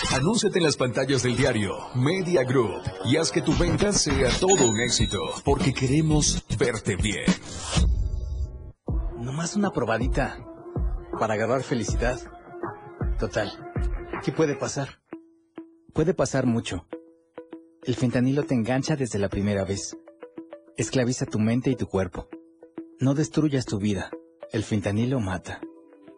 Anúnciate 0.13 0.57
en 0.57 0.65
las 0.65 0.75
pantallas 0.75 1.23
del 1.23 1.37
diario 1.37 1.77
Media 1.95 2.43
Group 2.43 2.81
y 3.05 3.15
haz 3.15 3.31
que 3.31 3.41
tu 3.41 3.55
venta 3.57 3.93
sea 3.93 4.29
todo 4.41 4.69
un 4.69 4.77
éxito, 4.81 5.19
porque 5.45 5.73
queremos 5.73 6.43
verte 6.59 6.97
bien. 6.97 7.23
Nomás 9.17 9.55
una 9.55 9.71
probadita 9.71 10.37
para 11.17 11.35
agarrar 11.35 11.63
felicidad. 11.63 12.19
Total, 13.19 13.53
¿qué 14.21 14.33
puede 14.33 14.55
pasar? 14.55 14.99
Puede 15.93 16.13
pasar 16.13 16.45
mucho. 16.45 16.85
El 17.83 17.95
fentanilo 17.95 18.43
te 18.43 18.53
engancha 18.53 18.97
desde 18.97 19.17
la 19.17 19.29
primera 19.29 19.63
vez. 19.63 19.97
Esclaviza 20.75 21.25
tu 21.25 21.39
mente 21.39 21.69
y 21.69 21.77
tu 21.77 21.87
cuerpo. 21.87 22.27
No 22.99 23.13
destruyas 23.13 23.65
tu 23.65 23.79
vida. 23.79 24.11
El 24.51 24.63
fentanilo 24.63 25.21
mata. 25.21 25.61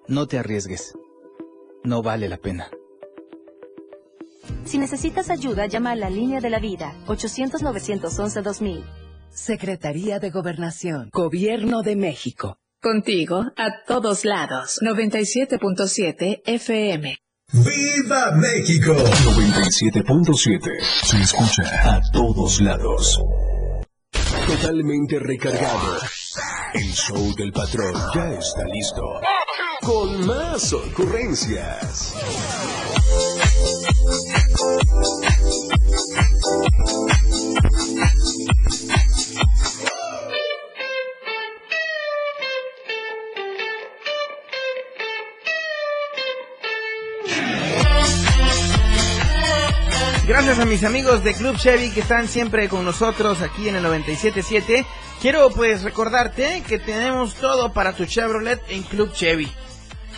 No 0.08 0.26
te 0.28 0.40
arriesgues. 0.40 0.96
No 1.84 2.02
vale 2.02 2.28
la 2.28 2.38
pena. 2.38 2.72
Si 4.66 4.78
necesitas 4.78 5.30
ayuda, 5.30 5.68
llama 5.68 5.92
a 5.92 5.96
la 5.96 6.10
línea 6.10 6.40
de 6.40 6.50
la 6.50 6.60
vida, 6.60 6.94
800-911-2000. 7.08 8.84
Secretaría 9.30 10.20
de 10.20 10.30
Gobernación, 10.30 11.10
Gobierno 11.12 11.82
de 11.82 11.96
México. 11.96 12.58
Contigo 12.82 13.46
a 13.58 13.84
todos 13.88 14.26
lados. 14.26 14.80
97.7 14.82 16.42
FM. 16.46 17.18
¡Viva 17.54 18.32
México! 18.32 18.94
97.7 18.94 20.60
se 21.04 21.22
escucha 21.22 21.64
a 21.96 22.02
todos 22.12 22.62
lados. 22.62 23.20
Totalmente 24.48 25.20
recargado. 25.20 25.98
El 26.74 26.92
show 26.92 27.36
del 27.36 27.52
patrón 27.52 27.94
ya 28.14 28.30
está 28.32 28.66
listo. 28.66 29.02
Con 29.82 30.26
más 30.26 30.74
ocurrencias. 30.74 32.16
Gracias 50.26 50.58
a 50.60 50.66
mis 50.66 50.84
amigos 50.84 51.24
de 51.24 51.34
Club 51.34 51.58
Chevy 51.58 51.92
que 51.92 52.00
están 52.00 52.28
siempre 52.28 52.68
con 52.68 52.84
nosotros 52.84 53.42
aquí 53.42 53.70
en 53.70 53.76
el 53.76 53.86
97.7. 53.86 54.86
Quiero 55.22 55.50
pues 55.50 55.84
recordarte 55.84 56.64
que 56.68 56.80
tenemos 56.80 57.36
todo 57.36 57.72
para 57.72 57.94
tu 57.94 58.06
Chevrolet 58.06 58.62
en 58.70 58.84
Club 58.84 59.14
Chevy. 59.14 59.52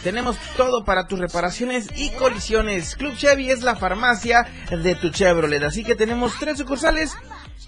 Tenemos 0.05 0.37
todo 0.55 0.85
para 0.85 1.07
tus 1.07 1.17
reparaciones 1.17 1.89
y 1.95 2.11
colisiones. 2.11 2.95
Club 2.95 3.15
Chevy 3.17 3.49
es 3.49 3.63
la 3.63 3.75
farmacia 3.75 4.45
de 4.69 4.93
tu 4.93 5.09
Chevrolet. 5.09 5.63
Así 5.63 5.83
que 5.83 5.95
tenemos 5.95 6.37
tres 6.39 6.59
sucursales. 6.59 7.17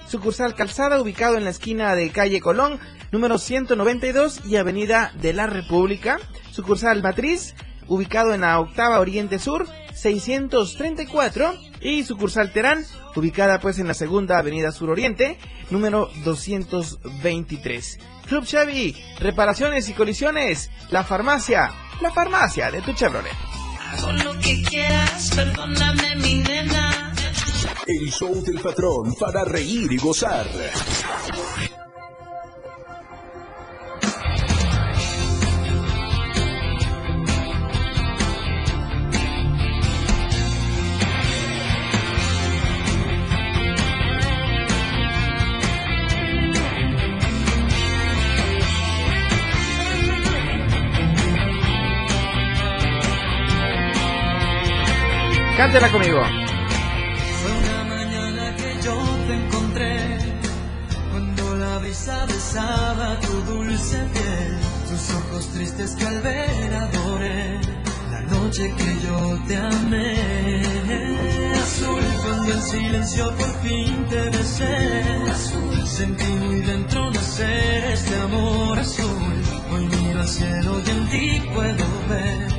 Sucursal 0.07 0.53
Calzada, 0.53 1.01
ubicado 1.01 1.37
en 1.37 1.45
la 1.45 1.49
esquina 1.49 1.95
de 1.95 2.11
calle 2.11 2.39
Colón, 2.39 2.79
número 3.11 3.39
192 3.39 4.41
y 4.45 4.57
Avenida 4.57 5.11
de 5.19 5.33
la 5.33 5.47
República. 5.47 6.19
Sucursal 6.51 7.01
Matriz, 7.01 7.55
ubicado 7.87 8.35
en 8.35 8.41
la 8.41 8.59
octava 8.59 8.99
Oriente 8.99 9.39
Sur, 9.39 9.67
634. 9.95 11.55
Y 11.87 12.03
sucursal 12.03 12.51
Terán, 12.51 12.85
ubicada 13.15 13.61
pues 13.61 13.79
en 13.79 13.87
la 13.87 13.93
segunda 13.93 14.37
Avenida 14.37 14.73
Sur 14.73 14.89
Oriente, 14.89 15.37
número 15.69 16.09
223. 16.25 17.99
Club 18.27 18.43
Chevy, 18.43 18.93
reparaciones 19.19 19.87
y 19.87 19.93
colisiones, 19.93 20.69
la 20.89 21.05
farmacia, 21.05 21.71
la 22.01 22.11
farmacia 22.11 22.71
de 22.71 22.81
tu 22.81 22.91
Chevrolet. 22.91 23.31
Hago 23.79 24.11
lo 24.11 24.37
que 24.41 24.61
quieras, 24.63 25.31
perdóname 25.33 26.17
mi 26.17 26.33
nena. 26.43 27.13
El 27.87 28.11
show 28.11 28.35
del 28.43 28.59
patrón 28.59 29.15
para 29.17 29.45
reír 29.45 29.89
y 29.89 29.97
gozar. 29.97 30.45
Conmigo. 55.77 56.19
Fue 57.39 57.51
una 57.51 57.83
mañana 57.83 58.55
que 58.55 58.81
yo 58.81 58.97
te 59.27 59.33
encontré 59.35 60.17
cuando 61.11 61.55
la 61.55 61.77
brisa 61.77 62.25
besaba 62.25 63.19
tu 63.19 63.53
dulce 63.53 63.97
piel, 64.11 64.57
tus 64.89 65.13
ojos 65.13 65.47
tristes 65.53 65.95
que 65.95 66.05
al 66.07 66.21
ver 66.21 66.73
adoré, 66.73 67.61
la 68.11 68.21
noche 68.21 68.73
que 68.75 69.05
yo 69.05 69.39
te 69.47 69.55
amé. 69.55 70.63
Azul 71.53 72.03
cuando 72.23 72.53
en 72.53 72.61
silencio 72.63 73.35
por 73.35 73.61
fin 73.61 74.05
te 74.09 74.29
besé, 74.31 75.03
azul 75.31 75.87
sentí 75.87 76.25
muy 76.25 76.59
dentro 76.61 77.11
nacer 77.11 77.91
este 77.93 78.15
amor 78.15 78.79
azul. 78.79 79.43
Hoy 79.71 79.85
miro 79.85 80.21
al 80.21 80.27
cielo 80.27 80.81
y 80.83 80.89
en 80.89 81.09
ti 81.09 81.43
puedo 81.53 81.85
ver 82.09 82.56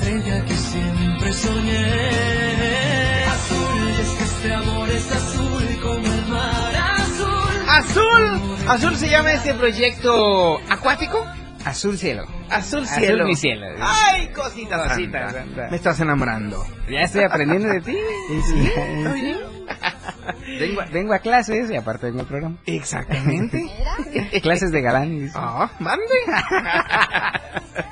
estrella 0.00 0.44
que 0.44 0.54
siempre 0.54 1.32
soñé. 1.32 3.24
Azul, 3.26 3.88
es 4.00 4.10
que 4.10 4.24
este 4.24 4.54
amor 4.54 4.90
es 4.90 5.12
azul 5.12 5.78
como 5.82 6.06
el 6.06 6.26
mar 6.28 6.74
azul. 6.76 7.68
Azul, 7.68 8.40
azul 8.68 8.96
se 8.96 9.08
llama 9.08 9.32
este 9.32 9.54
proyecto 9.54 10.58
acuático. 10.70 11.24
Azul 11.64 11.98
cielo. 11.98 12.24
Azul 12.48 12.84
Azul 12.84 12.98
cielo. 12.98 13.26
mi 13.26 13.36
cielo. 13.36 13.66
Ay, 13.80 14.28
cosita, 14.28 14.82
Cosita 14.88 15.18
santa. 15.28 15.32
santa. 15.42 15.68
Me 15.70 15.76
estás 15.76 16.00
enamorando. 16.00 16.64
Ya 16.88 17.00
estoy 17.02 17.24
aprendiendo 17.24 17.68
de 17.68 17.80
ti. 17.82 17.96
Sí, 18.28 18.42
Sí. 18.46 19.36
Vengo, 20.58 20.80
a- 20.80 20.86
vengo 20.86 21.14
a 21.14 21.18
clases 21.20 21.70
y 21.70 21.76
aparte 21.76 22.06
vengo 22.06 22.20
al 22.20 22.26
programa. 22.26 22.56
Exactamente. 22.66 23.66
clases 24.42 24.72
de 24.72 24.80
galán. 24.80 25.30
Ah, 25.34 25.70
mande. 25.78 26.04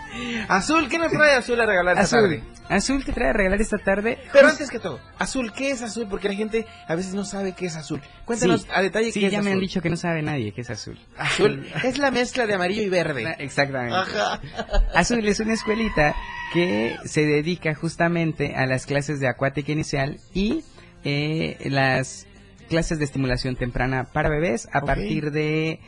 Azul, 0.49 0.89
¿qué 0.89 0.99
nos 0.99 1.13
trae 1.13 1.35
Azul 1.35 1.61
a 1.61 1.67
regalar 1.67 1.99
esta 1.99 2.17
Azul. 2.17 2.31
tarde? 2.39 2.43
Azul 2.69 3.05
te 3.05 3.13
trae 3.13 3.31
a 3.31 3.33
regalar 3.33 3.61
esta 3.61 3.79
tarde. 3.79 4.19
Pero 4.33 4.47
Jus- 4.47 4.53
antes 4.53 4.71
que 4.71 4.79
todo, 4.79 5.01
Azul, 5.19 5.53
¿qué 5.53 5.71
es 5.71 5.83
Azul? 5.83 6.07
Porque 6.09 6.29
la 6.29 6.35
gente 6.35 6.67
a 6.87 6.95
veces 6.95 7.15
no 7.15 7.25
sabe 7.25 7.53
qué 7.55 7.67
es 7.67 7.77
Azul. 7.77 8.01
Cuéntanos 8.25 8.63
Sí, 8.63 8.69
a 8.75 8.83
detalle 8.83 9.11
sí, 9.13 9.21
qué 9.21 9.27
es 9.27 9.33
ya 9.33 9.41
me 9.41 9.51
han 9.51 9.57
azul. 9.57 9.61
dicho 9.63 9.81
que 9.83 9.91
no 9.91 9.97
sabe 9.97 10.23
nadie 10.23 10.53
que 10.53 10.61
es 10.61 10.71
azul. 10.71 10.99
Azul 11.17 11.67
es 11.85 11.99
la 11.99 12.11
mezcla 12.11 12.47
de 12.47 12.55
amarillo 12.55 12.83
y 12.83 12.89
verde. 12.89 13.37
Exactamente. 13.39 13.97
Ajá. 13.97 14.41
Azul 14.95 15.27
es 15.27 15.41
una 15.41 15.55
escuelita 15.55 16.15
que 16.53 16.97
se 17.05 17.25
dedica 17.27 17.75
justamente 17.75 18.55
a 18.55 18.67
las 18.67 18.87
clases 18.87 19.19
de 19.21 19.29
acuática 19.29 19.73
inicial 19.73 20.19
y 20.35 20.63
eh, 21.05 21.57
las 21.71 22.27
clases 22.69 22.99
de 22.99 23.05
estimulación 23.07 23.57
temprana 23.57 24.05
para 24.13 24.29
bebés 24.29 24.69
a 24.73 24.83
partir 24.83 25.31
de 25.31 25.81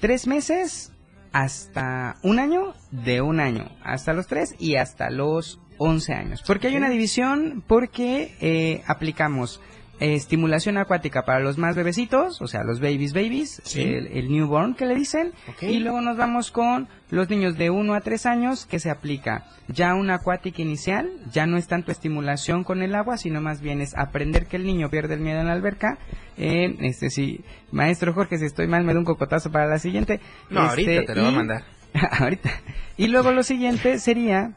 tres 0.00 0.26
meses 0.28 0.92
hasta 1.34 2.14
un 2.22 2.38
año, 2.38 2.74
de 2.92 3.20
un 3.20 3.40
año 3.40 3.68
hasta 3.82 4.12
los 4.12 4.28
tres 4.28 4.54
y 4.60 4.76
hasta 4.76 5.10
los 5.10 5.60
11 5.78 6.14
años. 6.14 6.44
Porque 6.46 6.68
hay 6.68 6.76
una 6.76 6.88
división, 6.88 7.64
porque 7.66 8.36
eh, 8.40 8.84
aplicamos 8.86 9.60
estimulación 10.00 10.76
acuática 10.78 11.22
para 11.22 11.40
los 11.40 11.56
más 11.58 11.76
bebecitos, 11.76 12.40
o 12.42 12.46
sea, 12.46 12.62
los 12.64 12.80
babies 12.80 13.12
babies, 13.12 13.60
Sí. 13.64 13.82
el, 13.82 14.08
el 14.08 14.30
newborn 14.30 14.74
que 14.74 14.86
le 14.86 14.94
dicen, 14.94 15.32
Ok. 15.48 15.62
y 15.62 15.78
luego 15.78 16.00
nos 16.00 16.16
vamos 16.16 16.50
con 16.50 16.88
los 17.10 17.30
niños 17.30 17.56
de 17.56 17.70
1 17.70 17.94
a 17.94 18.00
3 18.00 18.26
años 18.26 18.66
que 18.66 18.80
se 18.80 18.90
aplica 18.90 19.44
ya 19.68 19.94
una 19.94 20.16
acuática 20.16 20.60
inicial, 20.62 21.10
ya 21.32 21.46
no 21.46 21.56
es 21.56 21.68
tanto 21.68 21.92
estimulación 21.92 22.64
con 22.64 22.82
el 22.82 22.94
agua, 22.94 23.16
sino 23.16 23.40
más 23.40 23.60
bien 23.60 23.80
es 23.80 23.96
aprender 23.96 24.46
que 24.46 24.56
el 24.56 24.64
niño 24.64 24.90
pierde 24.90 25.14
el 25.14 25.20
miedo 25.20 25.40
en 25.40 25.46
la 25.46 25.52
alberca. 25.52 25.98
Eh, 26.36 26.76
este 26.80 27.10
sí, 27.10 27.44
maestro 27.70 28.12
Jorge, 28.12 28.38
si 28.38 28.44
estoy 28.46 28.66
mal 28.66 28.84
me 28.84 28.92
da 28.92 28.98
un 28.98 29.04
cocotazo 29.04 29.50
para 29.52 29.66
la 29.66 29.78
siguiente. 29.78 30.20
No, 30.50 30.66
Este, 30.66 30.96
ahorita 30.98 31.12
te 31.12 31.14
lo 31.14 31.24
voy 31.24 31.32
a 31.32 31.36
mandar. 31.36 31.64
ahorita. 32.20 32.50
Y 32.96 33.06
luego 33.06 33.30
lo 33.32 33.42
siguiente 33.44 33.98
sería 34.00 34.52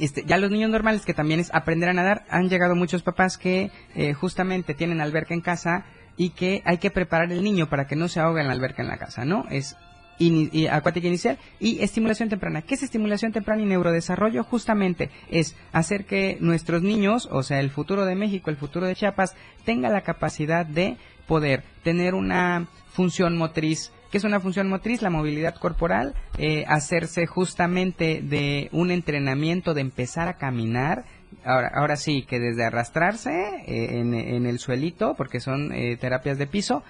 este, 0.00 0.24
ya 0.24 0.38
los 0.38 0.50
niños 0.50 0.70
normales 0.70 1.04
que 1.04 1.14
también 1.14 1.40
es 1.40 1.52
aprender 1.54 1.88
a 1.88 1.94
nadar, 1.94 2.24
han 2.28 2.48
llegado 2.48 2.74
muchos 2.74 3.02
papás 3.02 3.38
que 3.38 3.70
eh, 3.94 4.12
justamente 4.14 4.74
tienen 4.74 5.00
alberca 5.00 5.34
en 5.34 5.40
casa 5.40 5.84
y 6.16 6.30
que 6.30 6.62
hay 6.64 6.78
que 6.78 6.90
preparar 6.90 7.32
el 7.32 7.42
niño 7.42 7.68
para 7.68 7.86
que 7.86 7.96
no 7.96 8.08
se 8.08 8.20
ahogue 8.20 8.40
en 8.40 8.48
la 8.48 8.54
alberca 8.54 8.82
en 8.82 8.88
la 8.88 8.98
casa, 8.98 9.24
¿no? 9.24 9.46
Es 9.50 9.76
y 10.18 10.66
acuática 10.66 11.08
inicial 11.08 11.38
y 11.60 11.82
estimulación 11.82 12.28
temprana. 12.28 12.62
¿Qué 12.62 12.74
es 12.74 12.82
estimulación 12.82 13.32
temprana 13.32 13.62
y 13.62 13.66
neurodesarrollo? 13.66 14.44
Justamente 14.44 15.10
es 15.30 15.56
hacer 15.72 16.06
que 16.06 16.38
nuestros 16.40 16.82
niños, 16.82 17.28
o 17.30 17.42
sea, 17.42 17.60
el 17.60 17.70
futuro 17.70 18.06
de 18.06 18.14
México, 18.14 18.50
el 18.50 18.56
futuro 18.56 18.86
de 18.86 18.94
Chiapas, 18.94 19.34
tenga 19.64 19.90
la 19.90 20.02
capacidad 20.02 20.64
de 20.64 20.96
poder 21.26 21.64
tener 21.82 22.14
una 22.14 22.66
función 22.88 23.36
motriz. 23.36 23.92
¿Qué 24.10 24.18
es 24.18 24.24
una 24.24 24.40
función 24.40 24.68
motriz? 24.68 25.02
La 25.02 25.10
movilidad 25.10 25.54
corporal, 25.56 26.14
eh, 26.38 26.64
hacerse 26.68 27.26
justamente 27.26 28.20
de 28.22 28.68
un 28.72 28.90
entrenamiento 28.90 29.74
de 29.74 29.80
empezar 29.82 30.28
a 30.28 30.34
caminar, 30.34 31.04
Ahora, 31.44 31.70
ahora 31.74 31.96
sí, 31.96 32.22
que 32.22 32.38
desde 32.40 32.64
arrastrarse 32.64 33.30
eh, 33.66 33.98
en, 33.98 34.14
en 34.14 34.46
el 34.46 34.58
suelito, 34.58 35.14
porque 35.16 35.38
son 35.40 35.72
eh, 35.72 35.96
terapias 35.96 36.38
de 36.38 36.46
piso, 36.46 36.82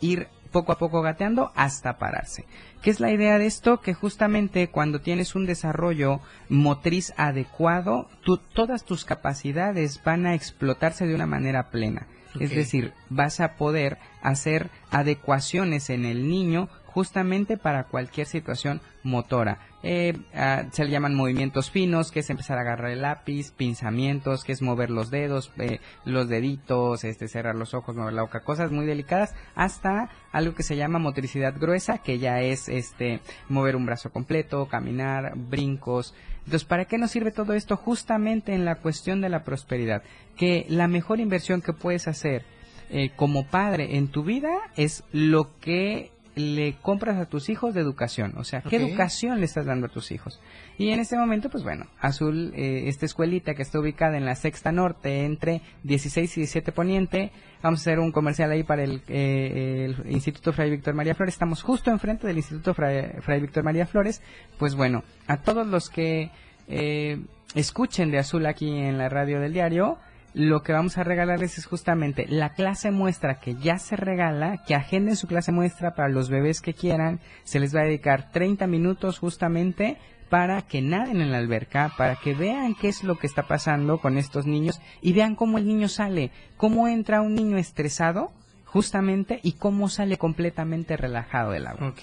ir 0.00 0.26
poco 0.52 0.72
a 0.72 0.78
poco 0.78 1.00
gateando 1.02 1.52
hasta 1.54 1.96
pararse. 1.98 2.44
¿Qué 2.82 2.90
es 2.90 3.00
la 3.00 3.12
idea 3.12 3.38
de 3.38 3.46
esto? 3.46 3.80
Que 3.80 3.92
justamente 3.94 4.68
cuando 4.68 5.00
tienes 5.00 5.34
un 5.34 5.46
desarrollo 5.46 6.20
motriz 6.48 7.12
adecuado, 7.16 8.08
tú- 8.24 8.38
todas 8.54 8.84
tus 8.84 9.04
capacidades 9.04 10.02
van 10.04 10.26
a 10.26 10.34
explotarse 10.34 11.06
de 11.06 11.14
una 11.14 11.26
manera 11.26 11.70
plena. 11.70 12.06
Es 12.40 12.50
decir, 12.54 12.92
vas 13.10 13.38
a 13.40 13.54
poder 13.54 13.96
hacer 14.24 14.70
adecuaciones 14.90 15.90
en 15.90 16.04
el 16.04 16.28
niño 16.28 16.68
justamente 16.86 17.56
para 17.56 17.84
cualquier 17.84 18.26
situación 18.26 18.80
motora. 19.02 19.58
Eh, 19.82 20.16
ah, 20.32 20.62
se 20.70 20.84
le 20.84 20.90
llaman 20.90 21.14
movimientos 21.14 21.68
finos, 21.68 22.12
que 22.12 22.20
es 22.20 22.30
empezar 22.30 22.56
a 22.56 22.60
agarrar 22.60 22.92
el 22.92 23.02
lápiz, 23.02 23.50
pinzamientos, 23.50 24.44
que 24.44 24.52
es 24.52 24.62
mover 24.62 24.90
los 24.90 25.10
dedos, 25.10 25.52
eh, 25.58 25.80
los 26.04 26.28
deditos, 26.28 27.02
este, 27.02 27.26
cerrar 27.26 27.56
los 27.56 27.74
ojos, 27.74 27.96
mover 27.96 28.14
la 28.14 28.22
boca, 28.22 28.40
cosas 28.40 28.70
muy 28.70 28.86
delicadas, 28.86 29.34
hasta 29.56 30.08
algo 30.30 30.54
que 30.54 30.62
se 30.62 30.76
llama 30.76 31.00
motricidad 31.00 31.54
gruesa, 31.58 31.98
que 31.98 32.18
ya 32.18 32.40
es 32.40 32.68
este 32.68 33.20
mover 33.48 33.74
un 33.74 33.86
brazo 33.86 34.10
completo, 34.10 34.66
caminar, 34.68 35.32
brincos. 35.36 36.14
Entonces, 36.44 36.64
¿para 36.64 36.84
qué 36.84 36.96
nos 36.96 37.10
sirve 37.10 37.32
todo 37.32 37.54
esto? 37.54 37.76
Justamente 37.76 38.54
en 38.54 38.64
la 38.64 38.76
cuestión 38.76 39.20
de 39.20 39.30
la 39.30 39.42
prosperidad, 39.42 40.04
que 40.36 40.64
la 40.68 40.86
mejor 40.86 41.18
inversión 41.18 41.60
que 41.60 41.72
puedes 41.72 42.06
hacer 42.06 42.44
eh, 42.96 43.10
como 43.16 43.44
padre 43.44 43.96
en 43.96 44.06
tu 44.06 44.22
vida 44.22 44.70
es 44.76 45.02
lo 45.10 45.58
que 45.58 46.12
le 46.36 46.76
compras 46.80 47.18
a 47.18 47.26
tus 47.26 47.48
hijos 47.48 47.74
de 47.74 47.80
educación, 47.80 48.34
o 48.36 48.44
sea, 48.44 48.60
qué 48.60 48.76
educación 48.76 49.40
le 49.40 49.46
estás 49.46 49.66
dando 49.66 49.86
a 49.86 49.88
tus 49.88 50.12
hijos. 50.12 50.40
Y 50.78 50.90
en 50.90 51.00
este 51.00 51.16
momento, 51.16 51.50
pues 51.50 51.64
bueno, 51.64 51.86
Azul, 51.98 52.52
eh, 52.54 52.84
esta 52.86 53.04
escuelita 53.04 53.54
que 53.54 53.62
está 53.62 53.80
ubicada 53.80 54.16
en 54.16 54.24
la 54.24 54.36
Sexta 54.36 54.70
Norte, 54.70 55.24
entre 55.24 55.60
16 55.82 56.36
y 56.36 56.40
17 56.42 56.70
Poniente, 56.70 57.32
vamos 57.64 57.80
a 57.80 57.82
hacer 57.82 57.98
un 57.98 58.12
comercial 58.12 58.52
ahí 58.52 58.62
para 58.62 58.84
el, 58.84 59.02
eh, 59.08 59.86
el 59.86 60.12
Instituto 60.12 60.52
Fray 60.52 60.70
Víctor 60.70 60.94
María 60.94 61.16
Flores, 61.16 61.34
estamos 61.34 61.62
justo 61.62 61.90
enfrente 61.90 62.28
del 62.28 62.36
Instituto 62.36 62.74
Fray, 62.74 63.20
Fray 63.22 63.40
Víctor 63.40 63.64
María 63.64 63.86
Flores, 63.86 64.22
pues 64.56 64.76
bueno, 64.76 65.02
a 65.26 65.38
todos 65.38 65.66
los 65.66 65.90
que 65.90 66.30
eh, 66.68 67.20
escuchen 67.56 68.12
de 68.12 68.18
Azul 68.18 68.46
aquí 68.46 68.68
en 68.68 68.98
la 68.98 69.08
radio 69.08 69.40
del 69.40 69.52
diario, 69.52 69.98
lo 70.34 70.62
que 70.62 70.72
vamos 70.72 70.98
a 70.98 71.04
regalarles 71.04 71.58
es 71.58 71.66
justamente 71.66 72.26
la 72.28 72.50
clase 72.50 72.90
muestra 72.90 73.38
que 73.38 73.54
ya 73.54 73.78
se 73.78 73.96
regala, 73.96 74.62
que 74.66 74.74
agenden 74.74 75.16
su 75.16 75.28
clase 75.28 75.52
muestra 75.52 75.94
para 75.94 76.08
los 76.08 76.28
bebés 76.28 76.60
que 76.60 76.74
quieran, 76.74 77.20
se 77.44 77.60
les 77.60 77.74
va 77.74 77.80
a 77.80 77.84
dedicar 77.84 78.32
30 78.32 78.66
minutos 78.66 79.18
justamente 79.20 79.96
para 80.28 80.62
que 80.62 80.82
naden 80.82 81.20
en 81.20 81.30
la 81.30 81.38
alberca, 81.38 81.92
para 81.96 82.16
que 82.16 82.34
vean 82.34 82.74
qué 82.74 82.88
es 82.88 83.04
lo 83.04 83.16
que 83.16 83.28
está 83.28 83.44
pasando 83.44 83.98
con 83.98 84.18
estos 84.18 84.46
niños 84.46 84.80
y 85.00 85.12
vean 85.12 85.36
cómo 85.36 85.58
el 85.58 85.66
niño 85.66 85.88
sale, 85.88 86.32
cómo 86.56 86.88
entra 86.88 87.20
un 87.20 87.34
niño 87.34 87.56
estresado 87.56 88.32
justamente 88.64 89.38
y 89.44 89.52
cómo 89.52 89.88
sale 89.88 90.18
completamente 90.18 90.96
relajado 90.96 91.52
del 91.52 91.68
agua. 91.68 91.94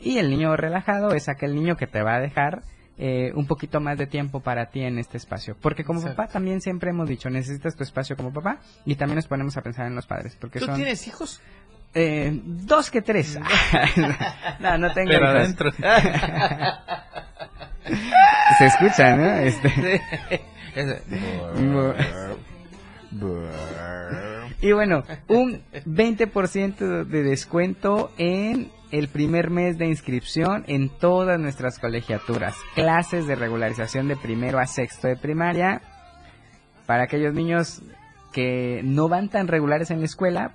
Y 0.00 0.18
el 0.18 0.30
niño 0.30 0.56
relajado 0.56 1.14
es 1.14 1.28
aquel 1.28 1.56
niño 1.56 1.76
que 1.76 1.88
te 1.88 2.02
va 2.02 2.14
a 2.14 2.20
dejar 2.20 2.62
eh, 2.98 3.30
un 3.34 3.46
poquito 3.46 3.80
más 3.80 3.98
de 3.98 4.06
tiempo 4.06 4.40
para 4.40 4.66
ti 4.70 4.80
en 4.82 4.98
este 4.98 5.16
espacio. 5.18 5.56
Porque 5.60 5.84
como 5.84 6.00
Exacto. 6.00 6.16
papá 6.16 6.32
también 6.32 6.60
siempre 6.60 6.90
hemos 6.90 7.08
dicho, 7.08 7.28
necesitas 7.30 7.76
tu 7.76 7.82
espacio 7.84 8.16
como 8.16 8.32
papá 8.32 8.58
y 8.84 8.94
también 8.96 9.16
nos 9.16 9.26
ponemos 9.26 9.56
a 9.56 9.62
pensar 9.62 9.86
en 9.86 9.94
los 9.94 10.06
padres. 10.06 10.36
Porque 10.40 10.58
¿Tú 10.60 10.66
son 10.66 10.76
tienes 10.76 11.06
hijos? 11.06 11.40
eh, 11.94 12.40
dos 12.44 12.90
que 12.90 13.02
tres. 13.02 13.38
no, 14.60 14.78
no 14.78 14.92
tengo 14.92 15.10
Pero 15.10 15.24
hijos. 15.26 15.36
adentro. 15.36 15.70
Se 18.58 18.66
escucha, 18.66 19.16
¿no? 19.16 19.30
Este... 19.40 20.00
Y 24.60 24.72
bueno, 24.72 25.04
un 25.28 25.62
20% 25.86 27.04
de 27.04 27.22
descuento 27.22 28.10
en 28.18 28.70
el 28.90 29.08
primer 29.08 29.50
mes 29.50 29.78
de 29.78 29.86
inscripción 29.86 30.64
en 30.66 30.88
todas 30.88 31.38
nuestras 31.38 31.78
colegiaturas. 31.78 32.54
Clases 32.74 33.26
de 33.26 33.34
regularización 33.34 34.08
de 34.08 34.16
primero 34.16 34.58
a 34.58 34.66
sexto 34.66 35.08
de 35.08 35.16
primaria. 35.16 35.82
Para 36.86 37.04
aquellos 37.04 37.34
niños 37.34 37.82
que 38.32 38.80
no 38.84 39.08
van 39.08 39.28
tan 39.28 39.48
regulares 39.48 39.90
en 39.90 40.00
la 40.00 40.06
escuela, 40.06 40.52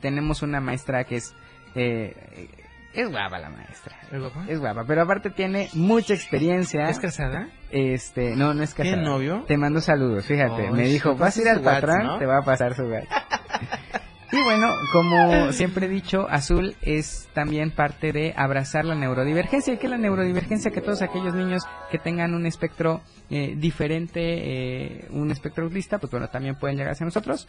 tenemos 0.00 0.42
una 0.42 0.60
maestra 0.60 1.04
que 1.04 1.16
es... 1.16 1.34
eh, 1.74 2.48
es 2.94 3.10
guapa 3.10 3.38
la 3.38 3.50
maestra. 3.50 3.94
¿Es 4.10 4.18
guapa? 4.18 4.44
Es 4.48 4.58
guapa, 4.58 4.84
pero 4.86 5.02
aparte 5.02 5.28
tiene 5.28 5.68
mucha 5.74 6.14
experiencia. 6.14 6.88
¿Es 6.88 6.98
casada? 6.98 7.48
Este, 7.70 8.34
no, 8.34 8.54
no 8.54 8.62
es 8.62 8.72
casada. 8.72 8.94
¿Tiene 8.94 9.06
novio? 9.06 9.44
Te 9.46 9.58
mando 9.58 9.82
saludos, 9.82 10.24
fíjate. 10.24 10.70
Oh, 10.70 10.72
me 10.72 10.84
dijo, 10.84 11.14
vas 11.14 11.36
a 11.36 11.42
ir 11.42 11.48
al 11.48 11.60
patrón, 11.60 12.06
¿no? 12.06 12.18
te 12.18 12.24
va 12.24 12.38
a 12.38 12.42
pasar 12.42 12.74
su 12.74 12.84
WhatsApp. 12.84 14.00
Y 14.32 14.42
bueno, 14.42 14.74
como 14.92 15.52
siempre 15.52 15.86
he 15.86 15.88
dicho, 15.88 16.26
Azul 16.28 16.74
es 16.82 17.28
también 17.32 17.70
parte 17.70 18.12
de 18.12 18.34
abrazar 18.36 18.84
la 18.84 18.96
neurodivergencia. 18.96 19.74
¿Y 19.74 19.76
qué 19.78 19.86
es 19.86 19.90
la 19.90 19.98
neurodivergencia? 19.98 20.72
Que 20.72 20.80
todos 20.80 21.02
aquellos 21.02 21.34
niños 21.34 21.62
que 21.92 21.98
tengan 21.98 22.34
un 22.34 22.44
espectro 22.44 23.02
eh, 23.30 23.54
diferente, 23.56 24.20
eh, 24.20 25.08
un 25.10 25.30
espectro 25.30 25.64
autista, 25.64 25.98
pues 25.98 26.10
bueno, 26.10 26.28
también 26.28 26.56
pueden 26.56 26.76
llegar 26.76 26.92
hacia 26.92 27.06
nosotros. 27.06 27.46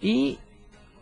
Y 0.00 0.38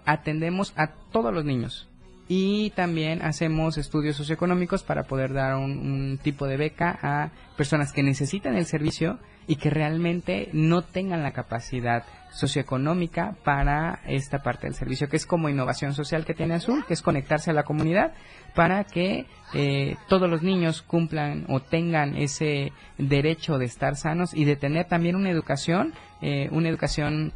atendemos 0.06 0.72
a 0.76 0.92
todos 1.12 1.32
los 1.34 1.44
niños. 1.44 1.88
Y 2.26 2.70
también 2.70 3.22
hacemos 3.22 3.76
estudios 3.76 4.16
socioeconómicos 4.16 4.82
para 4.82 5.04
poder 5.04 5.34
dar 5.34 5.56
un, 5.56 5.78
un 5.78 6.18
tipo 6.18 6.46
de 6.46 6.56
beca 6.56 6.98
a 7.02 7.30
personas 7.56 7.92
que 7.92 8.02
necesitan 8.02 8.56
el 8.56 8.66
servicio 8.66 9.18
y 9.46 9.56
que 9.56 9.70
realmente 9.70 10.48
no 10.52 10.82
tengan 10.82 11.22
la 11.22 11.32
capacidad 11.32 12.04
socioeconómica 12.32 13.36
para 13.44 14.00
esta 14.06 14.42
parte 14.42 14.66
del 14.66 14.74
servicio, 14.74 15.08
que 15.08 15.16
es 15.16 15.26
como 15.26 15.48
innovación 15.48 15.94
social 15.94 16.24
que 16.24 16.34
tiene 16.34 16.54
Azul, 16.54 16.84
que 16.86 16.94
es 16.94 17.02
conectarse 17.02 17.50
a 17.50 17.54
la 17.54 17.64
comunidad 17.64 18.12
para 18.54 18.84
que 18.84 19.26
eh, 19.54 19.96
todos 20.08 20.28
los 20.28 20.42
niños 20.42 20.82
cumplan 20.82 21.46
o 21.48 21.60
tengan 21.60 22.16
ese 22.16 22.72
derecho 22.98 23.58
de 23.58 23.66
estar 23.66 23.96
sanos 23.96 24.34
y 24.34 24.44
de 24.44 24.56
tener 24.56 24.86
también 24.86 25.16
una 25.16 25.30
educación, 25.30 25.94
eh, 26.22 26.48
una 26.52 26.68
educación 26.68 27.32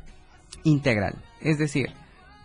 integral. 0.64 1.16
Es 1.40 1.58
decir, 1.58 1.90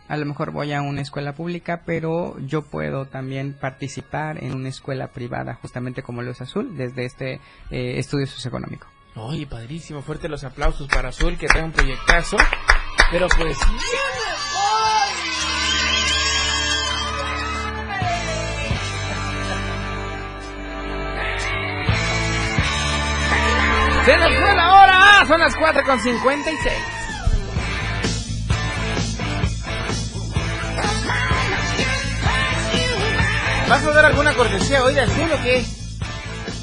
a 0.07 0.17
lo 0.17 0.25
mejor 0.25 0.51
voy 0.51 0.73
a 0.73 0.81
una 0.81 1.01
escuela 1.01 1.33
pública, 1.33 1.81
pero 1.85 2.39
yo 2.39 2.61
puedo 2.63 3.05
también 3.05 3.53
participar 3.53 4.43
en 4.43 4.55
una 4.55 4.69
escuela 4.69 5.09
privada, 5.09 5.55
justamente 5.55 6.01
como 6.01 6.21
lo 6.21 6.31
es 6.31 6.41
Azul, 6.41 6.77
desde 6.77 7.05
este 7.05 7.33
eh, 7.71 7.99
estudio 7.99 8.25
socioeconómico. 8.25 8.87
Oye, 9.19 9.47
padrísimo. 9.47 10.01
Fuerte 10.03 10.29
los 10.29 10.43
aplausos 10.43 10.87
para 10.87 11.09
Azul, 11.09 11.37
que 11.37 11.47
trae 11.47 11.63
un 11.63 11.71
proyectazo. 11.71 12.37
Pero 13.11 13.27
pues... 13.29 13.57
¡Se 24.05 24.17
nos 24.17 24.35
fue 24.35 24.55
la 24.55 24.73
hora! 24.73 25.25
Son 25.27 25.39
las 25.39 25.55
4 25.55 25.83
con 25.83 25.99
56. 25.99 26.73
¿Vas 33.67 33.83
a 33.83 33.91
dar 33.91 34.05
alguna 34.05 34.33
cortesía 34.33 34.83
hoy 34.83 34.93
de 34.93 35.01
Azul 35.01 35.31
o 35.31 35.43
qué? 35.43 35.65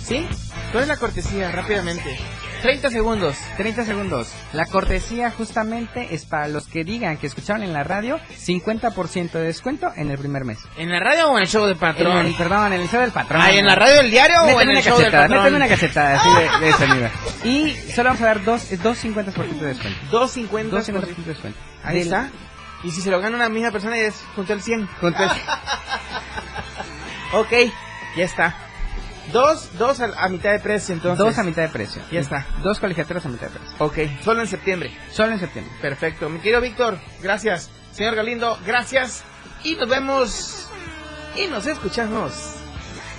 ¿Sí? 0.05 0.27
¿Cuál 0.75 0.83
es 0.83 0.89
la 0.89 0.97
cortesía? 0.97 1.53
Rápidamente. 1.53 2.19
30 2.63 2.91
segundos. 2.91 3.37
30 3.57 3.85
segundos. 3.85 4.33
La 4.53 4.67
cortesía 4.67 5.31
justamente 5.31 6.09
es 6.13 6.25
para 6.25 6.49
los 6.49 6.67
que 6.67 6.83
digan 6.83 7.17
que 7.17 7.29
escucharon 7.29 7.63
en 7.63 7.73
la 7.73 7.85
radio 7.85 8.19
50% 8.37 9.31
de 9.33 9.43
descuento 9.45 9.93
en 9.95 10.11
el 10.11 10.19
primer 10.19 10.45
mes. 10.45 10.59
¿En 10.77 10.91
la 10.91 10.99
radio 10.99 11.31
o 11.31 11.37
en 11.37 11.43
el 11.43 11.49
show 11.49 11.65
del 11.67 11.77
patrón? 11.77 12.19
En 12.19 12.27
el- 12.27 12.35
perdón, 12.35 12.73
en 12.73 12.81
el 12.81 12.89
show 12.89 13.01
del 13.01 13.13
patrón. 13.13 13.41
Ay, 13.41 13.59
¿en 13.59 13.67
la 13.67 13.77
radio 13.77 13.95
del 13.99 14.11
diario 14.11 14.43
o 14.43 14.47
Méteme 14.47 14.63
en 14.63 14.69
el 14.71 14.75
una 14.77 14.83
show 14.83 14.97
del 14.99 15.05
cachetada, 15.13 15.23
patrón? 15.29 15.43
méteme 15.45 15.57
una 15.59 15.69
cachetada 15.69 16.21
así 16.21 16.29
de, 16.61 16.67
de 16.67 16.73
sonido. 16.73 17.09
Y 17.45 17.77
solo 17.95 18.09
vamos 18.09 18.23
a 18.23 18.27
dar 18.27 18.45
dos, 18.45 18.67
dos 18.83 19.05
50% 19.05 19.61
de 19.61 19.67
descuento. 19.67 20.01
2.50. 20.11 20.63
Dos 20.71 20.89
50% 20.89 21.17
de 21.17 21.25
descuento. 21.25 21.59
Ahí 21.85 21.99
Del- 21.99 22.05
está. 22.07 22.31
Y 22.83 22.91
si 22.91 23.01
se 23.01 23.13
lo 23.13 23.21
gana 23.21 23.37
una 23.37 23.49
misma 23.49 23.71
persona 23.71 23.97
es 23.97 24.17
junto 24.35 24.53
al 24.53 24.61
100. 24.61 24.89
Junto 25.01 25.23
al- 25.23 25.31
ok, 27.33 27.53
ya 28.17 28.25
está. 28.25 28.57
Dos, 29.33 29.77
dos 29.79 30.01
a, 30.01 30.25
a 30.25 30.29
mitad 30.29 30.53
de 30.53 30.61
precio 30.61 30.95
entonces. 30.95 31.19
Dos 31.19 31.39
a 31.39 31.43
mitad 31.43 31.63
de 31.63 31.69
precio. 31.69 32.03
Ya 32.11 32.21
está. 32.21 32.47
Dos 32.63 32.79
colegiaturas 32.79 33.25
a 33.27 33.29
mitad 33.29 33.49
de 33.49 33.59
precio. 33.59 33.77
Ok, 33.79 33.99
solo 34.23 34.43
en 34.43 34.47
septiembre. 34.47 34.97
Solo 35.11 35.33
en 35.33 35.41
septiembre. 35.41 35.73
Perfecto. 35.81 36.29
Mi 36.29 36.41
querido 36.41 36.61
Víctor, 36.61 36.99
gracias. 37.23 37.71
Señor 37.93 38.15
Galindo, 38.15 38.59
gracias. 38.67 39.25
Y 39.63 39.77
nos 39.77 39.89
vemos 39.89 40.69
y 41.37 41.47
nos 41.47 41.67
escuchamos. 41.67 42.33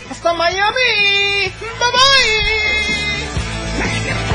¡Hasta 0.10 0.34
Miami! 0.34 1.52
¡Bye 3.80 4.35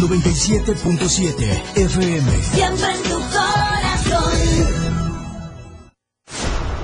97.7 0.00 1.76
FM. 1.76 2.30
Siempre 2.42 2.86
en 2.94 3.02
tu 3.02 3.18
corazón. 3.18 4.32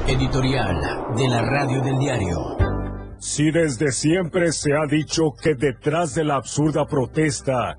Editorial 0.08 0.76
de 1.16 1.28
la 1.28 1.42
Radio 1.42 1.80
del 1.80 1.98
Diario. 1.98 2.56
Si 3.20 3.50
desde 3.52 3.92
siempre 3.92 4.52
se 4.52 4.72
ha 4.74 4.86
dicho 4.86 5.32
que 5.40 5.54
detrás 5.54 6.14
de 6.14 6.24
la 6.24 6.34
absurda 6.34 6.86
protesta 6.86 7.78